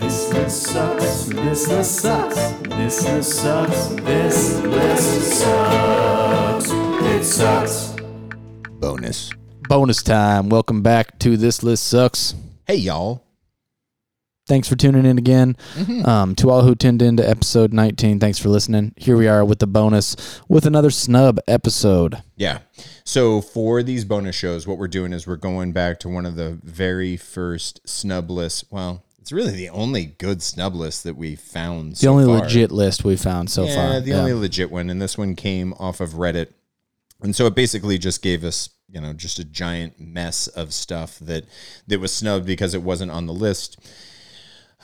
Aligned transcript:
This 0.00 0.32
list 0.32 0.62
sucks. 0.64 1.26
This 1.26 1.68
list 1.68 2.00
sucks. 2.00 2.34
This 2.62 3.04
list 3.04 3.32
sucks. 3.32 3.86
This 3.88 4.60
list 4.62 5.38
sucks. 5.38 6.70
It 6.70 7.24
sucks. 7.24 7.94
bonus. 8.80 9.30
Bonus 9.68 10.02
time. 10.02 10.48
Welcome 10.48 10.82
back 10.82 11.18
to 11.20 11.36
This 11.36 11.62
List 11.62 11.86
Sucks. 11.86 12.34
Hey, 12.66 12.74
y'all. 12.74 13.22
Thanks 14.48 14.68
for 14.68 14.74
tuning 14.74 15.06
in 15.06 15.16
again. 15.16 15.56
Um, 16.04 16.34
to 16.34 16.50
all 16.50 16.62
who 16.62 16.74
tuned 16.74 17.00
in 17.00 17.16
to 17.18 17.26
episode 17.26 17.72
19, 17.72 18.18
thanks 18.18 18.38
for 18.38 18.48
listening. 18.48 18.92
Here 18.96 19.16
we 19.16 19.28
are 19.28 19.44
with 19.44 19.60
the 19.60 19.66
bonus 19.68 20.16
with 20.48 20.66
another 20.66 20.90
snub 20.90 21.38
episode. 21.46 22.20
Yeah. 22.36 22.58
So 23.04 23.40
for 23.40 23.82
these 23.84 24.04
bonus 24.04 24.34
shows, 24.34 24.66
what 24.66 24.76
we're 24.76 24.88
doing 24.88 25.12
is 25.12 25.26
we're 25.26 25.36
going 25.36 25.72
back 25.72 26.00
to 26.00 26.08
one 26.08 26.26
of 26.26 26.34
the 26.34 26.58
very 26.64 27.16
first 27.16 27.88
snub 27.88 28.28
lists. 28.30 28.64
Well, 28.70 29.03
it's 29.24 29.32
really 29.32 29.52
the 29.52 29.70
only 29.70 30.04
good 30.04 30.42
snub 30.42 30.74
list 30.74 31.04
that 31.04 31.16
we 31.16 31.34
found. 31.34 31.92
The 31.92 31.96
so 31.96 32.12
only 32.12 32.26
far. 32.26 32.40
legit 32.42 32.70
list 32.70 33.04
we 33.04 33.16
found 33.16 33.48
so 33.48 33.62
far. 33.62 33.72
yeah, 33.72 33.90
far. 33.92 34.00
the 34.02 34.12
only 34.12 34.34
legit 34.34 34.70
one, 34.70 34.90
and 34.90 35.00
this 35.00 35.16
one 35.16 35.34
came 35.34 35.72
off 35.78 36.02
of 36.02 36.10
Reddit, 36.10 36.48
and 37.22 37.34
so 37.34 37.46
it 37.46 37.54
basically 37.54 37.96
just 37.96 38.20
gave 38.20 38.44
us, 38.44 38.68
you 38.86 39.00
know, 39.00 39.14
just 39.14 39.38
a 39.38 39.44
giant 39.46 39.98
mess 39.98 40.46
of 40.48 40.74
stuff 40.74 41.18
that 41.20 41.46
that 41.86 42.00
was 42.00 42.12
snubbed 42.12 42.44
because 42.44 42.74
it 42.74 42.82
wasn't 42.82 43.10
on 43.10 43.24
the 43.24 43.32
list. 43.32 43.78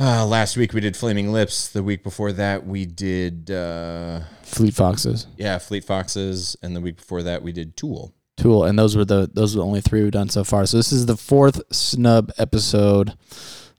Uh, 0.00 0.24
last 0.24 0.56
week 0.56 0.72
we 0.72 0.80
did 0.80 0.96
Flaming 0.96 1.30
Lips. 1.30 1.68
The 1.68 1.82
week 1.82 2.02
before 2.02 2.32
that 2.32 2.66
we 2.66 2.86
did, 2.86 3.50
uh, 3.50 4.20
Fleet 4.40 4.72
Foxes, 4.72 5.26
yeah, 5.36 5.58
Fleet 5.58 5.84
Foxes, 5.84 6.56
and 6.62 6.74
the 6.74 6.80
week 6.80 6.96
before 6.96 7.22
that 7.24 7.42
we 7.42 7.52
did 7.52 7.76
Tool. 7.76 8.14
Tool, 8.38 8.64
and 8.64 8.78
those 8.78 8.96
were 8.96 9.04
the 9.04 9.28
those 9.30 9.54
were 9.54 9.60
the 9.60 9.66
only 9.66 9.82
three 9.82 10.02
we've 10.02 10.12
done 10.12 10.30
so 10.30 10.44
far. 10.44 10.64
So 10.64 10.78
this 10.78 10.92
is 10.92 11.04
the 11.04 11.18
fourth 11.18 11.60
snub 11.70 12.32
episode 12.38 13.12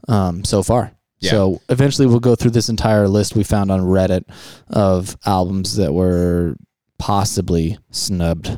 um, 0.08 0.44
so 0.44 0.64
far. 0.64 0.92
Yeah. 1.20 1.32
So 1.32 1.62
eventually 1.70 2.08
we'll 2.08 2.20
go 2.20 2.36
through 2.36 2.52
this 2.52 2.70
entire 2.70 3.08
list 3.08 3.36
we 3.36 3.44
found 3.44 3.72
on 3.72 3.82
Reddit 3.82 4.24
of 4.70 5.16
albums 5.26 5.76
that 5.76 5.94
were 5.94 6.56
possibly 6.98 7.78
snubbed. 7.92 8.58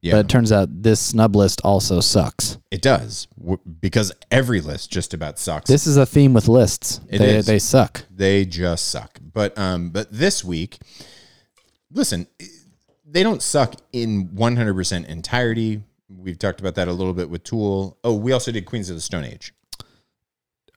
Yeah, 0.00 0.12
But 0.12 0.18
it 0.26 0.28
turns 0.28 0.52
out 0.52 0.68
this 0.82 1.00
snub 1.00 1.34
list 1.34 1.60
also 1.64 1.98
sucks. 1.98 2.58
it 2.70 2.82
does 2.82 3.26
w- 3.36 3.58
because 3.80 4.12
every 4.30 4.60
list 4.60 4.92
just 4.92 5.12
about 5.12 5.40
sucks. 5.40 5.68
This 5.68 5.88
is 5.88 5.96
a 5.96 6.06
theme 6.06 6.32
with 6.34 6.46
lists. 6.46 7.00
It 7.08 7.18
they, 7.18 7.36
is. 7.38 7.46
they 7.46 7.58
suck. 7.58 8.04
they 8.08 8.44
just 8.44 8.90
suck. 8.90 9.18
But 9.20 9.58
um, 9.58 9.90
but 9.90 10.06
this 10.12 10.44
week, 10.44 10.78
listen, 11.90 12.28
they 13.04 13.24
don't 13.24 13.42
suck 13.42 13.74
in 13.92 14.34
one 14.36 14.54
hundred 14.54 14.74
percent 14.74 15.08
entirety. 15.08 15.82
We've 16.08 16.38
talked 16.38 16.60
about 16.60 16.76
that 16.76 16.86
a 16.86 16.92
little 16.92 17.12
bit 17.12 17.28
with 17.28 17.42
Tool. 17.42 17.98
Oh, 18.04 18.14
we 18.14 18.30
also 18.30 18.52
did 18.52 18.66
Queens 18.66 18.90
of 18.90 18.96
the 18.96 19.02
Stone 19.02 19.24
Age. 19.24 19.52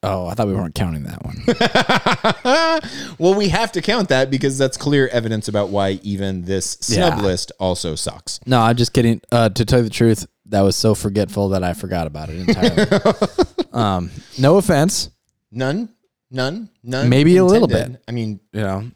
Oh, 0.04 0.26
I 0.26 0.34
thought 0.34 0.48
we 0.48 0.56
weren't 0.56 0.74
counting 0.74 1.04
that 1.04 1.24
one. 1.24 3.12
well, 3.20 3.36
we 3.36 3.50
have 3.50 3.72
to 3.74 3.82
count 3.82 4.10
that 4.10 4.32
because 4.32 4.58
that's 4.58 4.76
clear 4.78 5.08
evidence 5.10 5.48
about 5.48 5.70
why 5.70 6.00
even 6.04 6.44
this 6.44 6.78
snub 6.82 7.18
Yeah. 7.18 7.22
list 7.22 7.52
also 7.60 7.94
sucks. 7.96 8.40
no, 8.46 8.60
I'm 8.60 8.76
just 8.76 8.94
kidding. 8.94 9.22
Uh, 9.32 9.50
to 9.50 9.64
tell 9.66 9.80
you 9.80 9.84
the 9.84 9.90
truth, 9.92 10.26
that 10.48 10.62
was 10.62 10.76
so 10.76 10.96
forgetful 10.96 11.50
that 11.50 11.64
I 11.64 11.74
forgot 11.74 12.08
about 12.08 12.30
it 12.30 12.48
entirely. 12.48 12.88
um, 13.74 14.10
no 14.40 14.58
offense. 14.58 15.10
None, 15.52 15.90
none, 16.32 16.70
none. 16.84 17.08
Maybe 17.10 17.38
a 17.38 17.46
little 17.46 17.68
bit. 17.68 18.02
I 18.08 18.12
mean, 18.12 18.40
You 18.54 18.62
know, 18.62 18.92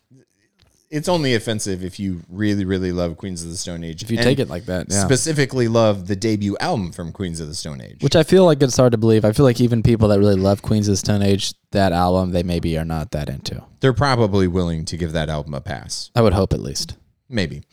it's 0.95 1.09
only 1.09 1.35
offensive 1.35 1.83
if 1.83 1.99
you 1.99 2.21
really, 2.29 2.63
really 2.63 2.93
love 2.93 3.17
Queens 3.17 3.43
of 3.43 3.49
the 3.49 3.57
Stone 3.57 3.83
Age. 3.83 4.01
if 4.01 4.09
you 4.09 4.15
take 4.17 4.39
it 4.39 4.47
like 4.47 4.65
that, 4.65 4.88
yeah. 4.89 5.03
specifically 5.03 5.67
love 5.67 6.07
the 6.07 6.15
debut 6.15 6.55
album 6.61 6.93
from 6.93 7.11
Queens 7.11 7.41
of 7.41 7.49
the 7.49 7.53
Stone 7.53 7.81
Age. 7.81 8.01
Which 8.01 8.15
I 8.15 8.23
feel 8.23 8.45
like 8.45 8.63
it's 8.63 8.77
hard 8.77 8.93
to 8.93 8.97
believe. 8.97 9.25
I 9.25 9.33
feel 9.33 9.45
like 9.45 9.59
even 9.59 9.83
people 9.83 10.07
that 10.07 10.19
really 10.19 10.35
love 10.35 10.61
Queens 10.61 10.88
of 10.88 10.93
the 10.93 10.97
Stone 10.97 11.21
Age, 11.21 11.53
that 11.71 11.91
album, 11.91 12.31
they 12.31 12.43
maybe 12.43 12.77
are 12.77 12.85
not 12.85 13.11
that 13.11 13.29
into. 13.29 13.61
They're 13.81 13.91
probably 13.91 14.47
willing 14.47 14.85
to 14.85 14.95
give 14.95 15.11
that 15.11 15.27
album 15.27 15.53
a 15.53 15.59
pass. 15.59 16.11
I 16.16 16.21
would 16.21 16.33
hope 16.33 16.53
at 16.53 16.61
least. 16.61 16.95
Maybe. 17.28 17.63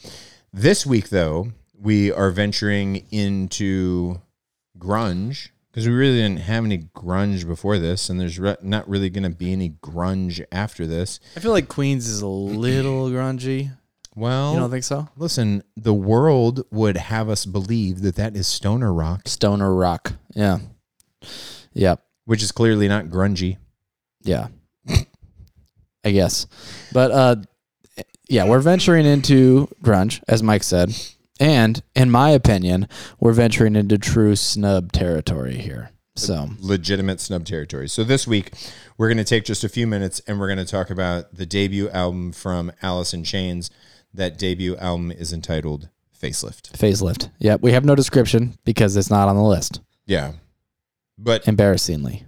This 0.53 0.85
week, 0.85 1.11
though, 1.11 1.53
we 1.79 2.11
are 2.11 2.33
venturing 2.33 3.07
into 3.13 4.21
grunge 4.79 5.51
because 5.73 5.89
we 5.89 5.95
really 5.95 6.19
didn't 6.19 6.41
have 6.41 6.65
any 6.65 6.79
grunge 6.95 7.47
before 7.47 7.79
this, 7.79 8.09
and 8.11 8.21
there's 8.21 8.39
re- 8.39 8.57
not 8.63 8.87
really 8.89 9.09
going 9.11 9.23
to 9.25 9.31
be 9.31 9.53
any 9.53 9.71
grunge 9.83 10.45
after 10.53 10.87
this. 10.87 11.19
I 11.35 11.41
feel 11.41 11.51
like 11.53 11.69
Queens 11.69 12.07
is 12.07 12.21
a 12.21 12.27
little 12.27 13.09
grungy. 13.11 13.73
Well, 14.15 14.53
You 14.53 14.61
don't 14.61 14.71
think 14.71 14.85
so? 14.85 15.09
listen, 15.17 15.63
the 15.75 15.95
world 15.95 16.67
would 16.71 16.99
have 16.99 17.31
us 17.31 17.47
believe 17.47 18.03
that 18.03 18.17
that 18.17 18.37
is 18.37 18.47
stoner 18.47 18.93
rock, 18.93 19.27
Stoner 19.27 19.75
rock. 19.75 20.13
Yeah. 20.35 20.59
Yep. 21.73 22.03
which 22.27 22.43
is 22.43 22.53
clearly 22.53 22.89
not 22.89 23.07
grungy. 23.07 23.57
Yeah. 24.23 24.49
I 26.05 26.11
guess. 26.11 26.47
But 26.93 27.11
uh 27.11 27.37
yeah, 28.29 28.45
we're 28.47 28.61
venturing 28.61 29.07
into 29.07 29.69
grunge, 29.83 30.23
as 30.29 30.43
Mike 30.43 30.63
said. 30.63 30.95
And 31.43 31.83
in 31.97 32.09
my 32.09 32.31
opinion, 32.31 32.87
we're 33.19 33.33
venturing 33.33 33.75
into 33.75 33.99
true 33.99 34.37
snub 34.37 34.93
territory 34.93 35.57
here. 35.57 35.91
So 36.15 36.51
legitimate 36.61 37.21
snub 37.21 37.45
territory. 37.45 37.89
So 37.89 38.05
this 38.05 38.29
week, 38.29 38.53
we're 38.97 39.09
going 39.09 39.19
to 39.19 39.25
take 39.25 39.45
just 39.45 39.65
a 39.65 39.69
few 39.69 39.89
minutes 39.89 40.21
and 40.29 40.39
we're 40.39 40.47
going 40.47 40.65
to 40.65 40.71
talk 40.71 40.89
about 40.89 41.35
the 41.35 41.45
debut 41.45 41.89
album 41.91 42.31
from 42.31 42.71
Alice 42.81 43.13
in 43.13 43.25
Chains. 43.25 43.73
That 44.15 44.39
debut 44.39 44.77
album 44.77 45.11
is 45.11 45.33
entitled 45.33 45.89
Facelift. 46.17 46.71
facelift. 46.79 47.31
Yep. 47.41 47.63
We 47.63 47.73
have 47.73 47.85
no 47.85 47.97
description 47.97 48.57
because 48.65 48.95
it's 48.97 49.11
not 49.11 49.27
on 49.27 49.35
the 49.35 49.43
list. 49.43 49.81
Yeah. 50.07 50.35
But 51.19 51.49
Embarrassingly. 51.49 52.25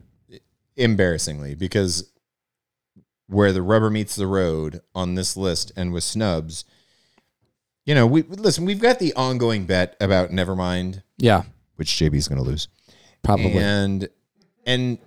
embarrassingly, 0.77 1.55
because 1.55 2.11
where 3.29 3.53
the 3.53 3.63
rubber 3.63 3.91
meets 3.91 4.17
the 4.17 4.27
road 4.27 4.81
on 4.93 5.15
this 5.15 5.37
list 5.37 5.71
and 5.77 5.93
with 5.93 6.03
snubs, 6.03 6.65
you 7.85 7.95
know, 7.95 8.07
we 8.07 8.23
listen, 8.23 8.65
we've 8.65 8.81
got 8.81 8.99
the 8.99 9.13
ongoing 9.15 9.67
bet 9.67 9.97
about 10.01 10.31
Nevermind, 10.31 11.03
Yeah. 11.19 11.43
which 11.77 11.91
JB's 11.93 12.29
going 12.29 12.43
to 12.43 12.49
lose. 12.49 12.69
Probably. 13.23 13.53
and 13.57 14.09
and 14.67 14.99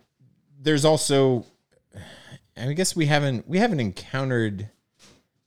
there's 0.59 0.83
also 0.85 1.45
i 2.57 2.73
guess 2.73 2.95
we 2.95 3.05
haven't 3.05 3.47
we 3.47 3.59
haven't 3.59 3.79
encountered 3.79 4.69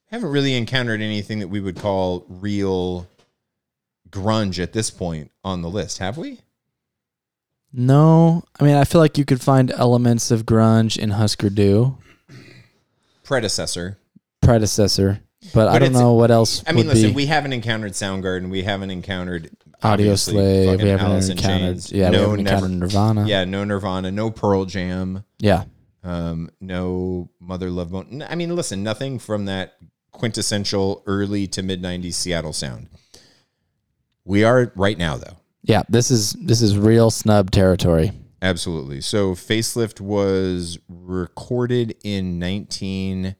haven't 0.06 0.30
really 0.30 0.54
encountered 0.54 1.00
anything 1.02 1.41
that 1.41 1.48
we 1.48 1.60
would 1.60 1.76
call 1.76 2.24
real 2.28 3.08
grunge 4.08 4.62
at 4.62 4.72
this 4.72 4.88
point 4.91 5.32
on 5.42 5.62
the 5.62 5.68
list 5.68 5.98
have 5.98 6.16
we 6.16 6.38
No. 7.72 8.44
I 8.60 8.64
mean 8.64 8.76
I 8.76 8.84
feel 8.84 9.00
like 9.00 9.18
you 9.18 9.24
could 9.24 9.41
find 9.41 9.72
elements 9.72 10.30
of 10.30 10.47
grunge 10.47 10.97
in 10.97 11.10
Husker 11.10 11.50
Du, 11.50 11.98
predecessor 13.24 13.98
predecessor. 14.41 15.20
But, 15.54 15.68
I 15.68 15.78
don't 15.78 15.92
know 15.92 16.12
what 16.12 16.30
else. 16.30 16.62
i 16.66 16.72
mean 16.72 16.86
listen 16.86 17.14
we 17.14 17.26
haven't 17.26 17.52
encountered 17.54 17.92
soundgarden 17.92 18.50
we 18.50 18.62
haven't 18.62 18.90
encountered 18.90 19.50
Audioslave. 19.82 20.82
We 20.82 20.88
haven't 20.88 21.06
Alice 21.06 21.28
encountered. 21.30 21.76
Chains. 21.76 21.90
Yeah, 21.92 22.10
we 22.10 22.16
no 22.16 22.30
haven't 22.30 22.44
never 22.44 22.56
encountered 22.66 22.80
Nirvana. 22.80 23.26
yeah 23.26 23.44
no 23.44 23.64
nirvana 23.64 24.10
no 24.10 24.30
pearl 24.30 24.66
jam 24.66 25.24
Yeah. 25.38 25.64
um, 26.04 26.50
no 26.60 27.30
Mother 27.40 27.70
Love 27.70 27.90
Bone. 27.90 28.22
I 28.28 28.34
mean, 28.34 28.54
listen, 28.54 28.82
nothing 28.82 29.18
from 29.18 29.46
that 29.46 29.76
quintessential 30.12 31.02
early 31.06 31.46
to 31.48 31.62
mid 31.62 31.82
'90s 31.82 32.14
Seattle 32.14 32.52
sound. 32.52 32.88
We 34.24 34.44
are 34.44 34.72
right 34.76 34.98
now, 34.98 35.16
though. 35.16 35.36
Yeah. 35.62 35.82
This 35.88 36.10
is 36.10 36.32
this 36.34 36.60
is 36.62 36.76
real 36.78 37.10
snub 37.10 37.50
territory. 37.50 38.12
Absolutely. 38.42 39.00
So, 39.00 39.34
Facelift 39.34 40.00
was 40.00 40.78
recorded 40.88 41.96
in 42.04 42.38
19. 42.38 43.34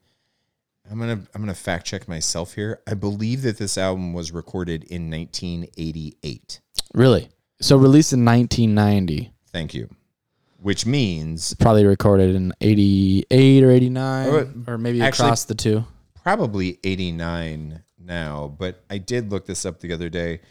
I'm 0.91 0.99
gonna 0.99 1.21
I'm 1.33 1.41
gonna 1.41 1.53
fact 1.55 1.85
check 1.87 2.07
myself 2.07 2.53
here. 2.55 2.81
I 2.85 2.93
believe 2.95 3.43
that 3.43 3.57
this 3.57 3.77
album 3.77 4.11
was 4.13 4.31
recorded 4.33 4.83
in 4.83 5.09
1988. 5.09 6.59
Really. 6.93 7.29
So 7.61 7.77
released 7.77 8.11
in 8.11 8.25
1990. 8.25 9.31
Thank 9.53 9.73
you. 9.73 9.89
Which 10.61 10.85
means 10.85 11.53
Probably 11.55 11.85
recorded 11.85 12.35
in 12.35 12.53
88 12.59 13.63
or 13.63 13.71
89 13.71 14.27
Oh, 14.29 14.51
or 14.67 14.77
maybe 14.77 15.01
actually- 15.01 15.25
across 15.27 15.45
the 15.45 15.55
two. 15.55 15.85
probably 16.23 16.77
89 16.83 17.81
now, 17.97 18.53
but 18.59 18.83
I 18.89 18.97
did 18.97 19.31
look 19.31 19.45
this 19.45 19.65
up 19.65 19.79
the 19.79 19.93
other 19.93 20.09
day. 20.09 20.41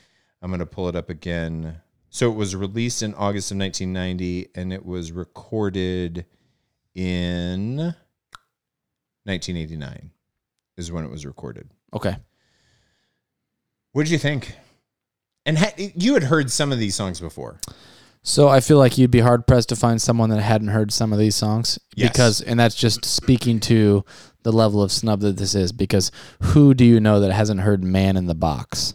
I'm 0.43 0.51
going 0.51 0.59
to 0.61 0.67
pull 0.67 0.89
it 0.89 0.97
up 0.97 1.11
again. 1.11 1.81
So 2.09 2.31
it 2.31 2.35
was 2.35 2.57
released 2.57 3.03
in 3.03 3.13
August 3.15 3.51
of 3.53 3.59
1990 3.59 4.49
and 4.55 4.73
it 4.73 4.85
was 4.87 5.13
recorded 5.13 6.25
in 6.95 7.77
1989 9.25 10.11
is 10.81 10.93
when 10.93 11.05
it 11.05 11.11
was 11.11 11.25
recorded. 11.27 11.71
Okay. 11.95 12.17
What 13.93 14.03
did 14.05 14.11
you 14.11 14.19
think? 14.19 14.55
And 15.47 15.59
ha- 15.59 15.73
you 15.77 16.15
had 16.15 16.25
heard 16.25 16.51
some 16.51 16.73
of 16.73 16.79
these 16.79 16.95
songs 16.95 17.21
before. 17.21 17.61
So 18.23 18.49
I 18.49 18.61
feel 18.61 18.77
like 18.79 18.99
you'd 18.99 19.11
be 19.11 19.21
hard 19.21 19.47
pressed 19.47 19.71
to 19.71 19.77
find 19.77 20.01
someone 20.01 20.29
that 20.31 20.43
hadn't 20.43 20.69
heard 20.69 20.93
some 20.93 21.13
of 21.13 21.19
these 21.19 21.35
songs 21.35 21.79
Yes. 21.97 22.11
because, 22.11 22.41
and 22.43 22.61
that's 22.61 22.75
just 22.75 23.05
speaking 23.05 23.61
to 23.61 24.05
the 24.43 24.53
level 24.53 24.83
of 24.83 24.93
snub 24.93 25.21
that 25.21 25.39
this 25.39 25.55
is. 25.55 25.73
Because 25.73 26.13
who 26.43 26.75
do 26.75 26.85
you 26.85 27.01
know 27.01 27.21
that 27.21 27.33
hasn't 27.33 27.61
heard 27.61 27.83
"Man 27.83 28.17
in 28.19 28.27
the 28.27 28.35
Box"? 28.35 28.95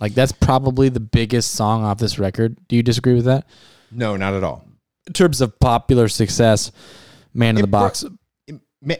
Like 0.00 0.14
that's 0.14 0.32
probably 0.32 0.88
the 0.88 1.00
biggest 1.00 1.50
song 1.52 1.82
off 1.84 1.98
this 1.98 2.18
record. 2.18 2.56
Do 2.68 2.76
you 2.76 2.82
disagree 2.84 3.14
with 3.14 3.24
that? 3.24 3.44
No, 3.90 4.16
not 4.16 4.34
at 4.34 4.44
all. 4.44 4.64
In 5.08 5.12
terms 5.14 5.40
of 5.40 5.58
popular 5.58 6.06
success, 6.08 6.70
"Man 7.34 7.56
in 7.56 7.58
It 7.58 7.62
the 7.62 7.68
pro- 7.68 7.80
Box" 7.80 8.04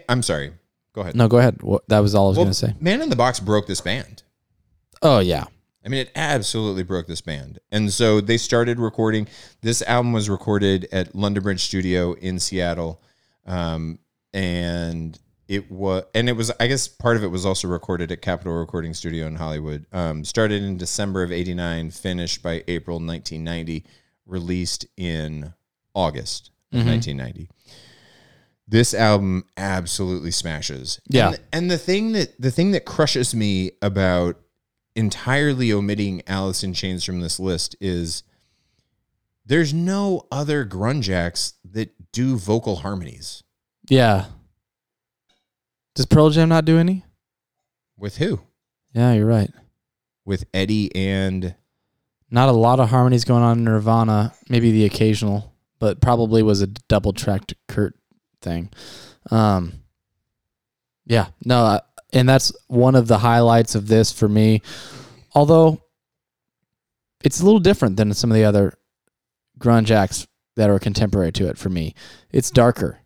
I'm 0.08 0.22
sorry. 0.22 0.52
Go 1.00 1.04
ahead. 1.04 1.16
No, 1.16 1.28
go 1.28 1.38
ahead. 1.38 1.62
What, 1.62 1.88
that 1.88 2.00
was 2.00 2.14
all 2.14 2.26
I 2.26 2.28
was 2.28 2.36
Well, 2.36 2.44
going 2.44 2.52
to 2.52 2.58
say. 2.58 2.74
Man 2.78 3.00
in 3.00 3.08
the 3.08 3.16
Box 3.16 3.40
broke 3.40 3.66
this 3.66 3.80
band. 3.80 4.22
Oh 5.00 5.18
yeah, 5.18 5.44
I 5.82 5.88
mean, 5.88 6.00
it 6.00 6.12
absolutely 6.14 6.82
broke 6.82 7.06
this 7.06 7.22
band. 7.22 7.58
And 7.72 7.90
so 7.90 8.20
they 8.20 8.36
started 8.36 8.78
recording. 8.78 9.26
This 9.62 9.80
album 9.82 10.12
was 10.12 10.28
recorded 10.28 10.86
at 10.92 11.14
London 11.14 11.42
Bridge 11.42 11.62
Studio 11.62 12.12
in 12.12 12.38
Seattle. 12.38 13.00
Um, 13.46 13.98
and 14.34 15.18
it 15.48 15.70
was, 15.70 16.04
and 16.14 16.28
it 16.28 16.34
was, 16.34 16.52
I 16.60 16.66
guess 16.66 16.86
part 16.86 17.16
of 17.16 17.24
it 17.24 17.28
was 17.28 17.46
also 17.46 17.66
recorded 17.66 18.12
at 18.12 18.20
Capitol 18.20 18.52
Recording 18.52 18.92
Studio 18.92 19.26
in 19.26 19.36
Hollywood. 19.36 19.86
Um, 19.90 20.22
started 20.22 20.62
in 20.62 20.76
December 20.76 21.22
of 21.22 21.32
89, 21.32 21.92
finished 21.92 22.42
by 22.42 22.62
April 22.68 22.98
1990, 22.98 23.86
released 24.26 24.84
in 24.98 25.54
August 25.94 26.50
of 26.72 26.86
1990. 26.86 27.48
This 28.70 28.94
album 28.94 29.44
absolutely 29.56 30.30
smashes. 30.30 31.00
Yeah. 31.08 31.30
And, 31.30 31.40
and 31.52 31.70
the 31.70 31.78
thing 31.78 32.12
that, 32.12 32.40
the 32.40 32.52
thing 32.52 32.70
that 32.70 32.84
crushes 32.84 33.34
me 33.34 33.72
about 33.82 34.36
entirely 34.94 35.72
omitting 35.72 36.22
Alice 36.28 36.62
in 36.62 36.72
Chains 36.72 37.02
from 37.02 37.20
this 37.20 37.40
list 37.40 37.74
is 37.80 38.22
there's 39.44 39.74
no 39.74 40.26
other 40.30 40.64
grunge 40.64 41.12
acts 41.12 41.54
that 41.64 42.12
do 42.12 42.36
vocal 42.36 42.76
harmonies. 42.76 43.42
yeah. 43.88 44.26
Does 45.96 46.06
Pearl 46.06 46.30
Jam 46.30 46.48
not 46.48 46.64
do 46.64 46.78
any? 46.78 47.04
With 47.98 48.18
who? 48.18 48.40
Yeah, 48.94 49.12
you're 49.12 49.26
right. 49.26 49.50
With 50.24 50.44
Eddie 50.54 50.94
and 50.94 51.56
Not 52.30 52.48
a 52.48 52.52
lot 52.52 52.78
of 52.78 52.90
harmonies 52.90 53.24
going 53.24 53.42
on 53.42 53.58
in 53.58 53.64
Nirvana. 53.64 54.32
Maybe 54.48 54.70
the 54.70 54.84
occasional, 54.84 55.52
but 55.80 56.00
probably 56.00 56.44
was 56.44 56.62
a 56.62 56.68
double 56.68 57.12
tracked 57.12 57.54
Kurt 57.66 57.96
thing. 58.40 58.70
Um, 59.30 59.74
yeah, 61.06 61.28
no, 61.44 61.80
and 62.12 62.28
that's 62.28 62.52
one 62.68 62.94
of 62.94 63.08
the 63.08 63.18
highlights 63.18 63.74
of 63.74 63.88
this 63.88 64.12
for 64.12 64.28
me. 64.28 64.62
Although 65.34 65.82
it's 67.22 67.40
a 67.40 67.44
little 67.44 67.60
different 67.60 67.96
than 67.96 68.12
some 68.14 68.30
of 68.30 68.36
the 68.36 68.44
other 68.44 68.74
grunge 69.58 69.90
acts 69.90 70.26
that 70.56 70.70
are 70.70 70.78
contemporary 70.78 71.32
to 71.32 71.48
it 71.48 71.58
for 71.58 71.68
me. 71.68 71.94
It's 72.32 72.50
darker, 72.50 73.00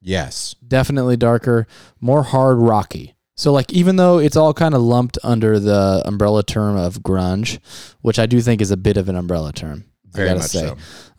yes, 0.00 0.54
definitely 0.66 1.16
darker, 1.16 1.66
more 2.00 2.22
hard 2.22 2.58
rocky. 2.58 3.14
So 3.34 3.52
like 3.52 3.72
even 3.72 3.96
though 3.96 4.18
it's 4.18 4.36
all 4.36 4.54
kind 4.54 4.74
of 4.74 4.82
lumped 4.82 5.18
under 5.24 5.58
the 5.58 6.02
umbrella 6.04 6.42
term 6.42 6.76
of 6.76 7.00
grunge, 7.00 7.58
which 8.02 8.18
I 8.18 8.26
do 8.26 8.40
think 8.40 8.60
is 8.60 8.70
a 8.70 8.76
bit 8.76 8.96
of 8.96 9.08
an 9.08 9.16
umbrella 9.16 9.52
term. 9.52 9.84
I 10.14 10.24
gotta 10.24 10.42
say. 10.42 10.66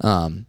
so. 0.02 0.08
Um, 0.08 0.46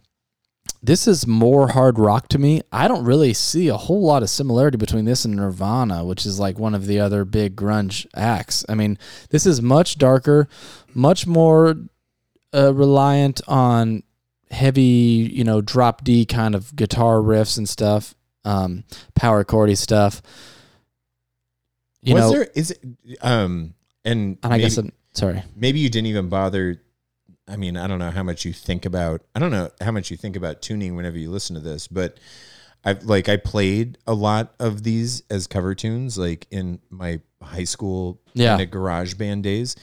this 0.85 1.07
is 1.07 1.25
more 1.25 1.69
hard 1.69 1.97
rock 1.97 2.27
to 2.29 2.37
me. 2.37 2.61
I 2.71 2.87
don't 2.87 3.05
really 3.05 3.33
see 3.33 3.69
a 3.69 3.77
whole 3.77 4.03
lot 4.03 4.21
of 4.21 4.29
similarity 4.29 4.77
between 4.77 5.05
this 5.05 5.25
and 5.25 5.35
Nirvana, 5.35 6.05
which 6.05 6.25
is 6.25 6.39
like 6.39 6.59
one 6.59 6.75
of 6.75 6.85
the 6.85 6.99
other 6.99 7.25
big 7.25 7.55
grunge 7.55 8.05
acts. 8.15 8.63
I 8.69 8.75
mean, 8.75 8.99
this 9.31 9.47
is 9.47 9.61
much 9.61 9.97
darker, 9.97 10.47
much 10.93 11.25
more 11.25 11.75
uh, 12.53 12.73
reliant 12.73 13.41
on 13.47 14.03
heavy, 14.51 15.29
you 15.33 15.43
know, 15.43 15.59
drop 15.59 16.03
D 16.03 16.23
kind 16.25 16.53
of 16.53 16.75
guitar 16.75 17.17
riffs 17.17 17.57
and 17.57 17.67
stuff, 17.67 18.13
um, 18.43 18.83
power 19.15 19.43
chordy 19.43 19.77
stuff. 19.77 20.21
You 22.01 22.13
was 22.13 22.23
know, 22.25 22.31
there 22.31 22.47
is 22.53 22.71
it 22.71 22.79
um 23.21 23.73
and, 24.03 24.37
and 24.43 24.53
I 24.53 24.59
guess 24.59 24.77
I'm, 24.77 24.91
sorry. 25.13 25.41
maybe 25.55 25.79
you 25.79 25.89
didn't 25.89 26.05
even 26.05 26.29
bother 26.29 26.79
I 27.47 27.57
mean, 27.57 27.77
I 27.77 27.85
don't 27.87 27.99
know 27.99 28.11
how 28.11 28.23
much 28.23 28.43
you 28.45 28.53
think 28.53 28.85
about 28.85 29.21
I 29.35 29.39
don't 29.39 29.51
know 29.51 29.69
how 29.81 29.91
much 29.91 30.09
you 30.11 30.17
think 30.17 30.35
about 30.35 30.61
tuning 30.61 30.95
whenever 30.95 31.17
you 31.17 31.29
listen 31.29 31.53
to 31.55 31.61
this, 31.61 31.87
but 31.87 32.17
I've 32.83 33.03
like 33.03 33.29
I 33.29 33.37
played 33.37 33.97
a 34.07 34.13
lot 34.13 34.53
of 34.59 34.83
these 34.83 35.23
as 35.29 35.47
cover 35.47 35.75
tunes 35.75 36.17
like 36.17 36.47
in 36.51 36.79
my 36.89 37.19
high 37.41 37.63
school 37.63 38.19
Yeah. 38.33 38.63
garage 38.65 39.13
band 39.15 39.43
days. 39.43 39.75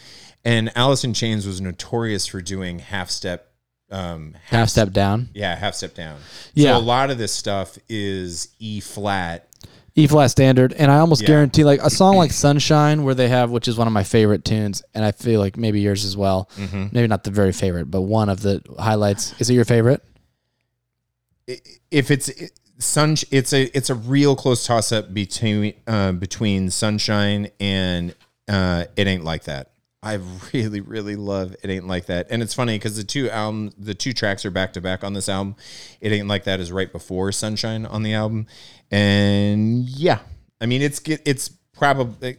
And 0.44 0.72
Alice 0.76 1.04
in 1.04 1.14
Chains 1.14 1.46
was 1.46 1.60
notorious 1.60 2.26
for 2.26 2.40
doing 2.40 2.80
half 2.80 3.10
step 3.10 3.48
um 3.90 4.34
Half 4.46 4.70
step 4.70 4.90
down. 4.92 5.28
yeah, 5.34 5.54
half 5.54 5.74
step 5.74 5.94
down. 5.94 6.18
Yeah. 6.54 6.72
So 6.72 6.78
a 6.78 6.80
lot 6.80 7.10
of 7.10 7.18
this 7.18 7.32
stuff 7.32 7.78
is 7.88 8.48
E 8.58 8.80
flat. 8.80 9.48
E 9.94 10.06
flat 10.06 10.28
standard, 10.28 10.72
and 10.72 10.90
I 10.90 10.98
almost 11.00 11.20
Yeah. 11.22 11.28
guarantee 11.28 11.64
like 11.64 11.80
a 11.82 11.90
song 11.90 12.16
like 12.16 12.32
Sunshine, 12.46 13.02
where 13.04 13.14
they 13.14 13.28
have, 13.28 13.50
which 13.50 13.68
is 13.68 13.76
one 13.76 13.86
of 13.86 13.92
my 13.92 14.04
favorite 14.04 14.44
tunes, 14.44 14.82
and 14.94 15.04
I 15.04 15.12
feel 15.12 15.38
like 15.40 15.56
maybe 15.58 15.80
yours 15.80 16.04
as 16.06 16.16
well. 16.16 16.48
Mm-hmm. 16.58 16.86
Maybe 16.92 17.06
not 17.08 17.24
the 17.24 17.30
very 17.30 17.52
favorite, 17.52 17.90
but 17.90 18.00
one 18.02 18.28
of 18.30 18.40
the 18.40 18.62
highlights. 18.78 19.34
Is 19.40 19.50
it 19.50 19.54
your 19.54 19.64
favorite? 19.66 20.02
if 21.90 22.10
it's 22.10 22.28
it- 22.28 22.52
sun 22.78 23.16
it's 23.30 23.52
a 23.52 23.64
it's 23.76 23.90
a 23.90 23.94
real 23.94 24.34
close 24.34 24.66
toss 24.66 24.92
up 24.92 25.12
between 25.12 25.74
uh, 25.86 26.12
between 26.12 26.70
sunshine 26.70 27.48
and 27.60 28.14
uh, 28.48 28.84
it 28.96 29.06
ain't 29.06 29.24
like 29.24 29.44
that 29.44 29.71
i 30.02 30.18
really 30.52 30.80
really 30.80 31.16
love 31.16 31.54
it 31.62 31.70
ain't 31.70 31.86
like 31.86 32.06
that. 32.06 32.26
And 32.30 32.42
it's 32.42 32.54
funny 32.54 32.76
because 32.76 32.96
the 32.96 33.04
two 33.04 33.30
album 33.30 33.72
the 33.78 33.94
two 33.94 34.12
tracks 34.12 34.44
are 34.44 34.50
back 34.50 34.72
to 34.74 34.80
back 34.80 35.04
on 35.04 35.12
this 35.12 35.28
album. 35.28 35.56
It 36.00 36.12
ain't 36.12 36.28
like 36.28 36.44
that 36.44 36.60
is 36.60 36.72
right 36.72 36.90
before 36.90 37.32
sunshine 37.32 37.86
on 37.86 38.02
the 38.02 38.14
album. 38.14 38.46
And 38.90 39.88
yeah 39.88 40.18
i 40.60 40.66
mean 40.66 40.82
it's 40.82 41.00
it's 41.06 41.48
probably 41.72 42.38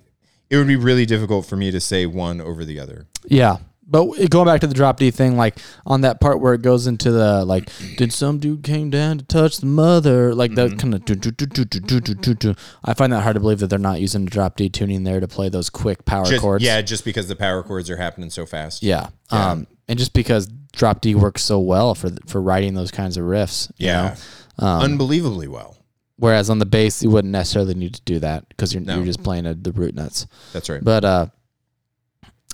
it 0.54 0.58
would 0.58 0.68
be 0.68 0.76
really 0.76 1.08
difficult 1.08 1.48
for 1.48 1.56
me 1.56 1.72
to 1.72 1.80
say 1.80 2.06
one 2.06 2.40
over 2.40 2.64
the 2.64 2.80
other. 2.80 3.08
Yeah, 3.26 3.58
but 3.86 4.30
going 4.30 4.46
back 4.46 4.62
to 4.62 4.68
the 4.68 4.74
drop 4.74 4.98
D 4.98 5.12
thing, 5.12 5.36
like 5.36 5.60
on 5.86 6.02
that 6.02 6.22
part 6.22 6.40
where 6.40 6.54
it 6.54 6.62
goes 6.62 6.88
into 6.88 7.12
the 7.12 7.44
like, 7.46 7.70
did 7.98 8.14
some 8.14 8.40
dude 8.40 8.64
came 8.64 8.90
down 8.90 9.18
to 9.18 9.26
touch 9.26 9.58
the 9.58 9.66
mother? 9.66 10.34
Like 10.34 10.56
that 10.56 10.72
mm-hmm. 10.72 10.78
kind 10.80 12.46
of. 12.46 12.58
I 12.84 12.94
find 12.94 13.14
that 13.14 13.22
hard 13.22 13.36
to 13.36 13.40
believe 13.40 13.60
that 13.60 13.68
they're 13.68 13.80
not 13.80 14.00
using 14.00 14.26
the 14.26 14.32
drop 14.32 14.56
D 14.56 14.70
tuning 14.70 15.04
there 15.04 15.20
to 15.20 15.28
play 15.28 15.50
those 15.50 15.70
quick 15.70 16.06
power 16.06 16.26
just, 16.26 16.42
chords. 16.42 16.64
Yeah, 16.64 16.82
just 16.82 17.04
because 17.04 17.28
the 17.28 17.36
power 17.36 17.62
chords 17.62 17.90
are 17.90 17.98
happening 17.98 18.30
so 18.30 18.46
fast. 18.46 18.84
Yeah. 18.84 19.10
yeah. 19.32 19.52
Um, 19.52 19.68
and 19.88 20.00
just 20.00 20.14
because 20.14 20.48
drop 20.72 21.02
D 21.02 21.14
works 21.14 21.44
so 21.44 21.60
well 21.60 21.94
for 21.94 22.10
for 22.26 22.42
writing 22.42 22.74
those 22.74 22.92
kinds 22.92 23.18
of 23.18 23.26
riffs. 23.26 23.72
Yeah. 23.78 24.16
You 24.58 24.64
know? 24.64 24.68
um, 24.68 24.82
Unbelievably 24.84 25.50
well. 25.50 25.78
Whereas 26.16 26.50
on 26.50 26.60
the 26.60 26.66
bass, 26.66 27.04
you 27.04 27.10
wouldn't 27.10 27.32
necessarily 27.32 27.74
need 27.74 27.96
to 27.96 28.02
do 28.04 28.20
that 28.20 28.48
because 28.48 28.74
you're, 28.74 28.84
no. 28.84 28.96
you're 28.96 29.06
just 29.06 29.24
playing 29.24 29.46
a, 29.46 29.54
the 29.56 29.72
root 29.72 29.94
notes. 29.94 30.26
That's 30.54 30.70
right. 30.70 30.82
But 30.82 31.04
uh, 31.04 31.26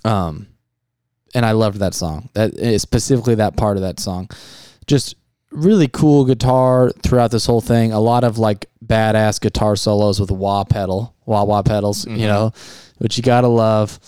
um 0.04 0.48
and 1.34 1.46
I 1.46 1.52
loved 1.52 1.80
that 1.80 1.94
song. 1.94 2.30
That 2.34 2.58
eh, 2.60 2.78
specifically 2.78 3.36
that 3.36 3.56
part 3.56 3.78
of 3.78 3.84
that 3.84 4.00
song, 4.00 4.30
just 4.88 5.16
really 5.52 5.88
cool 5.88 6.26
guitar 6.26 6.92
throughout 7.04 7.32
this 7.32 7.46
whole 7.46 7.62
thing. 7.62 7.92
A 7.92 8.00
lot 8.00 8.24
of 8.24 8.38
like 8.38 8.68
badass 8.86 9.42
guitar 9.42 9.76
solos 9.76 10.20
with 10.20 10.32
wah 10.32 10.64
pedal, 10.64 11.16
wah 11.26 11.44
wah 11.44 11.62
pedals. 11.62 12.06
You 12.06 12.28
know, 12.28 12.54
which 12.98 13.18
you 13.18 13.24
gotta 13.24 13.48
love. 13.48 14.00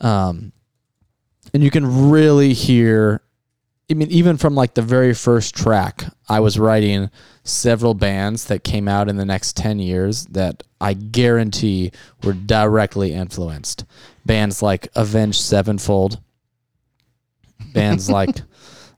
Um, 0.00 0.52
and 1.52 1.62
you 1.62 1.70
can 1.70 2.10
really 2.10 2.52
hear. 2.52 3.22
I 3.90 3.94
mean, 3.94 4.10
even 4.10 4.36
from 4.36 4.54
like 4.54 4.74
the 4.74 4.82
very 4.82 5.14
first 5.14 5.54
track, 5.54 6.04
I 6.28 6.40
was 6.40 6.58
writing 6.58 7.08
several 7.48 7.94
bands 7.94 8.44
that 8.46 8.62
came 8.62 8.86
out 8.86 9.08
in 9.08 9.16
the 9.16 9.24
next 9.24 9.56
10 9.56 9.78
years 9.78 10.26
that 10.26 10.62
I 10.80 10.92
guarantee 10.92 11.92
were 12.22 12.34
directly 12.34 13.14
influenced. 13.14 13.84
Bands 14.26 14.62
like 14.62 14.88
Avenged 14.94 15.40
Sevenfold, 15.40 16.20
bands 17.72 18.10
like 18.10 18.40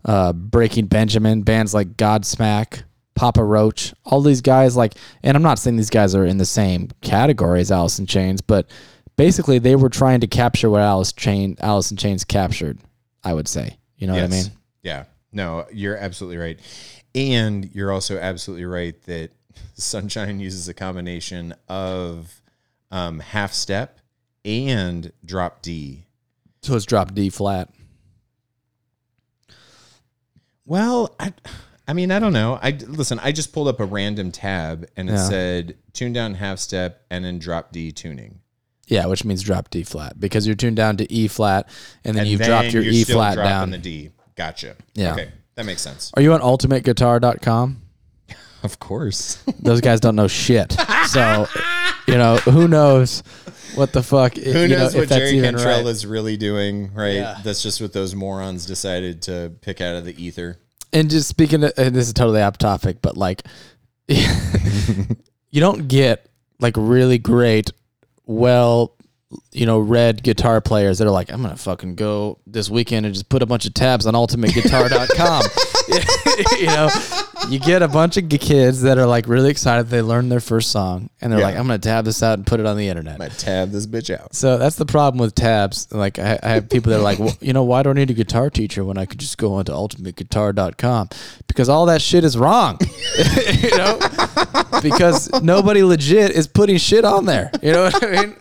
uh, 0.05 0.33
Breaking 0.33 0.87
Benjamin, 0.87 1.43
bands 1.43 1.75
like 1.75 1.97
Godsmack, 1.97 2.83
Papa 3.15 3.45
Roach, 3.45 3.93
all 4.05 4.23
these 4.23 4.41
guys 4.41 4.77
like, 4.77 4.95
and 5.23 5.37
I'm 5.37 5.43
not 5.43 5.59
saying 5.59 5.77
these 5.77 5.91
guys 5.91 6.15
are 6.15 6.25
in 6.25 6.39
the 6.39 6.47
same 6.47 6.89
category 7.03 7.61
as 7.61 7.71
Alice 7.71 7.99
in 7.99 8.07
Chains, 8.07 8.41
but 8.41 8.71
basically 9.17 9.59
they 9.59 9.77
were 9.77 9.91
trying 9.91 10.21
to 10.21 10.27
capture 10.27 10.71
what 10.71 10.81
Alice 10.81 11.13
Chain, 11.13 11.57
Alice 11.61 11.91
in 11.91 11.97
Chains 11.97 12.25
captured. 12.25 12.79
I 13.23 13.35
would 13.35 13.49
say, 13.49 13.77
you 13.97 14.07
know 14.07 14.15
what 14.15 14.23
I 14.23 14.29
mean? 14.29 14.47
Yeah. 14.83 15.05
No, 15.33 15.67
you're 15.71 15.97
absolutely 15.97 16.39
right. 16.39 16.59
And 17.15 17.71
you're 17.75 17.93
also 17.93 18.19
absolutely 18.19 18.65
right 18.65 19.01
that 19.03 19.31
Sunshine 19.75 20.41
uses 20.41 20.69
a 20.69 20.75
combination 20.75 21.55
of 21.69 22.41
um, 22.91 23.21
half 23.21 23.53
step 23.53 23.99
and 24.45 25.13
drop 25.25 25.63
D. 25.63 26.07
So 26.63 26.75
it's 26.75 26.85
drop 26.87 27.15
D 27.15 27.31
flat. 27.31 27.69
Well, 30.71 31.13
I, 31.19 31.33
I 31.89 31.95
mean, 31.95 32.13
I 32.13 32.21
don't 32.21 32.33
know. 32.33 32.57
I 32.63 32.71
listen. 32.71 33.19
I 33.19 33.33
just 33.33 33.53
pulled 33.53 33.67
up 33.67 33.81
a 33.81 33.85
random 33.85 34.31
tab 34.31 34.89
and 34.97 35.09
it 35.11 35.15
Yeah. 35.15 35.29
said 35.29 35.77
tune 35.93 36.13
down 36.13 36.35
half 36.35 36.61
step 36.61 37.03
and 37.11 37.25
then 37.25 37.41
drop 37.41 37.73
D 37.73 37.91
tuning. 37.91 38.39
Yeah, 38.87 39.07
which 39.07 39.25
means 39.25 39.43
drop 39.43 39.69
D 39.71 39.83
flat 39.83 40.21
because 40.21 40.47
you're 40.47 40.55
tuned 40.55 40.77
down 40.77 40.97
to 40.99 41.13
E 41.13 41.27
flat 41.27 41.69
and 42.05 42.15
then 42.17 42.23
And 42.23 42.31
you've 42.31 42.41
dropped 42.43 42.73
your 42.73 42.85
you're 42.85 42.93
E 42.93 43.03
still 43.03 43.17
flat 43.17 43.35
dropping 43.35 43.51
down. 43.51 43.71
the 43.73 43.79
D. 43.79 44.11
Gotcha. 44.37 44.77
Yeah. 44.95 45.15
Okay, 45.15 45.33
that 45.57 45.67
makes 45.67 45.83
sense. 45.83 46.13
Are 46.15 46.23
you 46.23 46.33
on 46.33 46.41
ultimateguitar.com? 46.41 47.83
Of 48.63 48.79
course. 48.79 49.43
Those 49.61 49.81
guys 49.81 50.01
don't 50.01 50.17
know 50.17 50.29
shit. 50.29 50.77
So, 51.09 51.47
you 52.07 52.15
know, 52.15 52.37
who 52.37 52.69
knows 52.69 53.23
what 53.75 53.93
the 53.93 54.03
fuck 54.03 54.35
Who 54.35 54.43
you 54.43 54.69
know, 54.69 54.79
knows 54.79 54.95
if 54.95 55.01
what 55.01 55.09
that's 55.09 55.19
Jerry 55.19 55.39
even 55.39 55.55
Cantrell 55.55 55.79
right. 55.79 55.87
is 55.87 56.05
really 56.07 56.37
doing, 56.37 56.93
right? 56.95 57.15
Yeah. 57.15 57.39
That's 57.43 57.63
just 57.63 57.81
what 57.81 57.93
those 57.93 58.15
morons 58.15 58.67
decided 58.67 59.23
to 59.23 59.53
pick 59.61 59.81
out 59.81 59.97
of 59.97 60.05
the 60.05 60.23
ether. 60.23 60.59
And 60.93 61.09
just 61.09 61.29
speaking 61.29 61.65
of, 61.65 61.73
and 61.77 61.95
this 61.95 62.09
is 62.09 62.13
totally 62.13 62.43
off 62.43 62.59
topic, 62.59 62.99
but 63.01 63.17
like 63.17 63.43
you 64.09 65.61
don't 65.61 65.89
get 65.89 66.29
like 66.59 66.75
really 66.77 67.19
great, 67.19 67.71
well, 68.27 68.97
you 69.53 69.67
know, 69.67 69.79
red 69.79 70.23
guitar 70.23 70.61
players 70.61 70.99
that 70.99 71.07
are 71.07 71.13
like, 71.13 71.33
I'm 71.33 71.43
gonna 71.43 71.57
fucking 71.57 71.95
go 71.95 72.39
this 72.47 72.69
weekend 72.69 73.07
and 73.07 73.15
just 73.15 73.29
put 73.29 73.43
a 73.43 73.47
bunch 73.47 73.67
of 73.67 73.75
tabs 73.75 74.07
on 74.07 74.15
ultimateguitar.com. 74.15 75.43
you 76.59 76.67
know, 76.67 76.89
you 77.49 77.59
get 77.59 77.83
a 77.83 77.89
bunch 77.89 78.17
of 78.17 78.29
kids 78.29 78.83
that 78.83 78.99
are 78.99 79.07
like 79.07 79.27
really 79.27 79.51
excited 79.51 79.89
they 79.89 80.03
learned 80.03 80.31
their 80.31 80.41
first 80.41 80.71
song 80.71 81.09
and 81.21 81.33
they're 81.33 81.41
Yeah. 81.41 81.47
like, 81.47 81.57
I'm 81.57 81.67
gonna 81.67 81.79
tab 81.79 82.05
this 82.05 82.23
out 82.23 82.39
and 82.39 82.47
put 82.47 82.61
it 82.61 82.67
on 82.67 82.77
the 82.77 82.87
internet. 82.89 83.21
I 83.21 83.29
tab 83.29 83.71
this 83.71 83.87
bitch 83.87 84.15
out. 84.17 84.35
So 84.35 84.59
that's 84.59 84.77
the 84.77 84.87
problem 84.87 85.21
with 85.21 85.35
tabs. 85.35 85.89
Like 85.91 86.19
I, 86.19 86.39
I 86.43 86.49
have 86.51 86.69
people 86.69 86.91
that 86.91 86.99
are 86.99 87.03
like, 87.03 87.19
well, 87.19 87.37
you 87.41 87.53
know, 87.53 87.65
why 87.65 87.83
do 87.83 87.91
I 87.91 87.93
need 87.95 88.11
a 88.11 88.15
guitar 88.15 88.51
teacher 88.51 88.85
when 88.85 88.99
I 88.99 89.07
could 89.07 89.19
just 89.19 89.39
go 89.39 89.55
onto 89.55 89.73
ultimateguitar.com? 89.73 91.09
Because 91.47 91.69
all 91.69 91.87
that 91.87 92.03
shit 92.03 92.25
is 92.25 92.37
wrong. 92.39 92.79
you 93.63 93.77
know? 93.77 93.99
Because 94.83 95.31
nobody 95.43 95.83
legit 95.83 96.31
is 96.33 96.47
putting 96.47 96.77
shit 96.79 97.05
on 97.05 97.25
there. 97.27 97.51
You 97.63 97.73
know 97.73 97.85
what 97.85 98.05
I 98.05 98.11
mean? 98.11 98.37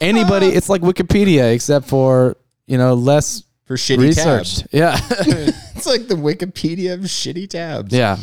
Anybody, 0.00 0.46
it's 0.48 0.68
like 0.68 0.82
Wikipedia 0.82 1.52
except 1.52 1.86
for, 1.88 2.36
you 2.66 2.78
know, 2.78 2.94
less 2.94 3.42
For 3.66 3.76
shitty 3.76 3.98
researched. 3.98 4.60
tabs. 4.60 4.68
Yeah. 4.72 5.50
It's 5.78 5.86
like 5.86 6.08
the 6.08 6.16
Wikipedia 6.16 6.94
of 6.94 7.00
shitty 7.02 7.48
tabs. 7.48 7.94
yeah. 7.94 8.18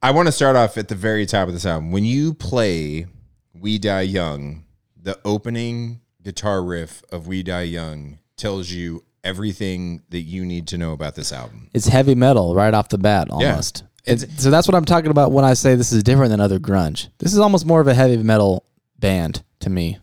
I 0.00 0.12
want 0.12 0.28
to 0.28 0.32
start 0.32 0.54
off 0.54 0.78
at 0.78 0.86
the 0.86 0.94
very 0.94 1.26
top 1.26 1.48
of 1.48 1.54
this 1.54 1.66
album. 1.66 1.90
When 1.90 2.04
you 2.04 2.34
play 2.34 3.06
We 3.52 3.78
Die 3.78 4.02
Young, 4.02 4.64
the 5.02 5.18
opening 5.24 6.02
guitar 6.22 6.62
riff 6.62 7.02
of 7.10 7.26
We 7.26 7.42
Die 7.42 7.62
Young 7.62 8.18
tells 8.36 8.70
you 8.70 9.02
everything 9.24 10.02
that 10.10 10.20
you 10.20 10.44
need 10.44 10.68
to 10.68 10.78
know 10.78 10.92
about 10.92 11.16
this 11.16 11.32
album. 11.32 11.68
It's 11.74 11.88
heavy 11.88 12.14
metal 12.14 12.54
right 12.54 12.74
off 12.74 12.90
the 12.90 12.98
bat 12.98 13.28
almost. 13.30 13.82
It's, 14.04 14.24
so 14.40 14.50
that's 14.50 14.68
what 14.68 14.74
I'm 14.76 14.84
talking 14.84 15.10
about 15.10 15.32
when 15.32 15.44
I 15.44 15.54
say 15.54 15.74
this 15.74 15.90
is 15.90 16.04
different 16.04 16.30
than 16.30 16.40
other 16.40 16.60
grunge. 16.60 17.08
This 17.18 17.32
is 17.32 17.40
almost 17.40 17.66
more 17.66 17.80
of 17.80 17.88
a 17.88 17.94
heavy 17.94 18.18
metal 18.18 18.66
band 19.00 19.42
to 19.60 19.70
me. 19.70 19.98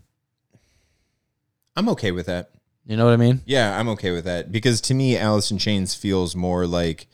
I'm 1.77 1.87
okay 1.89 2.11
with 2.11 2.25
that. 2.25 2.49
You 2.85 2.97
know 2.97 3.05
what 3.05 3.13
I 3.13 3.17
mean? 3.17 3.41
Yeah, 3.45 3.79
I'm 3.79 3.89
okay 3.89 4.11
with 4.11 4.25
that 4.25 4.51
because 4.51 4.81
to 4.81 4.93
me, 4.93 5.17
Alice 5.17 5.51
in 5.51 5.57
Chains 5.57 5.93
feels 5.95 6.35
more 6.35 6.65
like 6.65 7.07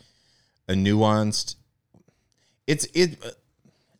a 0.67 0.73
nuanced. 0.73 1.55
It's 2.65 2.85
it. 2.93 3.17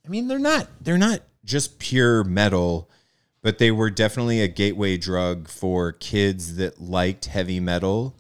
I 0.05 0.09
mean, 0.09 0.27
they're 0.27 0.39
not 0.39 0.67
they're 0.81 0.97
not 0.97 1.21
just 1.43 1.79
pure 1.79 2.24
metal, 2.24 2.89
but 3.41 3.57
they 3.57 3.71
were 3.71 3.89
definitely 3.89 4.41
a 4.41 4.47
gateway 4.47 4.97
drug 4.97 5.47
for 5.47 5.91
kids 5.91 6.55
that 6.55 6.81
liked 6.81 7.25
heavy 7.25 7.59
metal 7.59 8.15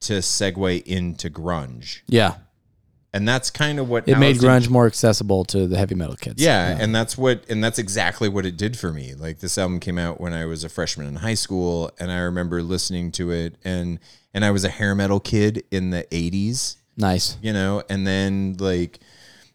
to 0.00 0.14
segue 0.14 0.82
into 0.84 1.30
grunge, 1.30 2.00
Yeah. 2.06 2.34
And 3.16 3.26
that's 3.26 3.50
kind 3.50 3.78
of 3.78 3.88
what 3.88 4.08
It 4.08 4.18
made 4.18 4.36
grunge 4.36 4.68
more 4.70 4.86
accessible 4.86 5.44
to 5.46 5.66
the 5.66 5.76
heavy 5.76 5.94
metal 5.94 6.16
kids. 6.16 6.42
yeah, 6.42 6.76
and 6.80 6.94
that's 6.94 7.16
what 7.18 7.44
and 7.48 7.62
that's 7.64 7.78
exactly 7.78 8.28
what 8.28 8.46
it 8.46 8.56
did 8.56 8.76
for 8.78 8.92
me. 8.92 9.14
Like 9.14 9.40
this 9.40 9.56
album 9.58 9.80
came 9.80 9.98
out 9.98 10.20
when 10.20 10.32
I 10.32 10.44
was 10.44 10.62
a 10.64 10.68
freshman 10.68 11.06
in 11.08 11.16
high 11.16 11.34
school 11.34 11.90
and 11.98 12.10
I 12.12 12.18
remember 12.18 12.62
listening 12.62 13.10
to 13.12 13.30
it 13.32 13.56
and 13.64 13.98
and 14.34 14.44
I 14.44 14.50
was 14.50 14.64
a 14.64 14.68
hair 14.68 14.94
metal 14.94 15.18
kid 15.18 15.64
in 15.70 15.90
the 15.90 16.04
80s, 16.10 16.76
Nice. 16.96 17.38
you 17.42 17.52
know, 17.52 17.82
and 17.88 18.06
then 18.06 18.56
like 18.58 19.00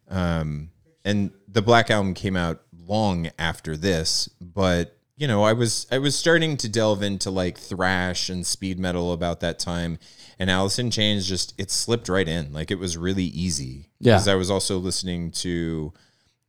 um 0.09 0.69
and 1.05 1.31
the 1.47 1.61
Black 1.61 1.89
album 1.89 2.13
came 2.13 2.35
out 2.35 2.61
long 2.87 3.29
after 3.39 3.75
this, 3.77 4.27
but 4.39 4.97
you 5.17 5.27
know, 5.27 5.43
I 5.43 5.53
was 5.53 5.85
I 5.91 5.99
was 5.99 6.15
starting 6.15 6.57
to 6.57 6.67
delve 6.69 7.03
into 7.03 7.29
like 7.29 7.57
thrash 7.57 8.27
and 8.29 8.45
speed 8.45 8.79
metal 8.79 9.13
about 9.13 9.39
that 9.41 9.59
time 9.59 9.99
and 10.41 10.49
Alice 10.49 10.79
in 10.79 10.89
Chains 10.89 11.27
just 11.27 11.53
it 11.59 11.69
slipped 11.69 12.09
right 12.09 12.27
in. 12.27 12.51
Like 12.51 12.71
it 12.71 12.79
was 12.79 12.97
really 12.97 13.25
easy. 13.25 13.91
Yeah. 13.99 14.15
Because 14.15 14.27
I 14.27 14.33
was 14.33 14.49
also 14.49 14.79
listening 14.79 15.29
to 15.33 15.93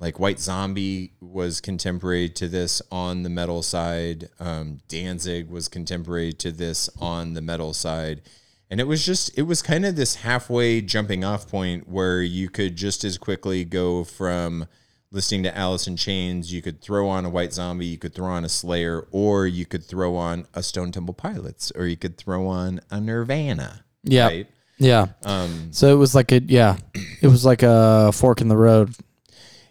like 0.00 0.18
White 0.18 0.40
Zombie 0.40 1.12
was 1.20 1.61
contemporary 1.61 2.30
to 2.30 2.49
this 2.49 2.80
on 2.90 3.22
the 3.22 3.28
metal 3.28 3.62
side. 3.62 4.30
Um, 4.40 4.80
Danzig 4.88 5.50
was 5.50 5.68
contemporary 5.68 6.32
to 6.32 6.50
this 6.50 6.88
on 7.00 7.34
the 7.34 7.42
metal 7.42 7.75
side. 7.75 8.22
And 8.70 8.80
it 8.80 8.87
was 8.87 9.04
just, 9.04 9.37
it 9.37 9.42
was 9.42 9.61
kind 9.61 9.84
of 9.84 9.94
this 9.94 10.14
halfway 10.14 10.80
jumping 10.80 11.22
off 11.22 11.46
point 11.46 11.87
where 11.87 12.22
you 12.22 12.49
could 12.49 12.76
just 12.76 13.04
as 13.04 13.18
quickly 13.18 13.62
go 13.66 14.04
from 14.04 14.68
listening 15.12 15.42
to 15.45 15.57
Alice 15.57 15.87
in 15.87 15.97
Chains, 15.97 16.52
you 16.52 16.62
could 16.62 16.81
throw 16.81 17.09
on 17.09 17.25
a 17.25 17.28
White 17.28 17.52
Zombie, 17.52 17.87
you 17.87 17.99
could 17.99 18.14
throw 18.14 18.26
on 18.28 18.45
a 18.45 18.49
Slayer, 18.49 19.07
or 19.12 19.47
you 19.47 19.66
could 19.66 19.85
throw 19.85 20.16
on 20.16 20.47
a 20.54 20.62
Stone 20.62 20.90
Temple 20.92 21.14
Pilots, 21.14 21.71
or 21.76 21.87
you 21.87 21.97
could 21.97 22.16
throw 22.16 22.47
on 22.47 22.81
a 22.90 23.00
Nirvana. 23.00 23.85
Yeah. 24.02 24.26
Right? 24.26 24.47
Yeah. 24.78 25.07
Um, 25.25 25.69
So 25.71 25.92
it 25.92 25.97
was 25.97 26.14
like 26.14 26.33
a 26.33 26.42
yeah, 26.42 26.78
it 27.21 27.28
was 27.28 27.45
like 27.45 27.62
a 27.62 28.11
fork 28.12 28.40
in 28.40 28.49
the 28.49 28.57
road. 28.57 28.95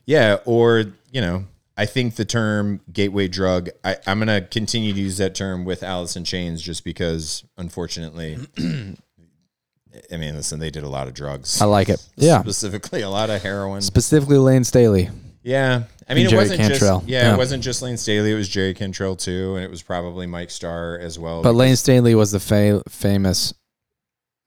Yeah, 0.06 0.38
or 0.46 0.86
you 1.12 1.22
know, 1.22 1.46
I 1.76 1.86
think 1.86 2.16
the 2.16 2.26
term 2.26 2.80
gateway 2.94 3.28
drug. 3.28 3.70
I, 3.84 3.98
I'm 4.08 4.20
gonna 4.20 4.42
continue 4.42 4.94
to 4.94 5.00
use 5.00 5.18
that 5.18 5.36
term 5.36 5.66
with 5.66 5.84
Alice 5.84 6.16
in 6.16 6.24
Chains, 6.24 6.62
just 6.62 6.84
because, 6.86 7.44
unfortunately, 7.58 8.38
I 8.58 10.18
mean, 10.18 10.36
listen, 10.36 10.60
they 10.60 10.70
did 10.70 10.84
a 10.84 10.90
lot 10.90 11.08
of 11.08 11.14
drugs. 11.14 11.62
I 11.62 11.66
like 11.66 11.90
it. 11.90 12.06
Yeah. 12.16 12.40
specifically 12.42 13.02
a 13.02 13.10
lot 13.10 13.30
of 13.30 13.42
heroin. 13.42 13.82
Specifically 13.82 14.38
Layne 14.38 14.64
Staley. 14.64 15.10
Yeah, 15.44 15.84
I 16.08 16.14
mean, 16.14 16.28
it 16.28 16.30
Jerry 16.30 16.42
wasn't 16.44 16.60
Cantrell. 16.62 17.00
just 17.00 17.10
yeah, 17.10 17.24
Yeah. 17.30 17.34
it 17.34 17.38
wasn't 17.38 17.64
just 17.64 17.82
Layne 17.82 17.98
Staley. 17.98 18.32
It 18.32 18.36
was 18.36 18.48
Jerry 18.48 18.74
Cantrell 18.74 19.16
too, 19.16 19.56
and 19.56 19.64
it 19.66 19.72
was 19.72 19.82
probably 19.82 20.28
Mike 20.28 20.52
Starr 20.52 21.00
as 21.00 21.18
well. 21.18 21.42
But 21.42 21.56
Layne 21.56 21.76
Staley 21.76 22.14
was 22.16 22.32
the 22.32 22.40
fa- 22.40 22.84
famous 22.88 23.54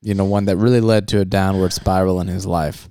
you 0.01 0.13
know 0.13 0.25
one 0.25 0.45
that 0.45 0.57
really 0.57 0.81
led 0.81 1.07
to 1.09 1.19
a 1.19 1.25
downward 1.25 1.73
spiral 1.73 2.21
in 2.21 2.27
his 2.27 2.45
life. 2.45 2.89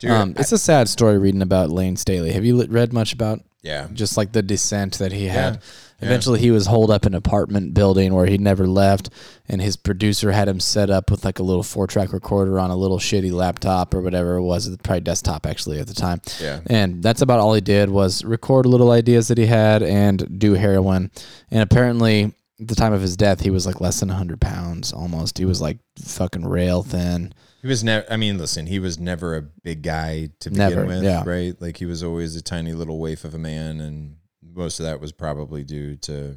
Dude, 0.00 0.10
um, 0.10 0.34
I- 0.36 0.40
it's 0.40 0.52
a 0.52 0.58
sad 0.58 0.88
story 0.88 1.16
reading 1.18 1.42
about 1.42 1.70
Layne 1.70 1.96
Staley. 1.96 2.32
Have 2.32 2.44
you 2.44 2.62
read 2.66 2.92
much 2.92 3.12
about 3.12 3.40
yeah, 3.62 3.88
just 3.92 4.16
like 4.16 4.32
the 4.32 4.42
descent 4.42 4.98
that 4.98 5.12
he 5.12 5.26
had. 5.26 5.54
Yeah. 5.54 5.60
Eventually, 6.00 6.40
he 6.40 6.50
was 6.50 6.66
holed 6.66 6.90
up 6.90 7.06
in 7.06 7.14
an 7.14 7.18
apartment 7.18 7.72
building 7.72 8.12
where 8.14 8.26
he 8.26 8.36
never 8.36 8.66
left, 8.66 9.08
and 9.48 9.62
his 9.62 9.76
producer 9.76 10.30
had 10.32 10.46
him 10.46 10.60
set 10.60 10.90
up 10.90 11.10
with 11.10 11.24
like 11.24 11.38
a 11.38 11.42
little 11.42 11.62
four 11.62 11.86
track 11.86 12.12
recorder 12.12 12.60
on 12.60 12.70
a 12.70 12.76
little 12.76 12.98
shitty 12.98 13.32
laptop 13.32 13.94
or 13.94 14.02
whatever 14.02 14.34
it 14.36 14.42
was, 14.42 14.68
probably 14.78 15.00
desktop 15.00 15.46
actually 15.46 15.80
at 15.80 15.86
the 15.86 15.94
time. 15.94 16.20
yeah. 16.40 16.60
And 16.66 17.02
that's 17.02 17.22
about 17.22 17.40
all 17.40 17.54
he 17.54 17.60
did 17.62 17.88
was 17.88 18.24
record 18.24 18.66
little 18.66 18.90
ideas 18.90 19.28
that 19.28 19.38
he 19.38 19.46
had 19.46 19.82
and 19.82 20.38
do 20.38 20.52
heroin. 20.52 21.10
And 21.50 21.62
apparently, 21.62 22.34
at 22.60 22.68
the 22.68 22.74
time 22.74 22.92
of 22.92 23.00
his 23.00 23.16
death, 23.16 23.40
he 23.40 23.50
was 23.50 23.66
like 23.66 23.80
less 23.80 24.00
than 24.00 24.08
100 24.08 24.40
pounds 24.40 24.92
almost. 24.92 25.38
He 25.38 25.44
was 25.44 25.60
like 25.60 25.78
fucking 26.02 26.46
rail 26.46 26.82
thin. 26.82 27.32
He 27.62 27.68
was 27.68 27.82
never. 27.82 28.06
I 28.12 28.16
mean, 28.16 28.38
listen, 28.38 28.66
he 28.66 28.78
was 28.78 28.98
never 28.98 29.34
a 29.34 29.42
big 29.42 29.82
guy 29.82 30.28
to 30.40 30.50
begin 30.50 30.68
Never, 30.70 30.86
with, 30.86 31.02
yeah. 31.02 31.24
right? 31.26 31.60
Like 31.60 31.78
he 31.78 31.84
was 31.86 32.02
always 32.02 32.36
a 32.36 32.42
tiny 32.42 32.72
little 32.74 32.98
waif 33.00 33.24
of 33.24 33.34
a 33.34 33.38
man, 33.38 33.80
and 33.80 34.16
most 34.56 34.80
of 34.80 34.86
that 34.86 35.00
was 35.00 35.12
probably 35.12 35.62
due 35.62 35.96
to 35.98 36.36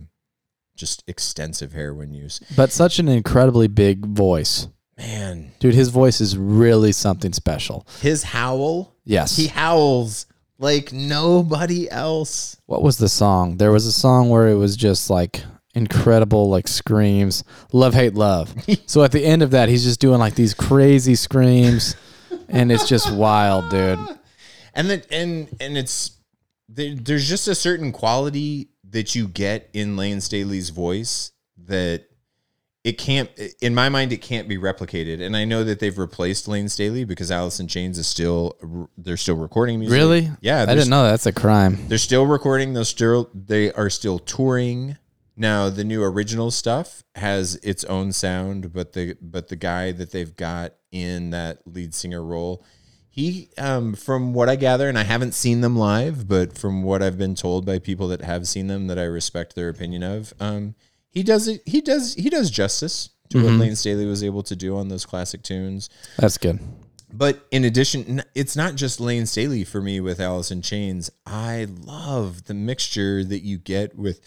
just 0.75 1.03
extensive 1.07 1.73
heroin 1.73 2.13
use. 2.13 2.39
But 2.55 2.71
such 2.71 2.99
an 2.99 3.07
incredibly 3.07 3.67
big 3.67 4.05
voice. 4.05 4.67
Man, 4.97 5.51
Dude, 5.59 5.73
his 5.75 5.89
voice 5.89 6.19
is 6.19 6.37
really 6.37 6.91
something 6.91 7.31
special. 7.33 7.87
his 8.01 8.23
howl, 8.23 8.93
Yes. 9.05 9.35
he 9.37 9.47
howls 9.47 10.25
like 10.57 10.91
nobody 10.91 11.89
else. 11.89 12.57
what 12.65 12.81
was 12.83 12.97
the 12.97 13.07
song? 13.09 13.57
There 13.57 13.71
was 13.71 13.85
a 13.85 13.93
song 13.93 14.29
where 14.29 14.49
it 14.49 14.55
was 14.55 14.75
just 14.75 15.09
like 15.09 15.43
incredible 15.73 16.49
like 16.49 16.67
screams, 16.67 17.43
love 17.71 17.93
hate 17.93 18.13
love. 18.15 18.53
so 18.87 19.03
at 19.03 19.11
the 19.13 19.23
end 19.25 19.41
of 19.41 19.51
that, 19.51 19.69
he's 19.69 19.83
just 19.85 20.01
doing 20.01 20.19
like 20.19 20.35
these 20.35 20.53
crazy 20.53 21.15
screams 21.15 21.95
and 22.49 22.71
it's 22.71 22.87
just 22.87 23.09
wild, 23.13 23.69
dude. 23.69 23.99
and 24.73 24.89
then 24.89 25.01
and 25.11 25.47
and 25.61 25.77
it's 25.77 26.11
there, 26.71 26.93
there's 26.95 27.27
just 27.27 27.47
a 27.47 27.55
certain 27.55 27.91
quality 27.91 28.69
that 28.89 29.15
you 29.15 29.27
get 29.27 29.69
in 29.73 29.97
Layne 29.97 30.21
Staley's 30.21 30.69
voice 30.69 31.31
that 31.65 32.05
it 32.83 32.97
can't 32.97 33.29
in 33.61 33.75
my 33.75 33.89
mind 33.89 34.13
it 34.13 34.21
can't 34.21 34.47
be 34.47 34.57
replicated 34.57 35.21
and 35.21 35.35
i 35.35 35.43
know 35.43 35.65
that 35.65 35.79
they've 35.81 35.97
replaced 35.97 36.47
layne 36.47 36.69
staley 36.69 37.03
because 37.03 37.29
alice 37.29 37.59
in 37.59 37.67
chains 37.67 37.97
is 37.97 38.07
still 38.07 38.55
they're 38.97 39.17
still 39.17 39.35
recording 39.35 39.79
music 39.79 39.95
Really? 39.97 40.31
yeah 40.39 40.61
I 40.67 40.73
didn't 40.75 40.89
know 40.89 41.03
that. 41.03 41.09
That's 41.11 41.25
a 41.25 41.33
crime. 41.33 41.77
they're 41.89 41.97
still 41.97 42.25
recording 42.25 42.71
they're 42.73 42.85
still 42.85 43.29
they 43.33 43.71
are 43.73 43.89
still 43.89 44.17
touring 44.17 44.97
now 45.35 45.69
the 45.69 45.83
new 45.83 46.01
original 46.01 46.51
stuff 46.51 47.03
has 47.15 47.55
its 47.57 47.83
own 47.83 48.13
sound 48.13 48.71
but 48.71 48.93
the 48.93 49.17
but 49.21 49.49
the 49.49 49.57
guy 49.57 49.91
that 49.91 50.11
they've 50.11 50.35
got 50.37 50.73
in 50.89 51.31
that 51.31 51.59
lead 51.67 51.93
singer 51.93 52.23
role 52.23 52.63
he 53.19 53.49
um 53.57 53.93
from 53.93 54.33
what 54.33 54.47
i 54.49 54.55
gather 54.55 54.87
and 54.87 54.97
i 54.97 55.03
haven't 55.03 55.33
seen 55.33 55.61
them 55.61 55.75
live 55.75 56.27
but 56.27 56.57
from 56.57 56.83
what 56.83 57.01
i've 57.01 57.17
been 57.17 57.35
told 57.35 57.65
by 57.65 57.77
people 57.79 58.07
that 58.07 58.21
have 58.21 58.47
seen 58.47 58.67
them 58.67 58.87
that 58.87 58.97
i 58.99 59.03
respect 59.03 59.55
their 59.55 59.69
opinion 59.69 60.03
of 60.03 60.33
um 60.39 60.73
he 61.11 61.21
does 61.23 61.47
it 61.47 61.61
he 61.65 61.81
does 61.81 62.13
he 62.15 62.29
does 62.29 62.49
justice 62.49 63.09
to 63.29 63.43
what 63.43 63.53
layne 63.53 63.75
staley 63.75 64.05
was 64.05 64.23
able 64.23 64.43
to 64.43 64.55
do 64.55 64.77
on 64.77 64.87
those 64.87 65.05
classic 65.05 65.43
tunes 65.43 65.89
That's 66.17 66.37
good. 66.37 66.59
but 67.11 67.45
in 67.51 67.65
addition, 67.65 68.21
it's 68.35 68.55
not 68.55 68.75
just 68.75 68.99
Layne 68.99 69.25
Staley 69.25 69.63
for 69.63 69.81
me 69.81 69.99
with 69.99 70.19
Alice 70.19 70.51
in 70.51 70.61
Chains. 70.61 71.09
I 71.25 71.65
love 71.83 72.45
the 72.45 72.53
mixture 72.53 73.23
that 73.23 73.41
you 73.41 73.57
get 73.57 73.97
with 73.97 74.19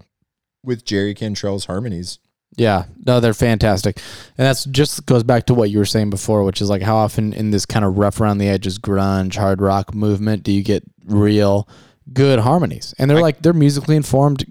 with 0.65 0.85
Jerry 0.85 1.15
Cantrell's 1.15 1.67
harmonies. 1.67 2.19
Yeah, 2.57 2.85
no, 3.07 3.21
they're 3.21 3.35
fantastic, 3.35 3.97
and 4.37 4.47
that's 4.47 4.65
just 4.67 5.07
goes 5.07 5.23
back 5.23 5.47
to 5.47 5.55
what 5.55 5.71
you 5.71 5.79
were 5.79 5.87
saying 5.87 6.11
before, 6.11 6.45
which 6.45 6.61
is 6.61 6.69
like 6.69 6.83
how 6.83 6.97
often 6.97 7.33
in 7.33 7.51
this 7.51 7.65
kind 7.65 7.85
of 7.85 7.97
rough 7.97 8.21
around 8.21 8.39
the 8.39 8.49
edges 8.49 8.79
grunge 8.79 9.37
hard 9.37 9.63
rock 9.63 9.95
movement 9.95 10.43
do 10.43 10.53
you 10.53 10.63
get 10.63 10.85
real 11.07 11.67
good 12.13 12.41
harmonies, 12.41 12.95
and 12.99 13.11
they're 13.11 13.21
like 13.21 13.41
they're 13.41 13.53
musically 13.53 13.97
informed, 13.97 14.45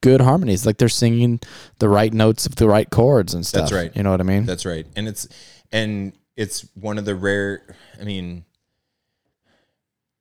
good 0.00 0.20
harmonies. 0.20 0.64
Like 0.64 0.78
they're 0.78 0.88
singing 0.88 1.40
the 1.78 1.88
right 1.88 2.12
notes 2.12 2.46
of 2.46 2.56
the 2.56 2.68
right 2.68 2.88
chords 2.88 3.34
and 3.34 3.44
stuff. 3.44 3.62
That's 3.62 3.72
right. 3.72 3.96
You 3.96 4.02
know 4.02 4.10
what 4.10 4.20
I 4.20 4.24
mean? 4.24 4.46
That's 4.46 4.64
right. 4.64 4.86
And 4.96 5.08
it's 5.08 5.28
and 5.72 6.12
it's 6.36 6.66
one 6.74 6.98
of 6.98 7.04
the 7.04 7.14
rare 7.14 7.76
I 8.00 8.04
mean 8.04 8.44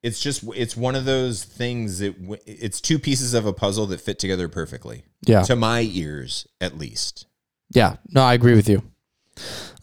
it's 0.06 0.20
just 0.20 0.44
it's 0.56 0.78
one 0.78 0.96
of 0.96 1.06
those 1.06 1.44
things 1.44 2.00
that 2.00 2.22
w- 2.22 2.42
it's 2.46 2.80
two 2.80 3.00
pieces 3.00 3.34
of 3.34 3.46
a 3.46 3.54
puzzle 3.54 3.86
that 3.88 4.00
fit 4.02 4.20
together 4.20 4.48
perfectly. 4.48 5.04
yeah. 5.26 5.42
To 5.44 5.56
my 5.56 5.82
ears 5.82 6.48
at 6.62 6.78
least. 6.78 7.26
Yeah, 7.72 7.96
no, 8.10 8.22
I 8.22 8.34
agree 8.36 8.56
with 8.56 8.70
you. 8.70 8.84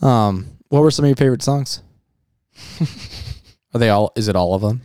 Um, 0.01 0.59
what 0.69 0.81
were 0.83 0.91
some 0.91 1.05
of 1.05 1.09
your 1.09 1.17
favorite 1.17 1.43
songs? 1.43 1.83
Are 3.75 3.79
they 3.81 3.89
all? 3.89 4.13
Is 4.17 4.29
it 4.29 4.37
all 4.37 4.55
of 4.55 4.63
them? 4.63 4.83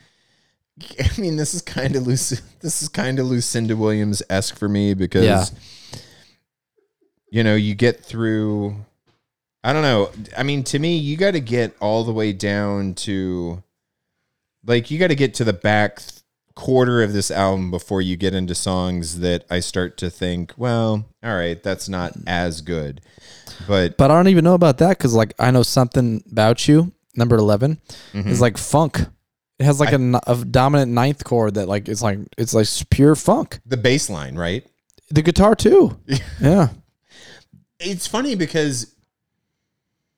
I 0.99 1.21
mean, 1.21 1.35
this 1.35 1.53
is 1.53 1.61
kind 1.61 1.95
of 1.95 2.07
Luc- 2.07 2.41
this 2.61 2.81
is 2.81 2.89
kind 2.89 3.19
of 3.19 3.27
Lucinda 3.27 3.75
Williams 3.75 4.23
esque 4.29 4.57
for 4.57 4.67
me 4.69 4.93
because 4.93 5.25
Yeah. 5.25 5.45
you 7.29 7.43
know 7.43 7.55
you 7.55 7.75
get 7.75 8.03
through. 8.03 8.75
I 9.63 9.73
don't 9.73 9.81
know. 9.81 10.09
I 10.37 10.43
mean, 10.43 10.63
to 10.65 10.79
me, 10.79 10.97
you 10.97 11.17
got 11.17 11.31
to 11.31 11.39
get 11.41 11.75
all 11.81 12.03
the 12.03 12.13
way 12.13 12.31
down 12.31 12.93
to 12.95 13.61
like 14.67 14.91
you 14.91 14.99
got 14.99 15.07
to 15.07 15.15
get 15.15 15.33
to 15.35 15.43
the 15.43 15.53
back 15.53 15.97
th- 15.99 16.11
quarter 16.55 17.01
of 17.03 17.13
this 17.13 17.29
album 17.31 17.71
before 17.71 18.01
you 18.01 18.15
get 18.17 18.33
into 18.33 18.53
songs 18.55 19.19
that 19.19 19.45
I 19.49 19.59
start 19.59 19.95
to 19.97 20.09
think, 20.09 20.53
well, 20.57 21.05
all 21.23 21.35
right, 21.35 21.61
that's 21.61 21.87
not 21.87 22.13
as 22.27 22.61
good. 22.61 23.01
But 23.67 23.95
But 23.97 24.11
I 24.11 24.15
don't 24.15 24.27
even 24.27 24.43
know 24.43 24.53
about 24.55 24.77
that 24.79 24.97
because, 24.97 25.13
like, 25.13 25.33
I 25.39 25.51
know 25.51 25.63
something 25.63 26.23
about 26.31 26.67
you. 26.67 26.91
Number 27.15 27.35
11 27.37 27.79
Mm-hmm. 28.13 28.29
is 28.29 28.39
like 28.41 28.57
funk. 28.57 28.99
It 29.59 29.63
has 29.65 29.79
like 29.79 29.91
a 29.91 29.95
n 29.95 30.15
a, 30.27 30.35
dominant 30.45 30.91
ninth 30.91 31.23
chord 31.23 31.55
that 31.55 31.67
like 31.67 31.87
it's 31.89 32.03
like 32.03 32.19
it's 32.37 32.53
like 32.53 32.67
pure 32.91 33.15
funk. 33.15 33.59
the 33.65 33.75
bass 33.77 34.07
line, 34.07 34.35
right? 34.35 34.63
The 35.09 35.23
guitar 35.23 35.55
too. 35.55 35.97
yeah. 36.39 36.69
it's 37.79 38.05
funny 38.05 38.35
because 38.35 38.93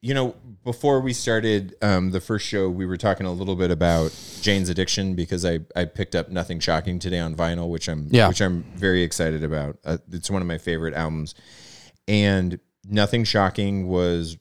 you 0.02 0.14
know 0.14 0.36
before 0.64 1.00
we 1.00 1.14
started 1.14 1.76
um, 1.82 2.12
the 2.12 2.20
first 2.22 2.46
show 2.46 2.70
we 2.70 2.86
were 2.86 2.98
talking 2.98 3.26
a 3.26 3.32
little 3.32 3.56
bit 3.56 3.72
about 3.72 4.12
jane's 4.42 4.70
addiction 4.70 5.16
because 5.16 5.46
i 5.46 5.60
i 5.76 5.86
picked 5.86 6.16
up 6.16 6.30
nothing 6.30 6.60
shocking 6.60 7.00
today 7.00 7.20
on 7.20 7.34
vinyl 7.36 7.70
which 7.70 7.88
i'm 7.88 8.08
Yeah. 8.12 8.28
which 8.28 8.42
i'm 8.42 8.64
very 8.76 9.02
excited 9.04 9.44
about. 9.44 9.78
Uh, 9.86 9.98
it's 10.12 10.30
one 10.30 10.42
of 10.42 10.48
my 10.48 10.58
favorite 10.58 10.94
albums. 10.94 11.36
And 12.08 12.60
nothing 12.88 13.24
shocking 13.24 13.88
was 13.88 14.38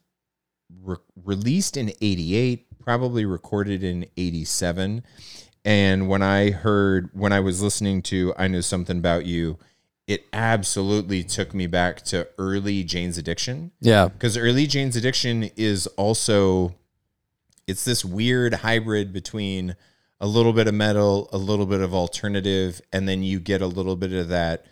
re- 0.82 0.96
released 1.22 1.76
in 1.76 1.92
88 2.00 2.66
probably 2.80 3.24
recorded 3.26 3.84
in 3.84 4.06
87 4.16 5.02
and 5.64 6.08
when 6.08 6.22
i 6.22 6.50
heard 6.50 7.10
when 7.12 7.32
i 7.32 7.40
was 7.40 7.60
listening 7.62 8.00
to 8.02 8.32
i 8.38 8.48
know 8.48 8.62
something 8.62 8.96
about 8.98 9.26
you 9.26 9.58
it 10.08 10.26
absolutely 10.32 11.22
took 11.22 11.52
me 11.54 11.66
back 11.68 12.02
to 12.02 12.26
early 12.38 12.82
jane's 12.82 13.16
addiction 13.18 13.70
Yeah. 13.80 14.08
because 14.08 14.36
early 14.36 14.66
jane's 14.66 14.96
addiction 14.96 15.50
is 15.56 15.86
also 15.96 16.74
it's 17.68 17.84
this 17.84 18.04
weird 18.04 18.54
hybrid 18.54 19.12
between 19.12 19.76
a 20.20 20.26
little 20.26 20.52
bit 20.52 20.66
of 20.66 20.74
metal 20.74 21.28
a 21.32 21.38
little 21.38 21.66
bit 21.66 21.80
of 21.80 21.94
alternative 21.94 22.80
and 22.92 23.06
then 23.08 23.22
you 23.22 23.38
get 23.38 23.60
a 23.62 23.66
little 23.66 23.94
bit 23.94 24.12
of 24.12 24.28
that 24.28 24.64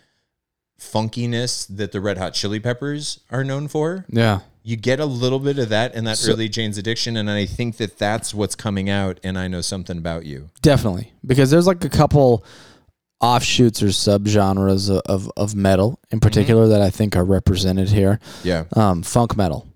funkiness 0.79 1.65
that 1.67 1.91
the 1.91 2.01
red 2.01 2.17
hot 2.17 2.33
chili 2.33 2.59
peppers 2.59 3.19
are 3.31 3.43
known 3.43 3.67
for 3.67 4.05
Yeah. 4.09 4.41
you 4.63 4.75
get 4.75 4.99
a 4.99 5.05
little 5.05 5.39
bit 5.39 5.57
of 5.57 5.69
that 5.69 5.95
in 5.95 6.03
that 6.03 6.17
So- 6.17 6.33
early 6.33 6.49
jane's 6.49 6.77
addiction 6.77 7.17
and 7.17 7.29
i 7.29 7.45
think 7.45 7.77
that 7.77 7.97
that's 7.97 8.33
what's 8.33 8.55
coming 8.55 8.89
out 8.89 9.19
and 9.23 9.37
i 9.39 9.47
know 9.47 9.61
something 9.61 9.97
about 9.97 10.25
you 10.25 10.49
Definitely. 10.61 11.13
Because 11.25 11.49
there's 11.49 11.65
like 11.67 11.83
a 11.83 11.89
couple 11.89 12.43
offshoots 13.19 13.81
or 13.81 13.87
subgenres 13.87 14.89
of, 14.89 15.01
of, 15.05 15.31
of 15.37 15.55
metal 15.55 15.99
in 16.11 16.19
particular 16.19 16.67
that 16.67 16.81
I 16.81 16.89
think 16.89 17.15
are 17.15 17.25
represented 17.25 17.89
here. 17.89 18.19
yeah 18.43 18.65
Um, 18.73 19.01
funk 19.03 19.35
metal. 19.35 19.67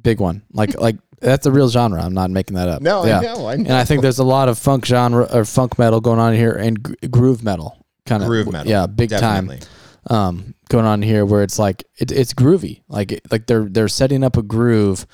Big 0.00 0.20
one. 0.20 0.42
Like 0.52 0.78
like 0.80 0.96
that's 1.20 1.46
a 1.46 1.52
real 1.52 1.68
genre. 1.68 2.00
I'm 2.02 2.14
not 2.14 2.30
making 2.30 2.56
that 2.56 2.68
up. 2.68 2.80
no 2.82 3.04
yeah. 3.04 3.18
i 3.18 3.22
know 3.22 3.46
i 3.48 3.56
know 3.56 3.64
And 3.64 3.72
I 3.72 3.84
think 3.84 4.02
there's 4.02 4.18
a 4.20 4.24
lot 4.24 4.48
of 4.48 4.58
funk 4.58 4.84
genre 4.86 5.28
or 5.32 5.44
funk 5.44 5.78
metal 5.78 6.00
going 6.00 6.20
on 6.20 6.34
here 6.34 6.52
and 6.52 6.82
gr- 6.82 6.94
groove 7.10 7.42
metal 7.42 7.84
kind 8.06 8.22
of 8.22 8.28
groove 8.28 8.50
metal 8.50 8.70
Yeah, 8.70 8.86
big 8.86 9.10
definitely. 9.10 9.58
time. 9.58 9.68
Um, 10.10 10.54
going 10.70 10.86
on 10.86 11.02
here 11.02 11.26
where 11.26 11.42
it's 11.42 11.58
like 11.58 11.84
it, 11.98 12.10
it's 12.10 12.32
groovy. 12.32 12.82
Like 12.88 13.20
like 13.30 13.46
they're 13.46 13.68
they're 13.68 13.88
setting 13.88 14.24
up 14.24 14.36
a 14.38 14.42
groove, 14.42 15.06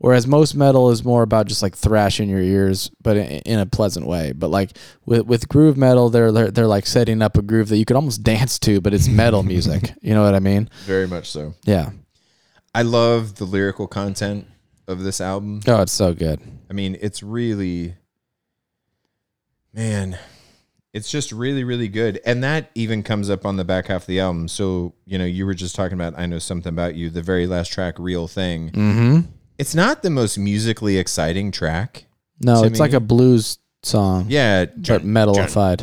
whereas 0.00 0.26
most 0.26 0.54
metal 0.54 0.90
is 0.90 1.04
more 1.04 1.22
about 1.22 1.46
just 1.46 1.62
like 1.62 1.76
thrashing 1.76 2.28
your 2.28 2.40
ears, 2.40 2.90
but 3.02 3.16
in, 3.16 3.26
in 3.42 3.58
a 3.60 3.66
pleasant 3.66 4.06
way. 4.06 4.32
But 4.32 4.48
like 4.48 4.76
with 5.06 5.26
with 5.26 5.48
groove 5.48 5.76
metal, 5.76 6.10
they're, 6.10 6.32
they're 6.32 6.50
they're 6.50 6.66
like 6.66 6.86
setting 6.86 7.22
up 7.22 7.38
a 7.38 7.42
groove 7.42 7.68
that 7.68 7.76
you 7.78 7.84
could 7.84 7.96
almost 7.96 8.22
dance 8.22 8.58
to, 8.60 8.80
but 8.80 8.92
it's 8.92 9.08
metal 9.08 9.42
music. 9.54 9.92
You 10.02 10.14
know 10.14 10.22
what 10.24 10.34
I 10.34 10.40
mean? 10.40 10.68
very 10.84 11.06
much 11.06 11.30
so 11.30 11.54
Yeah. 11.64 11.90
i 12.74 12.82
love 12.82 13.36
the 13.36 13.44
lyrical 13.44 13.86
content 13.86 14.46
of 14.88 15.02
this 15.02 15.20
album 15.20 15.60
Oh, 15.66 15.82
it's 15.82 15.92
so 15.92 16.12
good. 16.14 16.40
I 16.68 16.72
mean, 16.72 16.96
it's 17.00 17.22
really, 17.22 17.94
man, 19.72 20.18
it's 20.92 21.10
just 21.10 21.30
really, 21.32 21.62
really 21.64 21.88
good. 21.88 22.20
And 22.26 22.42
that 22.42 22.70
even 22.74 23.02
comes 23.02 23.30
up 23.30 23.46
on 23.46 23.56
the 23.56 23.64
back 23.64 23.86
half 23.86 24.02
of 24.02 24.06
the 24.06 24.20
album. 24.20 24.48
So, 24.48 24.94
you 25.06 25.18
know, 25.18 25.24
you 25.24 25.46
were 25.46 25.54
just 25.54 25.74
talking 25.76 25.94
about 25.94 26.18
I 26.18 26.26
Know 26.26 26.38
Something 26.38 26.70
About 26.72 26.94
You, 26.96 27.10
the 27.10 27.22
very 27.22 27.46
last 27.46 27.72
track, 27.72 27.94
Real 27.98 28.26
Thing. 28.26 28.70
Mm-hmm. 28.70 29.30
It's 29.60 29.74
not 29.74 30.02
the 30.02 30.10
most 30.10 30.38
musically 30.38 30.96
exciting 30.96 31.50
track. 31.52 32.06
No, 32.40 32.62
To 32.62 32.66
it's 32.66 32.80
like 32.80 32.94
a 32.94 33.00
blues 33.00 33.58
song. 33.82 34.26
Yeah. 34.28 34.64
But 34.64 35.02
metalified. 35.02 35.78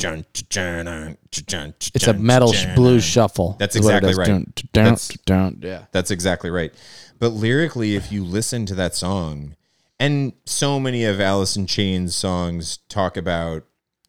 It's 1.93 2.07
a 2.07 2.13
metal 2.13 2.53
sh- 2.53 2.65
blues 2.75 3.03
shuffle. 3.03 3.55
That's 3.59 3.75
is 3.75 3.83
what 3.83 3.93
it 3.93 4.03
exactly 4.03 4.19
right. 4.19 4.27
Dun, 4.27 4.53
dun, 4.73 4.83
That's- 4.83 5.07
dun, 5.25 5.59
yeah. 5.61 5.85
That's 5.91 6.09
exactly 6.11 6.49
right. 6.49 6.73
But 7.19 7.29
lyrically, 7.29 7.95
if 7.95 8.11
you 8.11 8.23
listen 8.23 8.65
to 8.67 8.75
that 8.75 8.95
song, 8.95 9.55
and 9.99 10.33
so 10.45 10.79
many 10.79 11.03
of 11.05 11.19
Alice 11.19 11.55
in 11.55 11.65
Chains 11.67 12.15
songs 12.15 12.77
talk 12.89 13.17
about 13.17 13.63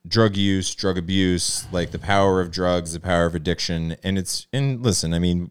drug 0.07 0.37
use, 0.37 0.75
drug 0.75 0.97
abuse, 0.99 1.67
like 1.73 1.91
the 1.91 1.99
power 1.99 2.41
of 2.41 2.51
drugs, 2.51 2.93
the 2.93 3.01
power 3.01 3.27
of 3.27 3.35
addiction. 3.35 3.97
And 4.03 4.19
it's, 4.19 4.47
and 4.53 4.83
listen, 4.83 5.13
I 5.15 5.19
mean, 5.19 5.51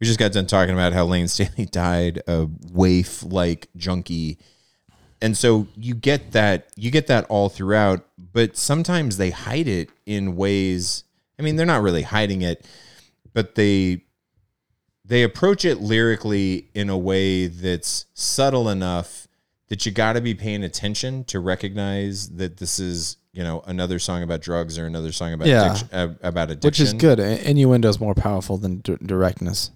we 0.00 0.06
just 0.06 0.18
got 0.18 0.32
done 0.32 0.46
talking 0.46 0.74
about 0.74 0.92
how 0.92 1.04
Layne 1.04 1.28
Staley 1.28 1.64
died 1.70 2.22
a 2.26 2.48
waif 2.72 3.22
like 3.22 3.68
junkie. 3.76 4.38
And 5.22 5.36
so 5.36 5.66
you 5.76 5.94
get 5.94 6.32
that, 6.32 6.68
you 6.76 6.90
get 6.90 7.06
that 7.06 7.24
all 7.30 7.48
throughout, 7.48 8.06
but 8.32 8.56
sometimes 8.56 9.16
they 9.16 9.30
hide 9.30 9.66
it 9.68 9.88
in 10.04 10.36
ways, 10.36 11.04
I 11.38 11.42
mean, 11.42 11.56
they're 11.56 11.64
not 11.66 11.82
really 11.82 12.02
hiding 12.02 12.42
it, 12.42 12.66
but 13.32 13.54
they, 13.54 14.02
they 15.04 15.22
approach 15.22 15.64
it 15.64 15.80
lyrically 15.80 16.68
in 16.74 16.90
a 16.90 16.98
way 16.98 17.46
that's 17.46 18.06
subtle 18.12 18.68
enough 18.68 19.26
that 19.68 19.86
you 19.86 19.92
got 19.92 20.12
to 20.14 20.20
be 20.20 20.34
paying 20.34 20.62
attention 20.64 21.24
to 21.24 21.40
recognize 21.40 22.28
that 22.36 22.58
this 22.58 22.78
is 22.78 23.16
you 23.32 23.42
know 23.42 23.62
another 23.66 23.98
song 23.98 24.22
about 24.22 24.40
drugs 24.40 24.78
or 24.78 24.86
another 24.86 25.12
song 25.12 25.32
about 25.32 25.46
Yeah. 25.48 25.66
addiction, 25.66 25.88
uh, 25.92 26.14
about 26.22 26.50
addiction 26.50 26.66
Which 26.68 26.80
is 26.80 26.92
good. 26.94 27.18
Innuendo 27.20 27.88
is 27.88 28.00
more 28.00 28.14
powerful 28.14 28.56
than 28.56 28.78
d- 28.78 28.96
directness. 29.04 29.70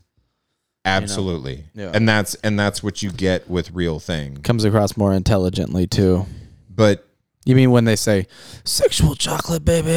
Absolutely 0.85 1.65
Yeah. 1.75 1.91
and 1.95 2.09
that's 2.09 2.35
and 2.37 2.59
that's 2.59 2.83
what 2.83 3.03
you 3.03 3.11
get 3.11 3.49
with 3.51 3.71
real 3.73 3.99
thing 4.01 4.39
Comes 4.43 4.65
across 4.65 4.97
more 4.97 5.13
intelligently 5.13 5.87
too. 5.87 6.27
but 6.69 7.07
You 7.47 7.55
mean 7.57 7.71
when 7.71 7.85
they 7.85 7.97
say 7.97 8.27
"sexual 8.65 9.15
chocolate, 9.15 9.65
baby" 9.65 9.89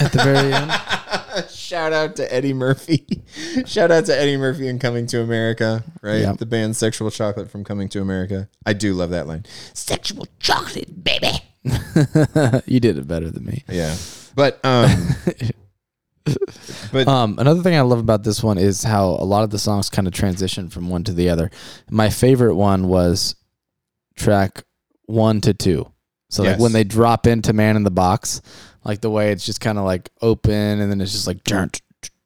at 0.00 0.12
the 0.12 0.20
very 0.22 0.52
end? 0.52 0.70
shout 1.50 1.92
out 1.92 2.14
to 2.16 2.32
Eddie 2.32 2.52
Murphy 2.52 3.04
shout 3.66 3.90
out 3.90 4.04
to 4.06 4.16
Eddie 4.18 4.36
Murphy 4.36 4.68
and 4.68 4.80
Coming 4.80 5.06
to 5.08 5.20
America 5.20 5.82
right 6.02 6.20
Yeah. 6.20 6.32
the 6.32 6.46
band 6.46 6.76
Sexual 6.76 7.10
Chocolate 7.10 7.50
from 7.50 7.64
Coming 7.64 7.88
to 7.90 8.00
America 8.00 8.48
I 8.64 8.72
do 8.72 8.94
love 8.94 9.10
that 9.10 9.26
line 9.26 9.44
Sexual 9.72 10.26
chocolate, 10.40 11.02
baby. 11.02 11.32
you 12.66 12.78
did 12.80 12.98
it 12.98 13.08
better 13.08 13.30
than 13.30 13.44
me. 13.46 13.64
yeah 13.68 13.96
but 14.36 14.60
um 14.64 14.90
but 16.92 17.06
Um, 17.08 17.38
another 17.38 17.62
thing 17.62 17.76
I 17.76 17.82
love 17.82 17.98
about 17.98 18.22
this 18.24 18.42
one 18.42 18.58
is 18.58 18.82
how 18.82 19.10
a 19.10 19.24
lot 19.24 19.44
of 19.44 19.50
the 19.50 19.58
songs 19.58 19.90
kind 19.90 20.06
of 20.06 20.14
transition 20.14 20.68
from 20.70 20.88
one 20.88 21.04
to 21.04 21.12
the 21.12 21.28
other. 21.28 21.50
My 21.90 22.10
favorite 22.10 22.54
one 22.54 22.88
was 22.88 23.36
track 24.16 24.64
one 25.06 25.40
to 25.42 25.54
two. 25.54 25.90
So 26.30 26.42
like 26.42 26.58
when 26.58 26.72
they 26.72 26.84
drop 26.84 27.26
into 27.26 27.52
Man 27.52 27.76
in 27.76 27.84
the 27.84 27.90
Box, 27.90 28.42
like 28.84 29.00
the 29.00 29.10
way 29.10 29.30
it's 29.32 29.46
just 29.46 29.60
kind 29.60 29.78
of 29.78 29.84
like 29.84 30.10
open 30.20 30.52
and 30.80 30.90
then 30.90 31.00
it's 31.00 31.12
just 31.12 31.26
like 31.26 31.44
dirt, 31.44 31.80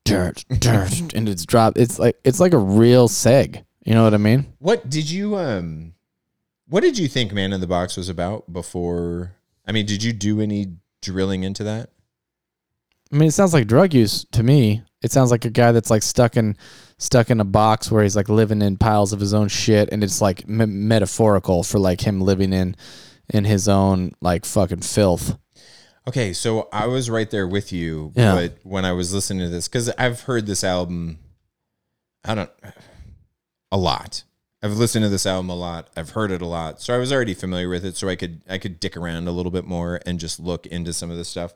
dirt, 0.05 0.45
dirt, 0.49 1.13
and 1.15 1.29
it's 1.29 1.45
dropped. 1.45 1.77
It's 1.77 1.99
like 1.99 2.19
it's 2.25 2.41
like 2.41 2.53
a 2.53 2.59
real 2.59 3.09
seg. 3.09 3.65
You 3.85 3.95
know 3.95 4.05
what 4.05 4.15
I 4.15 4.19
mean? 4.19 4.47
What 4.59 4.89
did 4.89 5.11
you 5.11 5.37
um 5.37 5.95
what 6.69 6.81
did 6.83 6.97
you 6.99 7.09
think 7.09 7.33
Man 7.33 7.53
in 7.53 7.61
the 7.61 7.67
Box 7.67 7.97
was 7.97 8.09
about 8.09 8.53
before 8.53 9.35
I 9.67 9.73
mean, 9.73 9.85
did 9.85 10.03
you 10.03 10.13
do 10.15 10.41
any 10.41 10.77
drilling 11.03 11.43
into 11.43 11.65
that? 11.65 11.91
I 13.12 13.16
mean, 13.16 13.29
it 13.29 13.33
sounds 13.33 13.55
like 13.55 13.66
drug 13.66 13.94
use 13.94 14.25
to 14.33 14.42
me. 14.42 14.83
It 15.03 15.12
sounds 15.12 15.31
like 15.31 15.44
a 15.44 15.51
guy 15.51 15.73
that's 15.73 15.90
like 15.90 16.03
stuck 16.03 16.37
in 16.37 16.57
stuck 16.99 17.31
in 17.31 17.40
a 17.40 17.44
box 17.44 17.90
where 17.90 18.03
he's 18.03 18.16
like 18.16 18.29
living 18.29 18.61
in 18.62 18.77
piles 18.77 19.12
of 19.12 19.21
his 19.21 19.33
own 19.33 19.49
shit, 19.49 19.88
and 19.92 20.03
it's 20.03 20.21
like 20.21 20.42
m- 20.49 20.88
metaphorical 20.88 21.62
for 21.62 21.79
like 21.79 22.01
him 22.01 22.21
living 22.21 22.53
in 22.53 22.75
in 23.33 23.44
his 23.44 23.68
own 23.68 24.12
like 24.21 24.44
fucking 24.44 24.81
filth. 24.81 25.38
Okay, 26.09 26.33
so 26.33 26.68
I 26.73 26.87
was 26.87 27.09
right 27.11 27.31
there 27.31 27.47
with 27.47 27.73
you, 27.73 28.12
Yeah. 28.16 28.35
but 28.35 28.59
when 28.64 28.85
I 28.87 28.92
was 28.92 29.12
listening 29.12 29.40
to 29.47 29.51
this, 29.51 29.68
because 29.68 29.90
I've 29.90 30.23
heard 30.23 30.47
this 30.47 30.64
album, 30.64 31.18
I 32.25 32.35
don't, 32.35 32.51
a 33.71 33.77
lot. 33.77 34.25
I've 34.61 34.73
listened 34.73 35.05
to 35.05 35.09
this 35.09 35.25
album 35.25 35.51
a 35.51 35.55
lot. 35.55 35.88
I've 35.97 36.11
heard 36.11 36.33
it 36.33 36.42
a 36.42 36.47
lot, 36.47 36.81
so 36.83 36.92
I 36.92 36.99
was 36.99 37.12
already 37.12 37.35
familiar 37.35 37.68
with 37.68 37.85
it. 37.85 37.97
So 37.97 38.09
I 38.09 38.16
could 38.16 38.42
I 38.49 38.59
could 38.59 38.81
dick 38.81 38.97
around 38.97 39.29
a 39.29 39.31
little 39.31 39.53
bit 39.53 39.64
more 39.64 40.01
and 40.05 40.18
just 40.18 40.40
look 40.40 40.66
into 40.66 40.92
some 40.92 41.11
of 41.12 41.16
this 41.16 41.29
stuff. 41.29 41.55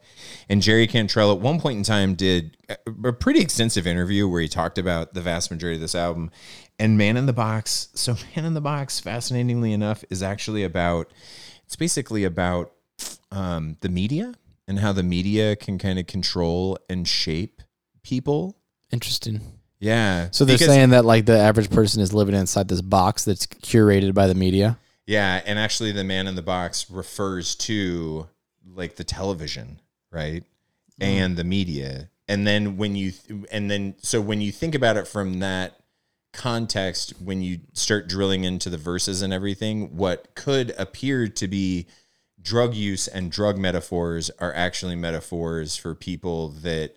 And 0.49 0.63
Jerry 0.63 0.87
Cantrell 0.87 1.33
at 1.33 1.41
one 1.41 1.61
point 1.61 1.79
in 1.79 1.83
time 1.83 2.15
did 2.15 2.57
a 2.87 3.13
pretty 3.13 3.41
extensive 3.41 3.89
interview 3.89 4.29
where 4.29 4.41
he 4.41 4.49
talked 4.49 4.79
about 4.79 5.15
the 5.15 5.21
vast 5.21 5.51
majority 5.51 5.77
of 5.77 5.81
this 5.81 5.97
album. 5.97 6.31
And 6.79 6.97
Man 6.97 7.17
in 7.17 7.27
the 7.27 7.33
Box, 7.33 7.89
so 7.95 8.15
Man 8.37 8.45
in 8.45 8.55
the 8.55 8.61
Box, 8.61 9.01
fascinatingly 9.01 9.73
enough, 9.73 10.05
is 10.09 10.23
actually 10.23 10.63
about. 10.63 11.13
It's 11.67 11.77
basically 11.77 12.25
about 12.25 12.73
um, 13.31 13.79
the 13.81 13.89
media 13.89 14.35
and 14.69 14.79
how 14.79 14.93
the 14.93 15.03
media 15.03 15.57
can 15.57 15.79
kind 15.79 15.99
of 15.99 16.07
control 16.07 16.79
and 16.89 17.09
shape 17.09 17.63
people. 18.03 18.59
Interesting. 18.93 19.41
Yeah. 19.83 20.29
So 20.31 20.45
they're 20.45 20.59
saying 20.59 20.91
that 20.91 21.05
like 21.05 21.27
the 21.27 21.37
average 21.37 21.69
person 21.69 22.01
is 22.01 22.15
living 22.15 22.37
inside 22.37 22.69
this 22.69 22.81
box 22.81 23.25
that's 23.25 23.49
curated 23.49 24.15
by 24.15 24.29
the 24.29 24.35
media. 24.37 24.79
Yeah, 25.07 25.43
and 25.45 25.59
actually, 25.59 25.91
the 25.91 26.05
man 26.05 26.29
in 26.29 26.37
the 26.37 26.43
box 26.43 26.89
refers 26.89 27.57
to 27.57 28.29
like 28.65 28.95
the 28.95 29.03
television, 29.03 29.81
right, 30.13 30.45
mm. 31.01 31.05
and 31.05 31.37
the 31.37 31.43
media. 31.43 32.11
And 32.29 32.47
then 32.47 32.77
when 32.77 32.95
you, 32.95 33.13
and 33.51 33.69
then 33.69 33.97
so 33.99 34.21
when 34.21 34.41
you 34.41 34.53
think 34.53 34.77
about 34.77 34.97
it 34.97 35.09
from 35.09 35.41
that 35.41 35.81
context, 36.33 37.15
when 37.21 37.43
you 37.43 37.59
start 37.73 38.09
drilling 38.09 38.45
into 38.45 38.71
the 38.71 38.79
verses 38.79 39.21
and 39.21 39.33
everything, 39.33 39.97
what 39.97 40.37
could 40.37 40.73
appear 40.79 41.27
to 41.27 41.49
be 41.49 41.89
drug 42.41 42.75
use 42.75 43.09
and 43.09 43.33
drug 43.33 43.59
metaphors 43.59 44.31
are 44.39 44.55
actually 44.55 44.95
metaphors 44.95 45.77
for 45.77 45.97
people 45.97 46.51
that 46.51 46.95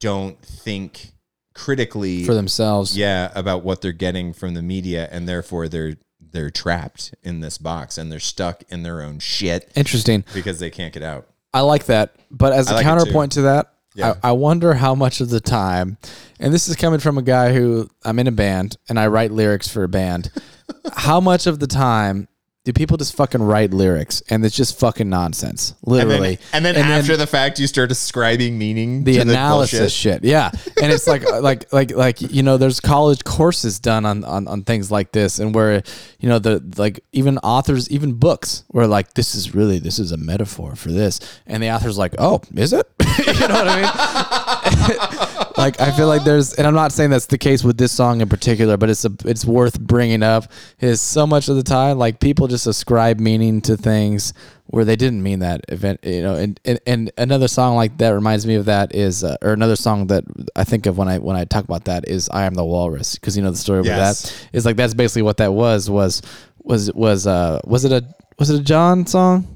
don't 0.00 0.42
think 0.42 1.12
critically 1.56 2.24
for 2.24 2.34
themselves. 2.34 2.96
yeah 2.96 3.32
about 3.34 3.64
what 3.64 3.80
they're 3.80 3.92
getting 3.92 4.32
from 4.32 4.54
the 4.54 4.62
media 4.62 5.08
and 5.10 5.26
therefore 5.28 5.68
they're 5.68 5.96
they're 6.32 6.50
trapped 6.50 7.14
in 7.22 7.40
this 7.40 7.56
box 7.58 7.96
and 7.98 8.12
they're 8.12 8.20
stuck 8.20 8.62
in 8.68 8.82
their 8.82 9.00
own 9.02 9.18
shit 9.18 9.70
Interesting. 9.74 10.24
because 10.34 10.58
they 10.60 10.70
can't 10.70 10.92
get 10.92 11.02
out 11.02 11.26
I 11.54 11.60
like 11.60 11.86
that. 11.86 12.14
But 12.30 12.52
as 12.52 12.68
I 12.68 12.72
a 12.72 12.74
like 12.76 12.84
counterpoint 12.84 13.32
to 13.32 13.42
that, 13.42 13.72
Yeah. 13.94 14.16
I, 14.22 14.28
I 14.28 14.32
wonder 14.32 14.74
how 14.74 14.94
much 14.94 15.22
of 15.22 15.30
the 15.30 15.40
time, 15.40 15.96
and 16.38 16.52
this 16.52 16.68
is 16.68 16.76
coming 16.76 17.00
from 17.00 17.16
a 17.16 17.22
guy 17.22 17.54
who 17.54 17.88
I'm 18.04 18.18
in 18.18 18.26
a 18.26 18.32
band 18.32 18.76
and 18.90 19.00
I 19.00 19.06
write 19.06 19.30
lyrics 19.32 19.66
for 19.66 19.82
a 19.82 19.88
band. 19.88 20.30
how 20.92 21.18
much 21.18 21.46
of 21.46 21.58
the 21.58 21.66
time 21.66 22.28
do 22.66 22.72
people 22.72 22.96
just 22.96 23.14
fucking 23.14 23.40
write 23.40 23.72
lyrics 23.72 24.24
and 24.28 24.44
it's 24.44 24.56
just 24.56 24.76
fucking 24.80 25.08
nonsense, 25.08 25.70
and 25.84 25.92
literally? 25.92 26.34
then, 26.50 26.66
and 26.66 26.76
then 26.76 26.76
after 26.76 27.16
the 27.16 27.26
fact 27.26 27.60
you 27.60 27.68
start 27.68 27.88
describing 27.88 28.58
meaning 28.58 29.04
the 29.04 29.14
to 29.14 29.20
analysis 29.20 29.78
bullshit. 29.78 29.92
shit. 29.92 30.24
Yeah. 30.24 30.50
And 30.82 30.90
it's 30.92 31.06
like 31.06 31.22
like 31.40 31.72
like 31.72 31.92
like 31.92 32.20
you 32.20 32.42
know, 32.42 32.56
there's 32.56 32.80
college 32.80 33.22
courses 33.22 33.78
done 33.78 34.04
on, 34.04 34.24
on 34.24 34.48
on 34.48 34.64
things 34.64 34.90
like 34.90 35.12
this 35.12 35.38
and 35.38 35.54
where 35.54 35.84
you 36.18 36.28
know 36.28 36.40
the 36.40 36.60
like 36.76 36.98
even 37.12 37.38
authors 37.38 37.88
even 37.88 38.14
books 38.14 38.64
where 38.66 38.88
like 38.88 39.14
this 39.14 39.36
is 39.36 39.54
really 39.54 39.78
this 39.78 40.00
is 40.00 40.10
a 40.10 40.16
metaphor 40.16 40.74
for 40.74 40.90
this 40.90 41.20
and 41.46 41.62
the 41.62 41.70
author's 41.70 41.98
like, 41.98 42.16
"Oh, 42.18 42.40
is 42.56 42.72
it?" 42.72 42.90
you 43.26 43.46
know 43.46 43.54
what 43.54 43.68
I 43.68 43.76
mean? 43.80 44.55
like 45.56 45.80
I 45.80 45.90
feel 45.96 46.06
like 46.06 46.24
there's 46.24 46.54
and 46.54 46.66
I'm 46.66 46.74
not 46.74 46.92
saying 46.92 47.10
that's 47.10 47.26
the 47.26 47.38
case 47.38 47.64
with 47.64 47.76
this 47.78 47.92
song 47.92 48.20
in 48.20 48.28
particular, 48.28 48.76
but 48.76 48.90
it's 48.90 49.04
a 49.04 49.12
it's 49.24 49.44
worth 49.44 49.80
bringing 49.80 50.22
up 50.22 50.50
is 50.80 51.00
so 51.00 51.26
much 51.26 51.48
of 51.48 51.56
the 51.56 51.62
time 51.62 51.98
like 51.98 52.20
people 52.20 52.46
just 52.46 52.66
ascribe 52.66 53.18
meaning 53.18 53.60
to 53.62 53.76
things 53.76 54.32
where 54.68 54.84
they 54.84 54.96
didn't 54.96 55.22
mean 55.22 55.38
that 55.38 55.64
event 55.68 56.00
you 56.02 56.20
know 56.22 56.34
and, 56.34 56.58
and, 56.64 56.80
and 56.86 57.12
another 57.18 57.46
song 57.46 57.76
like 57.76 57.96
that 57.98 58.10
reminds 58.10 58.44
me 58.46 58.56
of 58.56 58.64
that 58.64 58.92
is 58.94 59.22
uh, 59.22 59.36
or 59.40 59.52
another 59.52 59.76
song 59.76 60.08
that 60.08 60.24
I 60.56 60.64
think 60.64 60.86
of 60.86 60.98
when 60.98 61.08
I 61.08 61.18
when 61.18 61.36
I 61.36 61.44
talk 61.44 61.64
about 61.64 61.84
that 61.84 62.08
is 62.08 62.28
I 62.30 62.44
am 62.46 62.54
the 62.54 62.64
walrus 62.64 63.14
because 63.14 63.36
you 63.36 63.42
know 63.42 63.50
the 63.50 63.56
story 63.56 63.78
with 63.78 63.86
Yes. 63.86 64.22
that 64.22 64.48
is 64.52 64.66
like 64.66 64.76
that's 64.76 64.94
basically 64.94 65.22
what 65.22 65.36
that 65.38 65.52
was 65.52 65.88
was 65.88 66.20
was 66.62 66.92
was 66.92 67.26
uh 67.26 67.60
was 67.64 67.84
it 67.84 67.92
a 67.92 68.04
was 68.38 68.50
it 68.50 68.60
a 68.60 68.62
John 68.62 69.06
song 69.06 69.55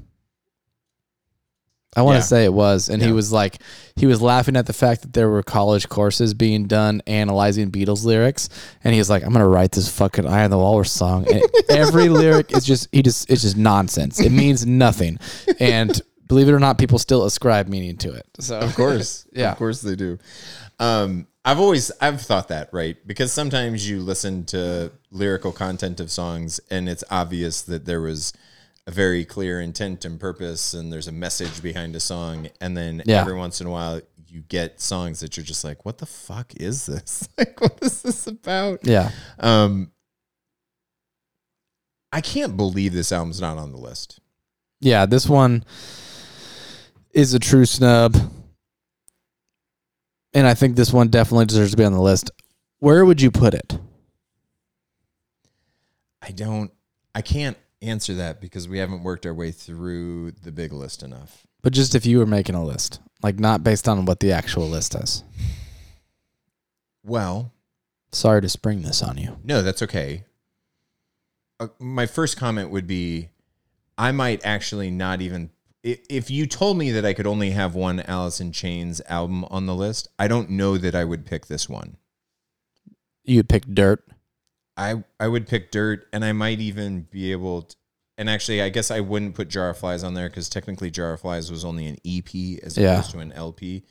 I 1.95 2.03
want 2.03 2.15
to 2.15 2.19
Yeah. 2.19 2.23
say 2.23 2.45
it 2.45 2.53
was 2.53 2.87
and 2.89 3.01
he 3.03 3.11
was 3.11 3.31
like 3.33 3.57
he 3.97 4.05
was 4.05 4.21
laughing 4.21 4.55
at 4.55 4.65
the 4.65 4.73
fact 4.73 5.01
that 5.01 5.13
there 5.13 5.29
were 5.29 5.43
college 5.43 5.89
courses 5.89 6.33
being 6.33 6.65
done 6.67 7.01
analyzing 7.05 7.69
Beatles 7.69 8.05
lyrics 8.05 8.47
and 8.83 8.93
he 8.93 8.99
was 8.99 9.09
like 9.09 9.23
I'm 9.23 9.33
going 9.33 9.43
to 9.43 9.47
write 9.49 9.73
this 9.73 9.89
fucking 9.89 10.25
I 10.25 10.41
am 10.43 10.51
the 10.51 10.57
walrus 10.57 10.91
song 10.91 11.25
and 11.31 11.43
every 11.69 12.07
lyric 12.07 12.55
is 12.55 12.63
just 12.65 12.87
he 12.93 13.01
just 13.01 13.29
it's 13.29 13.41
just 13.41 13.57
nonsense 13.57 14.19
it 14.21 14.31
means 14.31 14.65
nothing 14.65 15.19
and 15.59 16.01
believe 16.27 16.47
it 16.47 16.53
or 16.53 16.59
not 16.59 16.77
people 16.77 16.97
still 16.97 17.25
ascribe 17.25 17.67
meaning 17.67 17.97
to 17.97 18.13
it 18.13 18.25
so 18.39 18.57
Of 18.59 18.73
course. 18.75 19.27
Yeah. 19.33 19.51
Of 19.51 19.57
course 19.57 19.81
they 19.81 19.95
do. 19.97 20.17
Um, 20.79 21.27
I've 21.43 21.59
always 21.59 21.91
I've 21.99 22.21
thought 22.21 22.47
that, 22.49 22.69
right? 22.71 22.95
Because 23.05 23.33
sometimes 23.33 23.89
you 23.89 23.99
listen 23.99 24.45
to 24.45 24.91
lyrical 25.11 25.51
content 25.51 25.99
of 25.99 26.09
songs 26.11 26.59
and 26.69 26.87
it's 26.87 27.03
obvious 27.09 27.61
that 27.63 27.85
there 27.85 27.99
was 28.01 28.31
a 28.87 28.91
very 28.91 29.23
clear 29.25 29.61
intent 29.61 30.05
and 30.05 30.19
purpose 30.19 30.73
and 30.73 30.91
there's 30.91 31.07
a 31.07 31.11
message 31.11 31.61
behind 31.61 31.95
a 31.95 31.99
song 31.99 32.47
and 32.59 32.75
then 32.75 33.01
Yeah. 33.05 33.21
every 33.21 33.35
once 33.35 33.61
in 33.61 33.67
a 33.67 33.69
while 33.69 34.01
you 34.27 34.41
get 34.41 34.79
songs 34.81 35.19
that 35.19 35.35
you're 35.35 35.43
just 35.45 35.63
like, 35.63 35.83
what 35.85 35.97
the 35.97 36.05
fuck 36.05 36.53
is 36.55 36.85
this? 36.85 37.27
Like 37.37 37.59
what 37.61 37.77
is 37.81 38.01
this 38.01 38.27
about? 38.27 38.79
yeah 38.83 39.11
Um 39.39 39.91
I 42.11 42.21
can't 42.21 42.57
believe 42.57 42.93
this 42.93 43.11
album's 43.11 43.39
not 43.39 43.57
on 43.57 43.71
the 43.71 43.77
list. 43.77 44.19
yeah 44.79 45.05
this 45.05 45.27
one 45.29 45.63
is 47.11 47.33
a 47.33 47.39
true 47.39 47.65
snub 47.65 48.15
and 50.33 50.47
I 50.47 50.53
think 50.53 50.75
this 50.75 50.91
one 50.93 51.09
definitely 51.09 51.45
deserves 51.45 51.71
to 51.71 51.77
be 51.77 51.83
on 51.83 51.93
the 51.93 52.01
list 52.01 52.31
where 52.79 53.05
would 53.05 53.21
you 53.21 53.29
put 53.31 53.53
it 53.53 53.77
I 56.21 56.31
don't 56.31 56.71
I 57.13 57.21
can't 57.21 57.57
answer 57.81 58.13
that 58.15 58.39
because 58.41 58.67
we 58.67 58.77
haven't 58.79 59.03
worked 59.03 59.25
our 59.25 59.33
way 59.33 59.51
through 59.51 60.31
the 60.31 60.51
big 60.51 60.71
list 60.71 61.03
enough. 61.03 61.45
But 61.61 61.73
just 61.73 61.95
if 61.95 62.05
you 62.05 62.19
were 62.19 62.25
making 62.25 62.55
a 62.55 62.63
list, 62.63 62.99
like 63.21 63.39
not 63.39 63.63
based 63.63 63.87
on 63.87 64.05
what 64.05 64.19
the 64.19 64.31
actual 64.31 64.67
list 64.67 64.95
is. 64.95 65.23
Well, 67.03 67.51
Sorry 68.13 68.41
to 68.41 68.49
spring 68.49 68.81
this 68.81 69.01
on 69.01 69.17
you. 69.17 69.37
no, 69.43 69.61
that's 69.61 69.81
okay. 69.81 70.25
Uh, 71.59 71.67
my 71.79 72.05
first 72.05 72.35
comment 72.37 72.69
would 72.69 72.85
be 72.85 73.29
I 73.97 74.11
might 74.11 74.45
actually 74.45 74.91
not 74.91 75.21
even 75.21 75.51
if 75.83 76.29
you 76.29 76.45
told 76.45 76.77
me 76.77 76.91
that 76.91 77.05
I 77.05 77.13
could 77.13 77.25
only 77.25 77.51
have 77.51 77.73
one 77.73 78.01
Alice 78.01 78.39
in 78.39 78.51
Chains 78.51 79.01
album 79.07 79.45
on 79.45 79.65
the 79.65 79.73
list, 79.73 80.07
I 80.19 80.27
don't 80.27 80.51
know 80.51 80.77
that 80.77 80.93
I 80.93 81.03
would 81.03 81.25
pick 81.25 81.47
this 81.47 81.67
one. 81.67 81.97
You'd 83.23 83.49
pick 83.49 83.65
Dirt. 83.65 84.03
I 84.77 85.03
I 85.19 85.27
would 85.27 85.47
pick 85.47 85.71
Dirt, 85.71 86.07
and 86.13 86.23
I 86.25 86.31
might 86.31 86.59
even 86.59 87.07
be 87.11 87.31
able. 87.31 87.63
to... 87.63 87.75
And 88.17 88.29
actually, 88.29 88.61
I 88.61 88.69
guess 88.69 88.91
I 88.91 88.99
wouldn't 88.99 89.35
put 89.35 89.47
Jar 89.49 89.69
of 89.69 89.77
Flies 89.77 90.03
on 90.03 90.13
there 90.13 90.29
because 90.29 90.47
technically 90.49 90.91
Jar 90.91 91.13
of 91.13 91.21
Flies 91.21 91.49
was 91.51 91.65
only 91.65 91.87
an 91.87 91.97
EP 92.05 92.59
as 92.63 92.77
Yeah. 92.77 92.93
opposed 92.93 93.11
to 93.11 93.19
an 93.19 93.31
LP. 93.31 93.83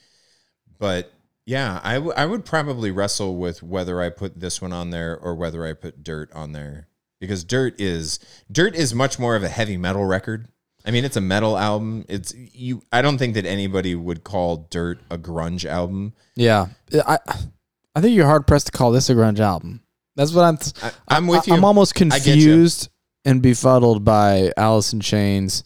But 0.78 1.12
yeah, 1.46 1.80
I, 1.82 1.94
w- 1.94 2.12
I 2.16 2.26
would 2.26 2.44
probably 2.44 2.90
wrestle 2.90 3.36
with 3.36 3.62
whether 3.62 4.00
I 4.00 4.08
put 4.10 4.38
this 4.38 4.62
one 4.62 4.72
on 4.72 4.90
there 4.90 5.18
or 5.18 5.34
whether 5.34 5.66
I 5.66 5.72
put 5.72 6.04
Dirt 6.04 6.30
on 6.32 6.52
there 6.52 6.86
because 7.18 7.42
Dirt 7.44 7.80
is 7.80 8.18
Dirt 8.50 8.74
is 8.76 8.94
much 8.94 9.18
more 9.18 9.34
of 9.36 9.42
a 9.42 9.48
heavy 9.48 9.76
metal 9.76 10.04
record. 10.04 10.48
I 10.86 10.90
mean, 10.92 11.04
it's 11.04 11.16
a 11.16 11.20
metal 11.20 11.58
album. 11.58 12.04
It's 12.08 12.32
you. 12.34 12.82
I 12.92 13.02
don't 13.02 13.18
think 13.18 13.34
that 13.34 13.44
anybody 13.46 13.94
would 13.94 14.22
call 14.24 14.68
Dirt 14.70 15.00
a 15.10 15.18
grunge 15.18 15.64
album. 15.64 16.14
Yeah. 16.36 16.68
I 17.06 17.18
I 17.96 18.00
think 18.00 18.14
you're 18.14 18.26
hard 18.26 18.46
pressed 18.46 18.66
to 18.66 18.72
call 18.72 18.92
this 18.92 19.10
a 19.10 19.14
grunge 19.14 19.40
album. 19.40 19.82
That's 20.20 20.34
what 20.34 20.44
I'm 20.44 20.58
I, 20.82 21.16
I'm 21.16 21.26
with 21.26 21.46
you. 21.46 21.54
I'm 21.54 21.64
almost 21.64 21.96
I 21.96 22.04
get 22.04 22.26
you. 22.26 22.32
confused 22.32 22.90
and 23.24 23.40
befuddled 23.40 24.04
by 24.04 24.52
Alice 24.54 24.92
in 24.92 25.00
Chains 25.00 25.64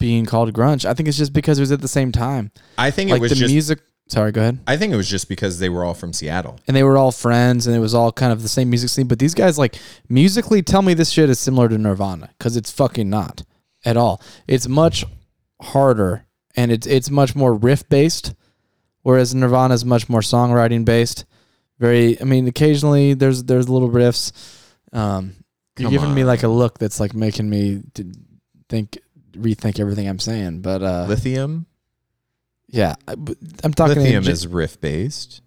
being 0.00 0.26
called 0.26 0.52
grunge. 0.52 0.84
I 0.84 0.94
think 0.94 1.08
it's 1.08 1.16
just 1.16 1.32
because 1.32 1.56
it 1.58 1.62
was 1.62 1.70
at 1.70 1.80
the 1.80 1.86
same 1.86 2.10
time. 2.10 2.50
I 2.76 2.90
think 2.90 3.10
like 3.12 3.18
it 3.18 3.22
was 3.22 3.30
the 3.30 3.36
just. 3.36 3.52
music 3.52 3.78
sorry, 4.08 4.32
go 4.32 4.40
ahead. 4.40 4.58
I 4.66 4.76
think 4.76 4.92
it 4.92 4.96
was 4.96 5.08
just 5.08 5.28
because 5.28 5.60
they 5.60 5.68
were 5.68 5.84
all 5.84 5.94
from 5.94 6.12
Seattle. 6.12 6.58
and 6.66 6.76
they 6.76 6.82
were 6.82 6.98
all 6.98 7.12
friends 7.12 7.68
and 7.68 7.76
it 7.76 7.78
was 7.78 7.94
all 7.94 8.10
kind 8.10 8.32
of 8.32 8.42
the 8.42 8.48
same 8.48 8.68
music 8.68 8.90
scene 8.90 9.06
but 9.06 9.20
these 9.20 9.34
guys 9.34 9.56
like 9.58 9.76
musically 10.08 10.60
tell 10.60 10.82
me 10.82 10.92
this 10.94 11.10
shit 11.10 11.30
is 11.30 11.38
similar 11.38 11.68
to 11.68 11.78
nirvana 11.78 12.30
because 12.36 12.56
it's 12.56 12.72
fucking 12.72 13.08
not 13.08 13.44
at 13.84 13.96
all 13.96 14.20
it's 14.48 14.66
much 14.66 15.04
harder 15.62 16.26
and 16.56 16.72
it's 16.72 16.88
it's 16.88 17.08
much 17.08 17.36
more 17.36 17.54
riff 17.54 17.88
based 17.88 18.34
whereas 19.02 19.32
nirvana 19.32 19.74
is 19.74 19.84
much 19.84 20.08
more 20.08 20.22
songwriting 20.22 20.84
based 20.84 21.24
very 21.80 22.20
i 22.20 22.24
mean 22.24 22.46
occasionally 22.46 23.14
there's 23.14 23.42
there's 23.44 23.68
little 23.68 23.90
riffs 23.90 24.30
um 24.92 25.34
you're 25.78 25.86
Come 25.86 25.92
giving 25.92 26.14
me 26.14 26.20
on. 26.22 26.26
like 26.28 26.42
a 26.44 26.48
look 26.48 26.78
that's 26.78 27.00
like 27.00 27.14
making 27.14 27.50
me 27.50 27.82
to 27.94 28.04
think 28.68 28.98
rethink 29.32 29.80
everything 29.80 30.06
i'm 30.08 30.18
saying 30.20 30.60
but 30.60 30.82
uh 30.82 31.06
Lithium. 31.08 31.66
yeah 32.68 32.94
I, 33.08 33.14
i'm 33.64 33.72
talking 33.74 33.96
in 33.96 34.02
Lithium 34.02 34.22
ge- 34.24 34.28
is 34.28 34.46
riff 34.46 34.80
based. 34.80 35.40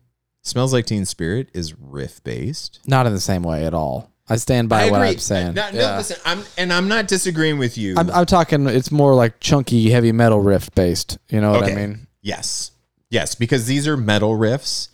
Smells 0.46 0.74
like 0.74 0.86
Teen 0.86 1.06
Spirit 1.06 1.48
is 1.54 1.74
riff 1.80 2.22
based. 2.26 2.82
not 2.86 3.06
in 3.08 3.13
the 3.13 3.22
same 3.22 3.43
way 3.43 3.65
at 3.65 3.74
all 3.74 4.10
I 4.28 4.38
stand 4.38 4.69
by 4.69 4.89
what. 4.89 5.02
I'm 5.02 5.17
saying. 5.17 5.54
No, 5.54 5.69
no, 5.72 5.80
Yeah. 5.80 5.98
listen, 5.98 6.15
I'm 6.26 6.43
and 6.58 6.72
I'm 6.72 6.88
not 6.88 7.08
disagreeing 7.10 7.58
with 7.58 7.78
you. 7.78 7.96
I'm, 7.98 8.10
I'm 8.10 8.26
talking. 8.26 8.67
It's 8.67 8.89
more 8.89 9.13
like 9.15 9.41
chunky 9.41 9.89
heavy 9.89 10.13
metal 10.13 10.39
riff 10.39 10.74
based. 10.76 11.17
You 11.28 11.41
know 11.41 11.52
what 11.52 11.63
I 11.63 11.65
Okay. 11.72 11.76
mean? 11.76 12.08
Yes. 12.22 12.72
Yes, 13.10 13.36
because 13.36 13.65
these 13.67 13.86
are 13.86 13.98
metal 13.98 14.32
riffs 14.38 14.88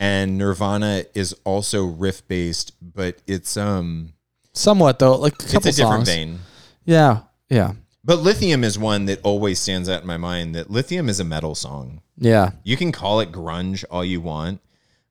and 0.00 0.36
Nirvana 0.38 1.04
is 1.14 1.34
also 1.44 1.84
riff 1.84 2.26
based, 2.26 2.72
but 2.82 3.18
it's 3.28 3.56
um 3.56 4.14
Somewhat 4.52 4.98
though, 4.98 5.14
like 5.16 5.34
a 5.34 5.36
couple 5.46 5.68
it's 5.68 5.78
a 5.78 5.82
different 5.82 6.06
songs. 6.06 6.08
vein. 6.08 6.38
Yeah, 6.84 7.20
yeah, 7.48 7.74
But 8.02 8.18
Lithium 8.18 8.64
is 8.64 8.76
one 8.78 9.04
that 9.04 9.20
always 9.22 9.60
stands 9.60 9.88
out 9.88 10.00
in 10.00 10.08
my 10.08 10.16
mind 10.16 10.54
that 10.56 10.70
Lithium 10.70 11.08
is 11.08 11.20
a 11.20 11.24
metal 11.24 11.54
song. 11.54 12.00
yeah, 12.18 12.50
You 12.64 12.76
can 12.76 12.90
call 12.90 13.20
it 13.20 13.30
grunge 13.30 13.84
all 13.90 14.04
you 14.04 14.20
want, 14.20 14.60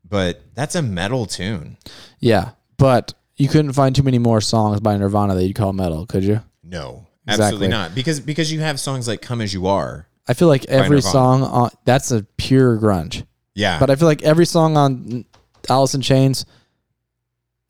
but 0.03 0.41
that's 0.55 0.75
a 0.75 0.81
metal 0.81 1.25
tune. 1.25 1.77
yeah. 2.19 2.51
But 2.77 3.13
you 3.37 3.47
couldn't 3.49 3.73
find 3.73 3.93
too 3.95 4.03
many 4.03 4.19
more 4.19 4.39
songs 4.41 4.79
by 4.79 4.95
Nirvana 4.97 5.35
that 5.35 5.45
you'd 5.45 5.55
call 5.55 5.71
metal, 5.73 6.05
could 6.05 6.23
you? 6.23 6.41
No. 6.63 7.05
Exactly. 7.27 7.43
Absolutely 7.45 7.67
not. 7.67 7.93
Because 7.93 8.19
because 8.21 8.51
you 8.53 8.61
have 8.61 8.79
songs 8.79 9.05
like 9.07 9.21
Come 9.21 9.41
As 9.41 9.53
You 9.53 9.67
Are. 9.67 10.07
I 10.27 10.33
feel 10.33 10.47
like 10.47 10.65
every 10.65 10.97
Nirvana. 10.97 11.01
song 11.11 11.43
on 11.43 11.69
that's 11.85 12.11
a 12.11 12.23
pure 12.37 12.77
grunge. 12.77 13.23
Yeah. 13.59 13.77
But 13.77 13.89
I 13.89 13.95
feel 13.95 14.07
like 14.07 14.21
every 14.23 14.45
song 14.45 14.77
on 14.77 15.25
Alice 15.69 15.93
in 15.93 16.01
Chains 16.01 16.45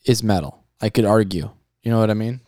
is 0.05 0.21
metal. 0.21 0.63
I 0.79 0.89
could 0.89 1.03
argue. 1.05 1.49
You 1.81 1.91
know 1.91 1.99
what 1.99 2.11
I 2.11 2.13
mean? 2.13 2.41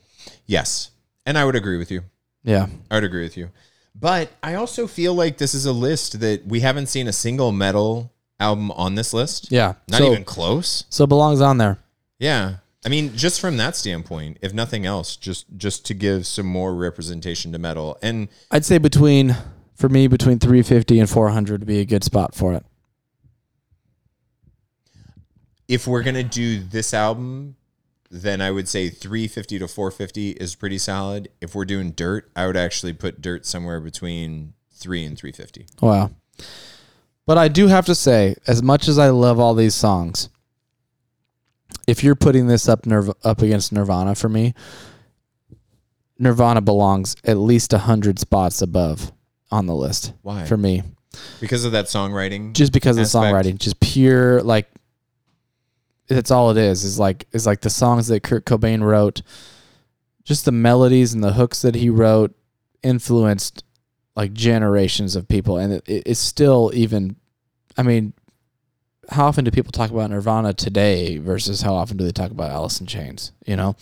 yes. 0.46 0.92
And 1.26 1.38
I 1.38 1.46
would 1.46 1.56
agree 1.56 1.78
with 1.78 1.92
you. 1.92 2.02
Yeah. 2.44 2.68
I 2.90 2.96
would 2.96 3.04
agree 3.04 3.24
with 3.24 3.38
you. 3.38 3.50
But 3.96 4.30
I 4.42 4.56
also 4.56 4.88
feel 4.88 5.14
like 5.14 5.38
this 5.38 5.54
is 5.54 5.66
a 5.66 5.72
list 5.72 6.20
that 6.20 6.46
we 6.46 6.60
haven't 6.60 6.88
seen 6.88 7.08
a 7.08 7.14
single 7.14 7.52
metal 7.52 8.12
album 8.40 8.72
on 8.72 8.96
this 8.96 9.14
list. 9.14 9.52
Yeah. 9.52 9.74
Not 9.88 10.00
so, 10.00 10.12
even 10.12 10.24
close. 10.24 10.86
so 10.90 11.04
it 11.04 11.08
belongs 11.08 11.42
on 11.42 11.58
there. 11.58 11.78
Yeah. 12.20 12.58
I 12.86 12.90
mean, 12.90 13.16
just 13.16 13.40
from 13.40 13.58
that 13.58 13.76
standpoint, 13.76 14.38
if 14.42 14.54
nothing 14.54 14.86
else, 14.86 15.16
just 15.16 15.46
just 15.58 15.86
to 15.86 15.94
give 15.94 16.26
some 16.26 16.48
more 16.48 16.74
representation 16.74 17.52
to 17.52 17.60
metal. 17.60 17.98
And 18.02 18.28
I'd 18.50 18.66
say 18.66 18.80
between 18.80 19.36
for 19.76 19.90
me 19.90 20.08
between 20.08 20.40
350 20.40 21.00
and 21.00 21.10
400 21.10 21.62
would 21.62 21.68
be 21.68 21.80
a 21.80 21.86
good 21.86 22.04
spot 22.04 22.34
for 22.34 22.54
it. 22.54 22.66
If 25.72 25.88
we're 25.88 26.04
gonna 26.04 26.22
do 26.24 26.60
this 26.60 26.94
album, 26.94 27.56
then 28.10 28.42
I 28.42 28.52
would 28.52 28.68
say 28.68 28.90
350 28.90 29.60
to 29.60 29.68
450 29.70 30.32
is 30.32 30.54
pretty 30.54 30.78
solid. 30.78 31.30
If 31.40 31.56
we're 31.56 31.64
doing 31.66 31.92
dirt, 31.92 32.30
I 32.36 32.46
would 32.46 32.58
actually 32.58 32.92
put 32.92 33.22
dirt 33.22 33.46
somewhere 33.46 33.80
between 33.80 34.54
three 34.74 35.06
and 35.06 35.18
350. 35.18 35.68
Wow. 35.82 36.12
But 37.26 37.38
I 37.38 37.48
do 37.48 37.68
have 37.68 37.86
to 37.86 37.96
say, 37.96 38.36
as 38.48 38.62
much 38.62 38.90
as 38.90 39.00
I 39.00 39.10
love 39.12 39.40
all 39.40 39.54
these 39.54 39.74
songs, 39.76 40.28
if 41.88 42.04
you're 42.04 42.16
putting 42.16 42.48
this 42.48 42.68
up 42.68 42.82
Nirv- 42.82 43.16
up 43.24 43.42
against 43.42 43.72
Nirvana 43.72 44.16
for 44.16 44.28
me, 44.28 44.54
Nirvana 46.20 46.60
belongs 46.60 47.16
at 47.24 47.38
least 47.38 47.72
hundred 47.72 48.20
spots 48.20 48.62
above 48.62 49.14
on 49.52 49.68
the 49.68 49.76
list 49.76 50.14
Why? 50.22 50.46
for 50.46 50.58
me, 50.58 50.84
because 51.40 51.64
of 51.64 51.72
that 51.72 51.86
songwriting. 51.86 52.54
just 52.54 52.74
because 52.74 52.98
of 52.98 53.04
the 53.10 53.18
songwriting, 53.18 53.58
just 53.58 53.80
pure 53.80 54.42
like. 54.42 54.68
That's 56.16 56.32
all 56.32 56.52
it 56.52 56.58
is. 56.58 56.84
Is 56.84 57.00
like 57.00 57.28
is 57.32 57.46
like 57.46 57.62
the 57.62 57.70
songs 57.70 58.08
that 58.08 58.24
Kurt 58.24 58.46
Cobain 58.46 58.82
wrote, 58.84 59.22
just 60.24 60.46
the 60.46 60.52
melodies 60.52 61.14
and 61.14 61.24
the 61.24 61.34
hooks 61.34 61.62
that 61.62 61.76
he 61.76 61.90
wrote 61.90 62.36
influenced 62.84 63.64
like 64.16 64.34
generations 64.34 65.16
of 65.16 65.28
people, 65.28 65.58
and 65.58 65.74
it, 65.74 65.84
it's 65.88 66.20
still 66.20 66.72
even. 66.74 67.16
I 67.78 67.84
mean, 67.84 68.14
how 69.10 69.28
often 69.28 69.46
do 69.46 69.52
people 69.52 69.72
talk 69.72 69.92
about 69.92 70.10
Nirvana 70.10 70.54
today 70.54 71.18
versus 71.18 71.62
how 71.62 71.74
often 71.74 71.98
do 71.98 72.04
they 72.04 72.12
talk 72.12 72.32
about 72.32 72.52
Alice 72.52 72.80
in 72.80 72.88
Chains? 72.88 73.32
You 73.46 73.56
know, 73.56 73.76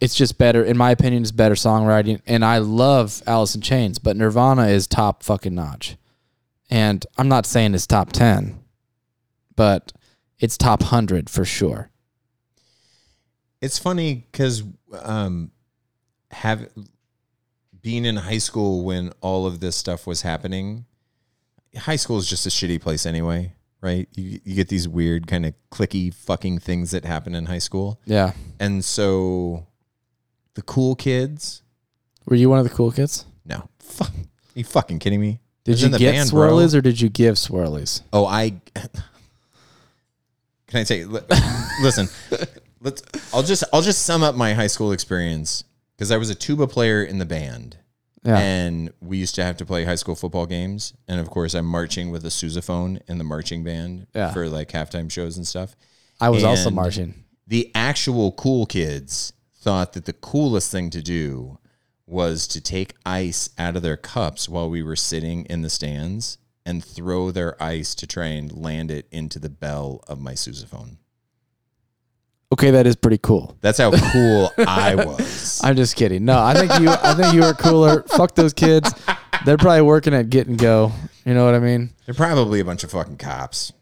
it's 0.00 0.14
just 0.14 0.38
better, 0.38 0.64
in 0.64 0.76
my 0.76 0.90
opinion, 0.90 1.22
it's 1.22 1.32
better 1.32 1.54
songwriting. 1.54 2.20
And 2.26 2.44
I 2.44 2.58
love 2.58 3.22
Alice 3.26 3.54
in 3.54 3.60
Chains, 3.60 3.98
but 3.98 4.16
Nirvana 4.16 4.68
is 4.68 4.86
top 4.86 5.22
fucking 5.22 5.54
notch. 5.54 5.96
And 6.70 7.06
I'm 7.16 7.28
not 7.28 7.46
saying 7.46 7.74
it's 7.74 7.86
top 7.86 8.12
10, 8.12 8.58
but 9.54 9.92
it's 10.38 10.56
top 10.56 10.80
100 10.82 11.28
for 11.30 11.44
sure. 11.44 11.90
It's 13.60 13.78
funny 13.78 14.26
because 14.30 14.62
um, 15.02 15.50
have 16.30 16.68
being 17.80 18.04
in 18.04 18.16
high 18.16 18.38
school 18.38 18.84
when 18.84 19.12
all 19.20 19.46
of 19.46 19.60
this 19.60 19.76
stuff 19.76 20.06
was 20.06 20.22
happening. 20.22 20.84
High 21.76 21.96
school 21.96 22.18
is 22.18 22.28
just 22.28 22.46
a 22.46 22.50
shitty 22.50 22.80
place 22.80 23.06
anyway, 23.06 23.52
right? 23.80 24.08
You 24.14 24.40
you 24.44 24.54
get 24.54 24.68
these 24.68 24.86
weird 24.88 25.26
kind 25.26 25.46
of 25.46 25.54
clicky 25.70 26.12
fucking 26.12 26.58
things 26.60 26.90
that 26.90 27.04
happen 27.04 27.34
in 27.34 27.46
high 27.46 27.58
school, 27.58 28.00
Yeah. 28.04 28.32
and 28.60 28.84
so 28.84 29.66
the 30.54 30.62
cool 30.62 30.94
kids. 30.94 31.62
Were 32.26 32.36
you 32.36 32.50
one 32.50 32.58
of 32.58 32.64
the 32.68 32.74
cool 32.74 32.92
kids? 32.92 33.24
No, 33.44 33.68
fuck, 33.78 34.10
you 34.54 34.64
fucking 34.64 34.98
kidding 34.98 35.20
me? 35.20 35.40
Did 35.64 35.80
you 35.80 35.88
get 35.90 36.00
band, 36.14 36.30
bro. 36.30 36.48
swirlies 36.50 36.74
or 36.74 36.80
did 36.80 37.00
you 37.00 37.08
give 37.08 37.34
swirlies? 37.36 38.02
Oh, 38.12 38.26
I. 38.26 38.54
Can 40.68 40.80
I 40.80 40.84
say? 40.84 41.04
li- 41.04 41.20
Listen, 41.82 42.08
let's. 42.80 43.02
I'll 43.32 43.42
just. 43.42 43.64
I'll 43.72 43.82
just 43.82 44.02
sum 44.02 44.22
up 44.22 44.34
my 44.34 44.54
high 44.54 44.66
school 44.66 44.92
experience 44.92 45.64
because 45.96 46.10
I 46.10 46.16
was 46.16 46.30
a 46.30 46.34
tuba 46.34 46.66
player 46.66 47.02
in 47.04 47.18
the 47.18 47.24
band, 47.24 47.76
Yeah. 48.24 48.38
and 48.38 48.92
we 49.00 49.18
used 49.18 49.34
to 49.36 49.44
have 49.44 49.56
to 49.58 49.64
play 49.66 49.84
high 49.84 49.94
school 49.94 50.14
football 50.14 50.46
games, 50.46 50.92
and 51.08 51.20
of 51.20 51.30
course, 51.30 51.54
I'm 51.54 51.66
marching 51.66 52.10
with 52.10 52.24
a 52.24 52.28
sousaphone 52.30 53.00
in 53.08 53.18
the 53.18 53.24
marching 53.24 53.62
band 53.64 54.06
Yeah. 54.14 54.32
for 54.32 54.48
like 54.48 54.70
halftime 54.70 55.10
shows 55.10 55.36
and 55.36 55.46
stuff. 55.46 55.76
I 56.20 56.30
was 56.30 56.44
also 56.44 56.68
and- 56.68 56.76
marching. 56.76 57.24
The 57.46 57.70
actual 57.76 58.32
cool 58.32 58.66
kids 58.66 59.32
thought 59.60 59.92
that 59.92 60.04
the 60.04 60.12
coolest 60.12 60.72
thing 60.72 60.90
to 60.90 61.00
do 61.00 61.58
was 62.08 62.48
to 62.48 62.60
take 62.60 62.94
ice 63.04 63.50
out 63.56 63.76
of 63.76 63.82
their 63.82 63.96
cups 63.96 64.48
while 64.48 64.68
we 64.68 64.82
were 64.82 64.96
sitting 64.96 65.44
in 65.46 65.62
the 65.62 65.70
stands 65.70 66.38
and 66.66 66.84
throw 66.84 67.30
their 67.30 67.60
ice 67.62 67.94
to 67.94 68.06
try 68.06 68.26
and 68.26 68.52
land 68.52 68.90
it 68.90 69.06
into 69.10 69.38
the 69.38 69.48
bell 69.48 70.02
of 70.06 70.20
my 70.20 70.32
sousaphone. 70.32 70.96
Okay, 72.52 72.70
that 72.72 72.86
is 72.86 72.94
pretty 72.96 73.18
cool. 73.18 73.56
That's 73.60 73.78
how 73.78 73.90
cool 74.12 74.52
I 74.58 74.94
was. 74.94 75.60
I'm 75.64 75.74
just 75.76 75.96
kidding. 75.96 76.24
No, 76.24 76.38
I 76.38 76.54
think 76.54 76.78
you 76.80 76.90
I 76.90 77.14
think 77.14 77.34
you 77.34 77.42
are 77.42 77.54
cooler. 77.54 78.02
Fuck 78.02 78.34
those 78.34 78.52
kids. 78.52 78.92
They're 79.44 79.56
probably 79.56 79.82
working 79.82 80.12
at 80.14 80.28
Get 80.30 80.46
and 80.46 80.58
Go. 80.58 80.92
You 81.24 81.34
know 81.34 81.44
what 81.44 81.54
I 81.54 81.58
mean? 81.60 81.90
They're 82.04 82.14
probably 82.14 82.60
a 82.60 82.64
bunch 82.64 82.84
of 82.84 82.90
fucking 82.92 83.16
cops. 83.16 83.72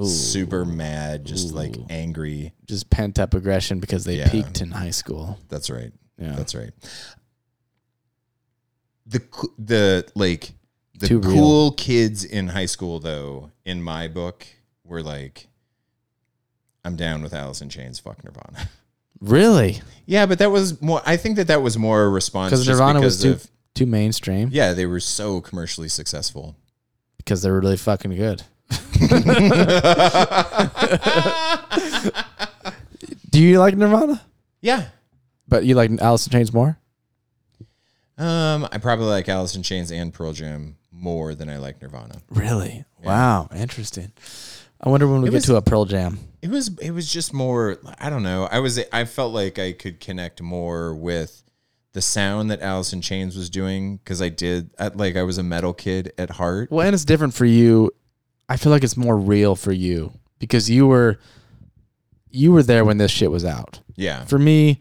Ooh. 0.00 0.04
Super 0.06 0.64
mad, 0.64 1.24
just 1.24 1.52
like 1.54 1.74
angry. 1.90 2.52
Just 2.66 2.90
pent 2.90 3.18
up 3.18 3.34
aggression 3.34 3.80
because 3.80 4.04
they 4.04 4.16
Yeah. 4.18 4.28
peaked 4.30 4.60
in 4.60 4.70
high 4.70 4.90
school. 4.90 5.38
That's 5.48 5.70
right. 5.70 5.92
Yeah. 6.18 6.34
That's 6.36 6.54
right. 6.54 6.70
The 9.06 9.22
the 9.58 10.06
like 10.14 10.52
the 10.98 11.08
Too 11.08 11.18
real. 11.20 11.34
cool 11.34 11.70
kids 11.72 12.24
in 12.24 12.48
high 12.48 12.66
school 12.66 12.98
though, 13.00 13.50
in 13.64 13.82
my 13.82 14.08
book, 14.08 14.46
were 14.84 15.02
like, 15.02 15.48
I'm 16.84 16.96
down 16.96 17.22
with 17.22 17.34
Alice 17.34 17.60
in 17.60 17.68
Chains. 17.68 17.98
Fuck 17.98 18.24
Nirvana. 18.24 18.68
Really? 19.18 19.80
yeah, 20.04 20.26
but 20.26 20.38
that 20.40 20.50
was 20.50 20.82
more. 20.82 21.00
I 21.06 21.16
think 21.16 21.36
that 21.36 21.46
that 21.46 21.62
was 21.62 21.78
more 21.78 22.04
a 22.04 22.08
response 22.10 22.50
Because 22.50 22.68
Nirvana 22.68 23.00
was 23.00 23.22
too 23.22 23.30
of 23.32 23.50
too 23.74 23.86
mainstream. 23.86 24.50
yeah, 24.52 24.74
they 24.74 24.84
were 24.84 25.00
so 25.00 25.40
commercially 25.40 25.88
successful. 25.88 26.54
Because 27.16 27.40
they 27.40 27.50
were 27.50 27.60
really 27.60 27.78
fucking 27.78 28.14
good. 28.14 28.42
Do 33.30 33.42
you 33.42 33.58
like 33.58 33.76
Nirvana? 33.76 34.22
Yeah. 34.60 34.88
But 35.48 35.64
you 35.64 35.74
like 35.74 35.90
Alice 36.00 36.26
in 36.26 36.32
Chains 36.32 36.52
more? 36.52 36.78
Um, 38.18 38.66
I 38.72 38.78
probably 38.78 39.06
like 39.06 39.28
Alice 39.28 39.54
in 39.56 39.62
Chains 39.62 39.90
and 39.92 40.12
Pearl 40.12 40.32
Jam 40.32 40.76
more 40.98 41.34
than 41.34 41.48
I 41.48 41.58
like 41.58 41.80
Nirvana. 41.82 42.20
Really? 42.30 42.84
Wow. 43.02 43.48
Interesting. 43.54 44.12
I 44.80 44.88
wonder 44.88 45.06
when 45.08 45.22
we 45.22 45.28
It 45.28 45.30
get 45.32 45.36
was- 45.38 45.44
to 45.46 45.56
a 45.56 45.62
Pearl 45.62 45.84
Jam. 45.84 46.18
It 46.42 46.50
was 46.50 46.68
it 46.80 46.92
was 46.92 47.10
just 47.12 47.32
more 47.32 47.78
I 47.98 48.08
don't 48.10 48.22
know. 48.22 48.46
I 48.50 48.60
was 48.60 48.78
I 48.92 49.04
felt 49.04 49.32
like 49.34 49.58
I 49.58 49.72
could 49.72 49.98
connect 50.00 50.40
more 50.42 50.94
with 50.94 51.42
the 51.92 52.02
sound 52.02 52.50
that 52.50 52.60
Alice 52.60 52.92
in 52.92 53.00
Chains 53.00 53.36
was 53.36 53.48
doing 53.50 53.96
because 53.96 54.20
I 54.22 54.28
did 54.28 54.70
I, 54.78 54.88
like 54.88 55.16
I 55.16 55.22
was 55.22 55.38
a 55.38 55.42
metal 55.42 55.72
kid 55.74 56.12
at 56.18 56.30
heart. 56.30 56.70
Well, 56.70 56.86
and 56.86 56.94
it's 56.94 57.04
different 57.04 57.34
for 57.34 57.46
you. 57.46 57.90
I 58.48 58.56
feel 58.58 58.70
like 58.70 58.84
it's 58.84 58.96
more 58.96 59.16
real 59.16 59.56
for 59.56 59.72
you 59.72 60.12
because 60.38 60.70
you 60.70 60.86
were 60.86 61.18
you 62.30 62.52
were 62.52 62.62
there 62.62 62.84
when 62.84 62.98
this 62.98 63.10
shit 63.10 63.30
was 63.30 63.44
out. 63.44 63.80
Yeah. 63.96 64.24
For 64.26 64.38
me, 64.38 64.78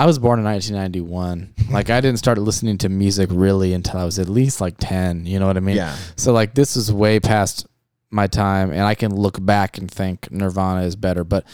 I 0.00 0.06
was 0.06 0.18
born 0.18 0.38
in 0.38 0.46
1991. 0.46 1.72
like 1.74 1.90
I 1.90 2.00
didn't 2.00 2.18
start 2.18 2.38
listening 2.38 2.78
to 2.78 2.88
music 2.88 3.28
really 3.30 3.74
until 3.74 4.00
I 4.00 4.06
was 4.06 4.18
at 4.18 4.30
least 4.30 4.58
like 4.58 4.76
10, 4.78 5.26
you 5.26 5.38
know 5.38 5.46
what 5.46 5.58
I 5.58 5.60
mean? 5.60 5.76
Yeah. 5.76 5.94
So 6.16 6.32
like 6.32 6.54
this 6.54 6.74
is 6.74 6.90
way 6.90 7.20
past 7.20 7.66
my 8.10 8.26
time 8.26 8.70
and 8.70 8.80
I 8.80 8.94
can 8.94 9.14
look 9.14 9.44
back 9.44 9.76
and 9.76 9.90
think 9.90 10.32
Nirvana 10.32 10.84
is 10.86 10.96
better, 10.96 11.22
but 11.22 11.44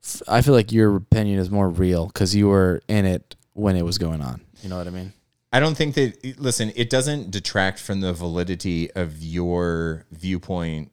f- 0.00 0.22
I 0.28 0.42
feel 0.42 0.54
like 0.54 0.70
your 0.70 0.94
opinion 0.94 1.40
is 1.40 1.50
more 1.50 1.68
real 1.68 2.08
cuz 2.10 2.36
you 2.36 2.46
were 2.46 2.82
in 2.86 3.04
it 3.04 3.34
when 3.54 3.74
it 3.74 3.84
was 3.84 3.98
going 3.98 4.20
on. 4.22 4.42
You 4.62 4.68
know 4.68 4.78
what 4.78 4.86
I 4.86 4.90
mean? 4.90 5.12
I 5.52 5.58
don't 5.58 5.74
think 5.74 5.96
that 5.96 6.38
listen, 6.38 6.70
it 6.76 6.88
doesn't 6.88 7.32
detract 7.32 7.80
from 7.80 8.00
the 8.00 8.12
validity 8.12 8.92
of 8.92 9.20
your 9.20 10.06
viewpoint 10.12 10.92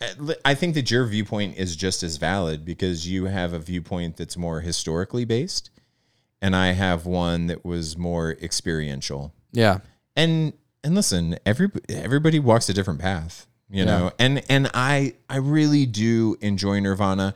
uh, 0.00 0.34
I 0.44 0.54
think 0.54 0.74
that 0.74 0.90
your 0.90 1.06
viewpoint 1.06 1.56
is 1.56 1.76
just 1.76 2.02
as 2.02 2.16
valid 2.16 2.64
because 2.64 3.06
you 3.08 3.26
have 3.26 3.52
a 3.52 3.58
viewpoint 3.58 4.16
that's 4.16 4.36
more 4.36 4.60
historically 4.60 5.24
based, 5.24 5.70
and 6.44 6.54
I 6.54 6.72
have 6.72 7.06
one 7.06 7.46
that 7.46 7.64
was 7.64 7.96
more 7.96 8.32
experiential. 8.32 9.32
Yeah. 9.52 9.78
And 10.14 10.52
and 10.84 10.94
listen, 10.94 11.38
every 11.46 11.70
everybody 11.88 12.38
walks 12.38 12.68
a 12.68 12.74
different 12.74 13.00
path, 13.00 13.46
you 13.70 13.86
know. 13.86 14.12
And 14.18 14.44
and 14.50 14.70
I 14.74 15.14
I 15.30 15.38
really 15.38 15.86
do 15.86 16.36
enjoy 16.42 16.80
Nirvana. 16.80 17.34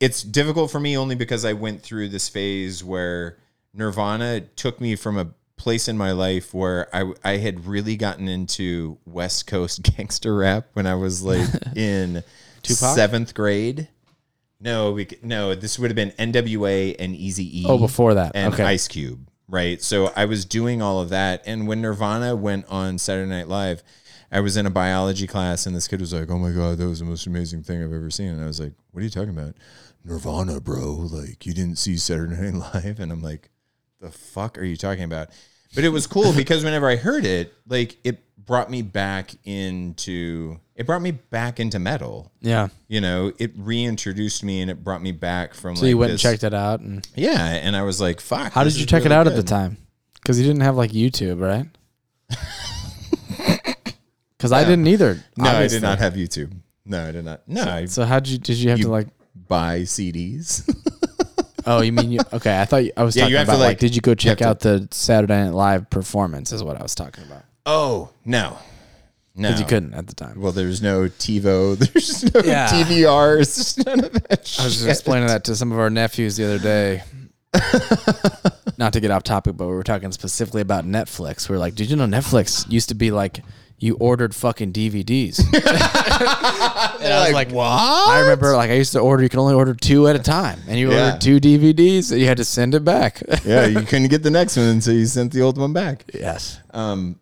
It's 0.00 0.22
difficult 0.22 0.70
for 0.70 0.80
me 0.80 0.96
only 0.96 1.14
because 1.14 1.44
I 1.44 1.52
went 1.52 1.82
through 1.82 2.08
this 2.08 2.30
phase 2.30 2.82
where 2.82 3.36
Nirvana 3.74 4.40
took 4.40 4.80
me 4.80 4.96
from 4.96 5.18
a 5.18 5.28
place 5.58 5.86
in 5.86 5.98
my 5.98 6.12
life 6.12 6.54
where 6.54 6.88
I 6.96 7.12
I 7.22 7.36
had 7.36 7.66
really 7.66 7.98
gotten 7.98 8.26
into 8.26 8.96
West 9.04 9.46
Coast 9.46 9.82
gangster 9.96 10.34
rap 10.34 10.68
when 10.72 10.86
I 10.86 10.94
was 10.94 11.22
like 11.22 11.46
in 11.76 12.24
Tupac? 12.62 12.94
seventh 12.96 13.34
grade. 13.34 13.88
No, 14.60 14.92
we 14.92 15.06
c- 15.06 15.18
no. 15.22 15.54
This 15.54 15.78
would 15.78 15.90
have 15.90 15.96
been 15.96 16.12
N.W.A. 16.18 16.94
and 16.96 17.14
Easy 17.14 17.62
E. 17.62 17.66
Oh, 17.68 17.78
before 17.78 18.14
that. 18.14 18.32
and 18.34 18.54
Okay. 18.54 18.64
Ice 18.64 18.88
Cube, 18.88 19.28
right? 19.48 19.82
So 19.82 20.12
I 20.16 20.24
was 20.24 20.44
doing 20.44 20.80
all 20.80 21.00
of 21.00 21.10
that, 21.10 21.42
and 21.46 21.68
when 21.68 21.82
Nirvana 21.82 22.34
went 22.34 22.66
on 22.68 22.98
Saturday 22.98 23.28
Night 23.28 23.48
Live, 23.48 23.82
I 24.32 24.40
was 24.40 24.56
in 24.56 24.64
a 24.66 24.70
biology 24.70 25.26
class, 25.26 25.66
and 25.66 25.76
this 25.76 25.86
kid 25.86 26.00
was 26.00 26.12
like, 26.14 26.30
"Oh 26.30 26.38
my 26.38 26.50
god, 26.52 26.78
that 26.78 26.88
was 26.88 27.00
the 27.00 27.04
most 27.04 27.26
amazing 27.26 27.62
thing 27.64 27.82
I've 27.82 27.92
ever 27.92 28.10
seen," 28.10 28.28
and 28.28 28.42
I 28.42 28.46
was 28.46 28.58
like, 28.58 28.72
"What 28.92 29.00
are 29.00 29.04
you 29.04 29.10
talking 29.10 29.30
about?" 29.30 29.54
Nirvana, 30.04 30.60
bro. 30.60 30.92
Like 31.10 31.44
you 31.46 31.52
didn't 31.52 31.76
see 31.76 31.96
Saturday 31.96 32.34
Night 32.50 32.54
Live, 32.74 32.98
and 32.98 33.12
I'm 33.12 33.22
like, 33.22 33.50
"The 34.00 34.10
fuck 34.10 34.56
are 34.58 34.64
you 34.64 34.76
talking 34.76 35.04
about?" 35.04 35.28
But 35.74 35.84
it 35.84 35.90
was 35.90 36.06
cool 36.06 36.32
because 36.32 36.64
whenever 36.64 36.88
I 36.88 36.96
heard 36.96 37.26
it, 37.26 37.52
like 37.68 37.98
it 38.04 38.22
brought 38.42 38.70
me 38.70 38.80
back 38.82 39.32
into 39.44 40.58
it 40.76 40.86
brought 40.86 41.02
me 41.02 41.10
back 41.10 41.58
into 41.58 41.78
metal. 41.78 42.30
Yeah. 42.40 42.68
You 42.86 43.00
know, 43.00 43.32
it 43.38 43.52
reintroduced 43.56 44.44
me 44.44 44.60
and 44.60 44.70
it 44.70 44.84
brought 44.84 45.02
me 45.02 45.10
back 45.12 45.54
from 45.54 45.74
So 45.76 45.82
like 45.82 45.88
you 45.90 45.98
went 45.98 46.10
and 46.12 46.20
checked 46.20 46.44
it 46.44 46.54
out 46.54 46.80
and 46.80 47.06
yeah, 47.16 47.38
and 47.56 47.74
I 47.76 47.82
was 47.82 48.00
like, 48.00 48.20
"Fuck." 48.20 48.52
how 48.52 48.62
did 48.64 48.76
you 48.76 48.86
check 48.86 49.00
it 49.02 49.06
really 49.06 49.16
out 49.16 49.26
at 49.26 49.34
the 49.36 49.42
time? 49.42 49.78
Because 50.14 50.38
you 50.38 50.46
didn't 50.46 50.62
have 50.62 50.76
like 50.76 50.90
YouTube, 50.92 51.40
right? 51.40 51.66
Because 54.36 54.52
I 54.52 54.64
didn't 54.64 54.86
either. 54.86 55.24
No, 55.38 55.48
I 55.48 55.66
did 55.66 55.80
not 55.80 55.98
have 55.98 56.12
YouTube. 56.12 56.52
No, 56.84 57.08
I 57.08 57.10
did 57.10 57.24
not. 57.24 57.48
No, 57.48 57.62
I 57.64 57.86
So 57.86 58.04
how 58.04 58.20
did 58.20 58.28
you? 58.32 58.38
Did 58.38 58.56
you 58.58 58.68
have 58.70 58.78
You- 58.78 58.84
to 58.84 58.90
like? 58.90 59.08
buy 59.48 59.80
CDs. 59.80 60.68
Oh, 61.68 61.80
you 61.82 61.90
mean 61.90 62.12
you? 62.12 62.20
Okay, 62.32 62.60
I 62.60 62.64
thought 62.64 62.84
you, 62.84 62.92
I 62.96 63.02
was 63.02 63.16
Yeah, 63.16 63.22
talking 63.22 63.32
you 63.32 63.38
to, 63.38 63.42
about 63.42 63.58
like, 63.58 63.66
like- 63.70 63.78
Did 63.80 63.96
you 63.96 64.00
go 64.00 64.14
check 64.14 64.38
have 64.38 64.48
out 64.50 64.60
the 64.60 64.86
Saturday 64.92 65.34
Night 65.42 65.52
Live 65.52 65.90
performance? 65.90 66.52
Is 66.52 66.62
what 66.62 66.76
I 66.78 66.82
was 66.84 66.94
talking 66.94 67.24
about. 67.24 67.42
oh 67.66 68.10
no, 68.24 68.56
no, 69.36 69.48
Because 69.48 69.60
you 69.60 69.66
couldn't 69.66 69.94
at 69.94 70.06
the 70.06 70.14
time. 70.14 70.40
Well, 70.40 70.52
there's 70.52 70.80
no 70.82 71.02
TiVo. 71.08 71.76
There's 71.92 72.34
no 72.34 72.40
Yeah. 72.42 72.68
DVRs. 72.68 73.84
None 73.86 74.04
of 74.04 74.12
that. 74.12 74.56
I 74.60 74.64
was 74.64 74.86
explaining 74.86 75.28
that 75.28 75.44
to 75.44 75.54
some 75.56 75.72
of 75.72 75.78
our 75.78 75.90
nephews 75.90 76.36
the 76.36 76.44
other 76.46 76.58
day. 76.58 77.02
Not 78.78 78.92
to 78.92 79.00
get 79.00 79.10
off 79.10 79.22
topic, 79.22 79.56
but 79.56 79.66
we 79.66 79.72
were 79.74 79.82
talking 79.82 80.12
specifically 80.12 80.60
about 80.60 80.84
Netflix. 80.84 81.48
We 81.48 81.56
are 81.56 81.58
like, 81.58 81.74
did 81.74 81.90
you 81.90 81.96
know 81.96 82.06
Netflix 82.06 82.70
used 82.70 82.88
to 82.90 82.94
be 82.94 83.10
like 83.10 83.40
you 83.78 83.96
ordered 83.96 84.34
fucking 84.34 84.72
DVDs? 84.72 85.38
and 85.54 85.64
I 87.12 87.24
was 87.24 87.32
like, 87.32 87.50
what? 87.50 87.64
I 87.66 88.20
remember 88.20 88.54
like 88.54 88.70
I 88.70 88.74
used 88.74 88.92
to 88.92 89.00
order. 89.00 89.22
You 89.22 89.28
could 89.30 89.38
only 89.38 89.54
order 89.54 89.74
two 89.74 90.08
at 90.08 90.16
a 90.16 90.18
time, 90.18 90.60
and 90.68 90.78
you 90.78 90.90
Yeah. 90.92 91.06
ordered 91.06 91.20
two 91.22 91.40
DVDs, 91.40 92.10
and 92.12 92.20
you 92.20 92.26
had 92.26 92.36
to 92.36 92.44
send 92.44 92.74
it 92.74 92.84
back. 92.84 93.22
yeah, 93.44 93.66
you 93.66 93.80
couldn't 93.82 94.08
get 94.08 94.22
the 94.22 94.30
next 94.30 94.56
one 94.56 94.66
until 94.66 94.94
you 94.94 95.06
sent 95.06 95.32
the 95.32 95.40
old 95.42 95.56
one 95.58 95.72
back. 95.72 96.04
yes. 96.12 96.58
Um, 96.72 97.18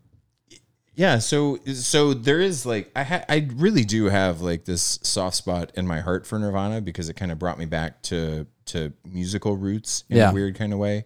yeah. 0.95 1.19
So, 1.19 1.59
so 1.75 2.15
there 2.15 2.41
is 2.41 2.65
like 2.67 2.91
I 2.95 3.03
ha- 3.03 3.25
I 3.29 3.49
really 3.57 3.85
do 3.85 4.07
have 4.07 4.41
like 4.41 4.65
this 4.65 4.99
soft 5.03 5.37
spot 5.37 5.73
in 5.75 5.87
my 5.87 6.01
heart 6.01 6.27
for 6.27 6.39
Nirvana 6.39 6.81
because 6.81 7.09
it 7.09 7.15
kind 7.15 7.33
of 7.33 7.39
brought 7.39 7.59
me 7.59 7.67
back 7.67 8.03
to 8.05 8.47
to 8.67 8.93
musical 9.05 9.57
roots 9.57 10.05
in 10.09 10.17
Yeah. 10.17 10.31
a 10.31 10.35
weird 10.35 10.57
kind 10.57 10.73
of 10.73 10.79
way. 10.79 11.05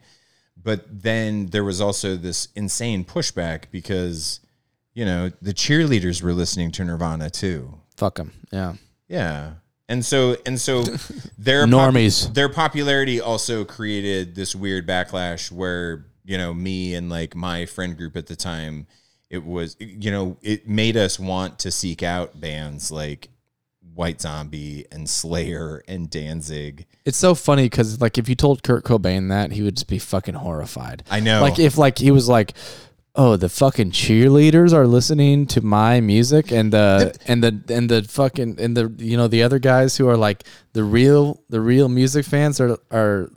But 0.63 0.85
then 1.03 1.47
there 1.47 1.65
was 1.65 1.81
also 1.81 2.17
this 2.17 2.49
insane 2.55 3.05
pushback 3.05 3.65
because 3.71 4.41
you 4.95 5.05
know 5.05 5.31
the 5.41 5.55
cheerleaders 5.55 6.23
were 6.23 6.33
listening 6.33 6.71
to 6.73 6.85
Nirvana 6.85 7.31
too. 7.31 7.79
Fuck 7.97 8.17
them. 8.17 8.33
Yeah. 8.53 8.75
Yeah. 9.09 9.53
And 9.89 10.05
so 10.05 10.37
and 10.45 10.61
so 10.61 10.83
they're 11.39 11.65
Normies. 11.67 12.33
their 12.35 12.49
popularity 12.49 13.21
also 13.21 13.65
created 13.65 14.35
this 14.35 14.55
weird 14.55 14.87
backlash 14.87 15.51
where, 15.51 16.05
you 16.25 16.37
know, 16.37 16.53
me 16.53 16.95
and 16.95 17.09
like 17.09 17.35
my 17.35 17.65
friend 17.65 17.97
group 17.97 18.17
at 18.17 18.27
the 18.27 18.37
time, 18.37 18.87
it 19.31 19.45
was 19.45 19.77
you 19.79 20.11
know, 20.11 20.37
it 20.43 20.69
made 20.69 20.97
us 20.97 21.19
want 21.19 21.59
to 21.61 21.71
seek 21.71 22.03
out 22.03 22.41
bands 22.41 22.91
like 22.91 23.29
White 23.95 24.21
Zombie 24.21 24.87
and 24.93 25.09
Slayer 25.11 25.83
and 25.89 26.09
Danzig. 26.09 26.87
It's 27.05 27.19
so 27.19 27.35
funny 27.35 27.65
because 27.65 28.01
like 28.01 28.17
if 28.17 28.29
you 28.29 28.35
told 28.35 28.63
Kurt 28.63 28.85
Cobain 28.85 29.29
that, 29.31 29.53
he 29.53 29.63
would 29.63 29.77
just 29.77 29.89
be 29.89 29.99
fucking 29.99 30.35
horrified. 30.35 31.03
I 31.11 31.21
know. 31.21 31.41
Like 31.41 31.59
if 31.59 31.77
like 31.77 31.99
he 31.99 32.11
was 32.11 32.29
like, 32.29 32.53
oh, 33.17 33.37
the 33.37 33.49
fucking 33.49 33.91
cheerleaders 33.91 34.73
are 34.73 34.87
listening 34.87 35.47
to 35.49 35.61
my 35.61 36.01
music, 36.01 36.53
and 36.53 36.73
the 36.73 37.17
and 37.27 37.43
the 37.43 37.61
and 37.75 37.91
the 37.91 38.05
fucking 38.05 38.61
and 38.61 38.77
the 38.77 38.95
you 38.99 39.17
know 39.17 39.27
the 39.27 39.43
other 39.43 39.59
guys 39.59 39.97
who 39.97 40.09
are 40.09 40.17
like 40.17 40.45
the 40.75 40.85
real 40.85 41.43
the 41.49 41.61
real 41.61 41.89
music 41.89 42.25
fans 42.25 42.61
are 42.61 42.79
are 42.93 43.31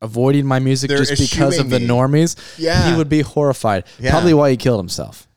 avoiding 0.00 0.46
my 0.46 0.58
music 0.58 0.88
They're 0.88 1.04
just 1.04 1.30
because 1.30 1.58
of 1.58 1.70
the 1.70 1.80
me. 1.80 1.86
normies. 1.86 2.36
Yeah. 2.56 2.90
he 2.90 2.96
would 2.96 3.08
be 3.08 3.20
horrified. 3.20 3.84
Yeah. 3.98 4.12
Probably 4.12 4.32
why 4.32 4.50
he 4.50 4.56
killed 4.56 4.80
himself. 4.80 5.27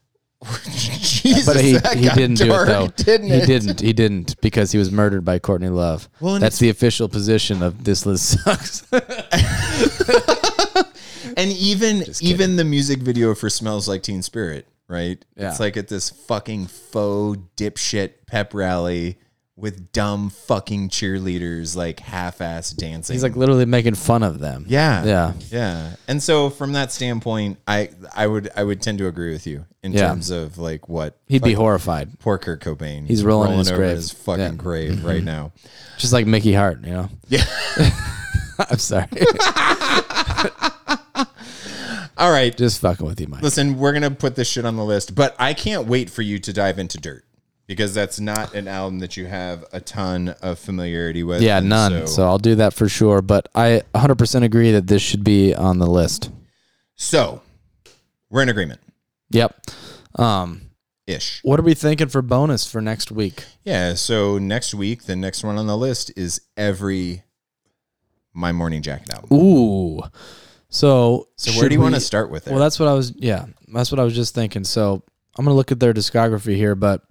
Jesus, 0.71 1.45
But 1.45 1.61
he, 1.61 1.73
he 1.73 2.09
didn't 2.09 2.37
do 2.37 2.53
it 2.53 2.65
though. 2.65 2.87
Didn't 2.87 3.27
he 3.27 3.33
it? 3.33 3.45
didn't. 3.45 3.79
He 3.79 3.93
didn't 3.93 4.41
because 4.41 4.71
he 4.71 4.79
was 4.79 4.91
murdered 4.91 5.23
by 5.23 5.39
Courtney 5.39 5.69
Love. 5.69 6.09
Well, 6.19 6.39
That's 6.39 6.57
the 6.57 6.69
official 6.69 7.07
position 7.07 7.61
of 7.61 7.83
this 7.83 8.05
list 8.05 8.41
sucks. 8.43 8.83
And 11.37 11.51
even 11.53 12.03
even 12.19 12.55
the 12.55 12.65
music 12.65 12.99
video 12.99 13.33
for 13.35 13.49
"Smells 13.49 13.87
Like 13.87 14.03
Teen 14.03 14.21
Spirit," 14.21 14.67
right? 14.87 15.23
Yeah. 15.37 15.49
It's 15.49 15.59
like 15.59 15.77
at 15.77 15.87
this 15.87 16.09
fucking 16.09 16.67
faux 16.67 17.39
dipshit 17.55 18.11
pep 18.27 18.53
rally 18.53 19.17
with 19.61 19.91
dumb 19.91 20.29
fucking 20.31 20.89
cheerleaders, 20.89 21.75
like 21.75 21.99
half-ass 21.99 22.71
dancing. 22.71 23.13
He's 23.13 23.23
like 23.23 23.35
literally 23.35 23.65
making 23.65 23.95
fun 23.95 24.23
of 24.23 24.39
them. 24.39 24.65
yeah, 24.67 25.03
Yeah. 25.05 25.33
yeah. 25.49 25.95
And 26.07 26.21
so 26.21 26.49
from 26.49 26.73
that 26.73 26.91
standpoint, 26.91 27.59
I 27.67 27.91
I 28.15 28.27
would 28.27 28.49
I 28.55 28.63
would 28.63 28.81
tend 28.81 28.97
to 28.97 29.07
agree 29.07 29.31
with 29.31 29.45
you 29.47 29.65
in 29.83 29.93
Yeah. 29.93 30.07
terms 30.09 30.29
of 30.31 30.57
like 30.57 30.89
what 30.89 31.17
He'd 31.27 31.43
be 31.43 31.53
horrified. 31.53 32.19
Poor 32.19 32.37
Kurt 32.37 32.61
Cobain. 32.61 33.07
He's 33.07 33.23
rolling 33.23 33.53
in 33.53 33.59
his 33.59 33.69
over 33.71 33.77
grave. 33.81 33.95
his 33.97 34.11
fucking 34.11 34.41
Yeah. 34.41 34.47
Mm-hmm. 34.49 34.57
grave 34.57 35.05
right 35.05 35.23
now. 35.23 35.51
Just 35.97 36.11
like 36.13 36.25
Mickey 36.25 36.53
Hart, 36.53 36.83
you 36.83 36.91
know? 36.93 37.09
Yeah. 37.29 37.45
I'm 38.69 38.77
sorry. 38.79 39.07
All 42.17 42.31
right. 42.31 42.55
Just 42.55 42.81
fucking 42.81 43.05
with 43.05 43.19
you, 43.19 43.27
Mike. 43.27 43.41
Listen, 43.41 43.77
we're 43.79 43.93
gonna 43.93 44.11
put 44.11 44.35
this 44.35 44.47
shit 44.49 44.65
on 44.65 44.75
the 44.75 44.83
list, 44.85 45.15
but 45.15 45.35
I 45.39 45.53
can't 45.53 45.87
wait 45.87 46.09
for 46.09 46.21
you 46.21 46.37
to 46.39 46.53
dive 46.53 46.77
into 46.77 46.99
Dirt 46.99 47.23
because 47.71 47.93
that's 47.93 48.19
not 48.19 48.53
an 48.53 48.67
album 48.67 48.99
that 48.99 49.15
you 49.15 49.27
have 49.27 49.63
a 49.71 49.79
ton 49.79 50.27
of 50.41 50.59
familiarity 50.59 51.23
with. 51.23 51.41
Yeah, 51.41 51.61
none. 51.61 52.05
So, 52.05 52.25
I'll 52.27 52.37
do 52.37 52.55
that 52.55 52.73
for 52.73 52.89
sure. 52.89 53.21
But 53.21 53.47
I 53.55 53.83
100% 53.95 54.43
agree 54.43 54.73
that 54.73 54.87
this 54.87 55.01
should 55.01 55.23
be 55.23 55.55
on 55.55 55.79
the 55.79 55.87
list. 55.87 56.31
so 56.97 57.41
we're 58.29 58.41
in 58.41 58.49
agreement, 58.49 58.81
Yep. 59.29 59.67
Um, 60.15 60.63
ish. 61.07 61.39
what 61.43 61.61
are 61.61 61.63
we 61.63 61.73
thinking 61.73 62.09
for 62.09 62.21
bonus 62.21 62.69
for 62.69 62.81
next 62.81 63.09
week? 63.09 63.45
Yeah. 63.63 63.93
So 63.93 64.37
next 64.37 64.73
week, 64.73 65.03
the 65.03 65.15
next 65.15 65.41
one 65.41 65.57
on 65.57 65.65
the 65.67 65.77
list 65.77 66.11
is 66.17 66.41
every 66.57 67.23
My 68.33 68.51
Morning 68.51 68.81
Jacket 68.81 69.13
album. 69.13 69.29
Ooh. 69.37 70.01
So, 70.67 71.29
So 71.37 71.57
where 71.57 71.69
do 71.69 71.75
you 71.75 71.79
want 71.81 71.95
to 71.95 72.01
start 72.01 72.29
with 72.29 72.47
it? 72.47 72.51
Well, 72.51 72.59
that's 72.59 72.81
what 72.81 72.89
I 72.89 72.93
was. 72.93 73.13
Yeah, 73.15 73.45
that's 73.73 73.91
what 73.93 73.99
I 73.99 74.03
was 74.03 74.13
just 74.13 74.35
thinking. 74.35 74.65
So 74.65 75.03
I'm 75.37 75.45
gonna 75.45 75.55
look 75.55 75.71
at 75.71 75.79
their 75.79 75.93
discography 75.93 76.57
here, 76.57 76.75
but 76.75 77.01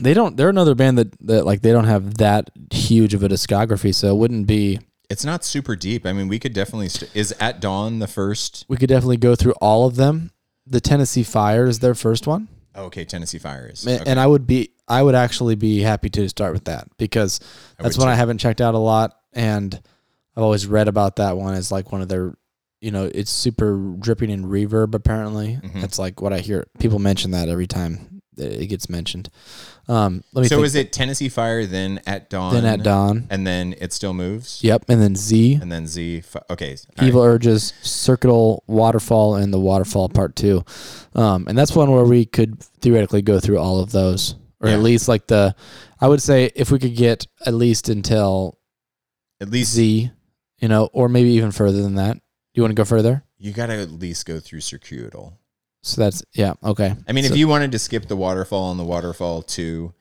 they 0.00 0.14
don't. 0.14 0.36
They're 0.36 0.48
another 0.48 0.74
band 0.74 0.98
that 0.98 1.18
that 1.26 1.44
like 1.46 1.62
they 1.62 1.72
don't 1.72 1.84
have 1.84 2.16
that 2.18 2.50
huge 2.72 3.14
of 3.14 3.22
a 3.22 3.28
discography, 3.28 3.94
so 3.94 4.08
it 4.08 4.16
wouldn't 4.16 4.46
be. 4.46 4.80
it's 5.10 5.24
not 5.24 5.44
super 5.44 5.74
deep. 5.76 6.04
I 6.06 6.12
mean, 6.12 6.28
we 6.28 6.38
could 6.38 6.52
definitely. 6.52 6.88
St- 6.88 7.10
is 7.14 7.32
At 7.40 7.60
Dawn 7.60 7.98
the 7.98 8.06
first? 8.06 8.64
We 8.68 8.76
could 8.76 8.88
definitely 8.88 9.16
go 9.18 9.34
through 9.34 9.54
all 9.60 9.86
of 9.86 9.96
them. 9.96 10.30
The 10.66 10.80
Tennessee 10.80 11.22
Fire 11.22 11.66
is 11.66 11.78
their 11.78 11.94
first 11.94 12.26
one, 12.26 12.48
Oh, 12.74 12.84
okay, 12.84 13.04
Tennessee 13.06 13.38
Fires. 13.38 13.86
A- 13.86 14.06
and 14.06 14.20
I 14.20 14.26
would 14.26 14.46
be. 14.46 14.70
I 14.86 15.02
would 15.02 15.14
actually 15.14 15.54
be 15.54 15.80
happy 15.80 16.08
to 16.10 16.28
start 16.28 16.52
with 16.54 16.64
that 16.64 16.88
because 16.98 17.40
that's 17.78 17.96
would 17.96 18.04
one 18.04 18.12
I 18.12 18.14
haven't 18.16 18.38
checked 18.38 18.60
out 18.60 18.74
a 18.74 18.78
lot, 18.78 19.16
and 19.32 19.74
I've 20.36 20.42
always 20.42 20.66
read 20.66 20.88
about 20.88 21.16
that 21.16 21.36
one 21.36 21.54
as 21.54 21.70
like 21.72 21.90
one 21.92 22.02
of 22.02 22.08
their. 22.08 22.34
You 22.80 22.90
know, 22.92 23.10
it's 23.12 23.30
super 23.32 23.76
dripping 23.98 24.30
in 24.30 24.44
reverb. 24.44 24.94
Apparently, 24.94 25.58
Mhm. 25.62 25.80
that's 25.80 25.98
like 25.98 26.20
what 26.22 26.32
I 26.32 26.38
hear. 26.38 26.66
People 26.78 26.98
mention 27.00 27.32
that 27.32 27.48
every 27.48 27.66
time 27.66 28.20
it 28.36 28.68
gets 28.68 28.88
mentioned. 28.88 29.30
Um, 29.88 30.22
let 30.34 30.42
me 30.42 30.48
So 30.48 30.56
think. 30.56 30.66
is 30.66 30.74
it 30.74 30.92
Tennessee 30.92 31.28
Fire, 31.30 31.64
then 31.64 32.00
At 32.06 32.28
Dawn, 32.28 32.52
then 32.52 32.66
at 32.66 32.82
dawn. 32.82 33.26
and 33.30 33.46
then 33.46 33.74
It 33.80 33.92
Still 33.94 34.12
Moves, 34.12 34.62
Yep, 34.62 34.84
and 34.88 35.00
then 35.00 35.16
Z, 35.16 35.54
and 35.54 35.72
then 35.72 35.86
Z. 35.86 36.24
Okay, 36.50 36.76
Evil 37.02 37.22
Urges, 37.22 37.72
Circuital 37.82 38.60
Waterfall, 38.66 39.36
and 39.36 39.52
the 39.52 39.58
Waterfall 39.58 40.10
Part 40.10 40.36
Two. 40.36 40.62
Um, 41.14 41.46
and 41.48 41.56
that's 41.56 41.74
one 41.74 41.90
where 41.90 42.04
we 42.04 42.26
could 42.26 42.60
theoretically 42.80 43.22
go 43.22 43.40
through 43.40 43.58
all 43.58 43.80
of 43.80 43.92
those. 43.92 44.34
or 44.60 44.68
Yeah. 44.68 44.74
at 44.74 44.82
least 44.82 45.08
like 45.08 45.26
the. 45.28 45.54
I 46.00 46.08
would 46.08 46.20
say 46.20 46.50
if 46.54 46.70
we 46.70 46.78
could 46.78 46.94
get 46.96 47.26
at 47.46 47.54
least 47.54 47.88
until 47.88 48.58
At 49.40 49.48
least 49.50 49.72
Z, 49.72 50.10
you 50.58 50.68
know, 50.68 50.90
or 50.92 51.08
maybe 51.08 51.30
even 51.30 51.50
further 51.52 51.80
than 51.80 51.94
that. 51.94 52.14
Do 52.14 52.20
you 52.54 52.62
want 52.62 52.72
to 52.72 52.80
go 52.80 52.84
further? 52.84 53.24
you 53.40 53.52
got 53.52 53.66
to 53.66 53.74
at 53.80 53.92
least 53.92 54.26
go 54.26 54.40
through 54.40 54.60
circuitous. 54.60 55.30
So 55.82 56.00
that's 56.02 56.22
yeah 56.34 56.54
okay. 56.62 56.94
I 57.08 57.12
mean, 57.12 57.24
so, 57.24 57.32
if 57.32 57.38
you 57.38 57.48
wanted 57.48 57.72
to 57.72 57.78
skip 57.78 58.06
the 58.08 58.16
waterfall 58.16 58.70
and 58.70 58.80
the 58.80 58.84
waterfall 58.84 59.42
too, 59.42 59.94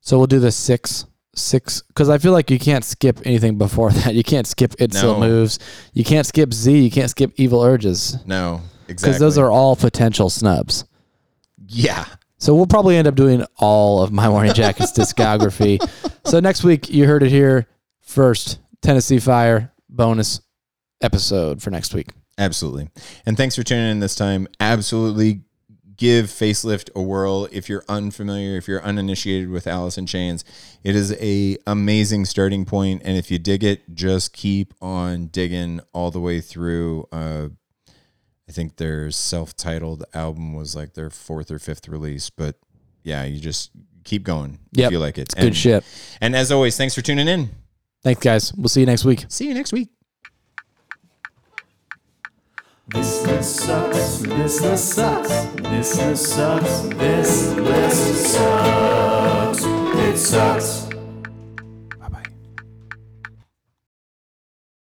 so 0.00 0.18
we'll 0.18 0.26
do 0.26 0.38
the 0.40 0.52
six 0.52 1.06
six 1.34 1.82
because 1.88 2.08
I 2.08 2.18
feel 2.18 2.30
like 2.32 2.50
you 2.50 2.58
can't 2.60 2.84
skip 2.84 3.20
anything 3.24 3.58
before 3.58 3.90
that. 3.92 4.14
You 4.14 4.22
can't 4.22 4.46
skip 4.46 4.74
it 4.78 4.94
still 4.94 5.14
No. 5.14 5.20
moves. 5.20 5.58
You 5.92 6.04
can't 6.04 6.26
skip 6.26 6.52
Z. 6.54 6.78
You 6.78 6.90
can't 6.90 7.10
skip 7.10 7.32
evil 7.36 7.62
urges 7.62 8.16
no, 8.24 8.60
exactly. 8.88 8.94
because 9.10 9.18
those 9.18 9.36
are 9.38 9.50
all 9.50 9.74
potential 9.76 10.30
snubs. 10.30 10.84
yeah. 11.66 12.04
So 12.38 12.54
we'll 12.54 12.66
probably 12.66 12.96
end 12.96 13.08
up 13.08 13.14
doing 13.14 13.42
all 13.56 14.02
of 14.02 14.12
My 14.12 14.28
Morning 14.28 14.52
Jacket's 14.52 14.92
discography. 14.98 15.78
So 16.26 16.40
next 16.40 16.62
week 16.62 16.90
you 16.90 17.06
heard 17.06 17.22
it 17.22 17.30
here 17.30 17.66
first. 18.02 18.58
Tennessee 18.82 19.18
Fire 19.18 19.72
bonus 19.88 20.42
episode 21.00 21.62
for 21.62 21.70
next 21.70 21.94
week. 21.94 22.08
Absolutely. 22.38 22.88
And 23.26 23.36
thanks 23.36 23.54
for 23.56 23.62
tuning 23.62 23.90
in 23.90 24.00
this 24.00 24.14
time. 24.14 24.48
Absolutely 24.60 25.42
give 25.96 26.26
Facelift 26.26 26.90
a 26.96 27.00
whirl 27.02 27.46
if 27.52 27.68
you're 27.68 27.84
unfamiliar, 27.88 28.56
if 28.56 28.66
you're 28.66 28.82
uninitiated 28.82 29.48
with 29.48 29.68
Alice 29.68 29.96
in 29.96 30.06
Chains. 30.06 30.44
It 30.82 30.96
is 30.96 31.12
a 31.20 31.56
amazing 31.68 32.24
starting 32.24 32.64
point 32.64 33.02
and 33.04 33.16
if 33.16 33.30
you 33.30 33.38
dig 33.38 33.62
it, 33.62 33.94
just 33.94 34.32
keep 34.32 34.74
on 34.82 35.26
digging 35.28 35.80
all 35.92 36.10
the 36.10 36.20
way 36.20 36.40
through. 36.40 37.06
Uh 37.12 37.48
I 38.48 38.52
think 38.52 38.76
their 38.76 39.10
self-titled 39.10 40.04
album 40.12 40.52
was 40.52 40.74
like 40.76 40.94
their 40.94 41.08
fourth 41.10 41.50
or 41.50 41.58
fifth 41.58 41.88
release, 41.88 42.28
but 42.28 42.56
yeah, 43.04 43.24
you 43.24 43.38
just 43.40 43.70
keep 44.02 44.24
going 44.24 44.58
Yep. 44.72 44.86
if 44.86 44.92
you 44.92 44.98
like 44.98 45.16
it. 45.16 45.22
It's 45.22 45.34
good 45.34 45.56
shit. 45.56 45.84
And 46.20 46.34
as 46.34 46.50
always, 46.52 46.76
thanks 46.76 46.94
for 46.94 47.00
tuning 47.02 47.28
in. 47.28 47.50
Thanks, 48.02 48.20
guys. 48.20 48.52
We'll 48.52 48.68
see 48.68 48.80
you 48.80 48.86
next 48.86 49.04
week. 49.06 49.24
See 49.28 49.46
you 49.48 49.54
next 49.54 49.72
week. 49.72 49.93
This 52.88 53.26
list 53.26 53.56
sucks. 53.56 54.18
This 54.18 54.60
list 54.60 54.88
sucks. 54.94 55.46
This 55.54 55.96
list 55.96 56.26
sucks. 56.26 56.80
This 56.80 57.52
list 57.54 58.32
sucks. 58.34 59.64
It 59.64 60.18
sucks. 60.18 60.83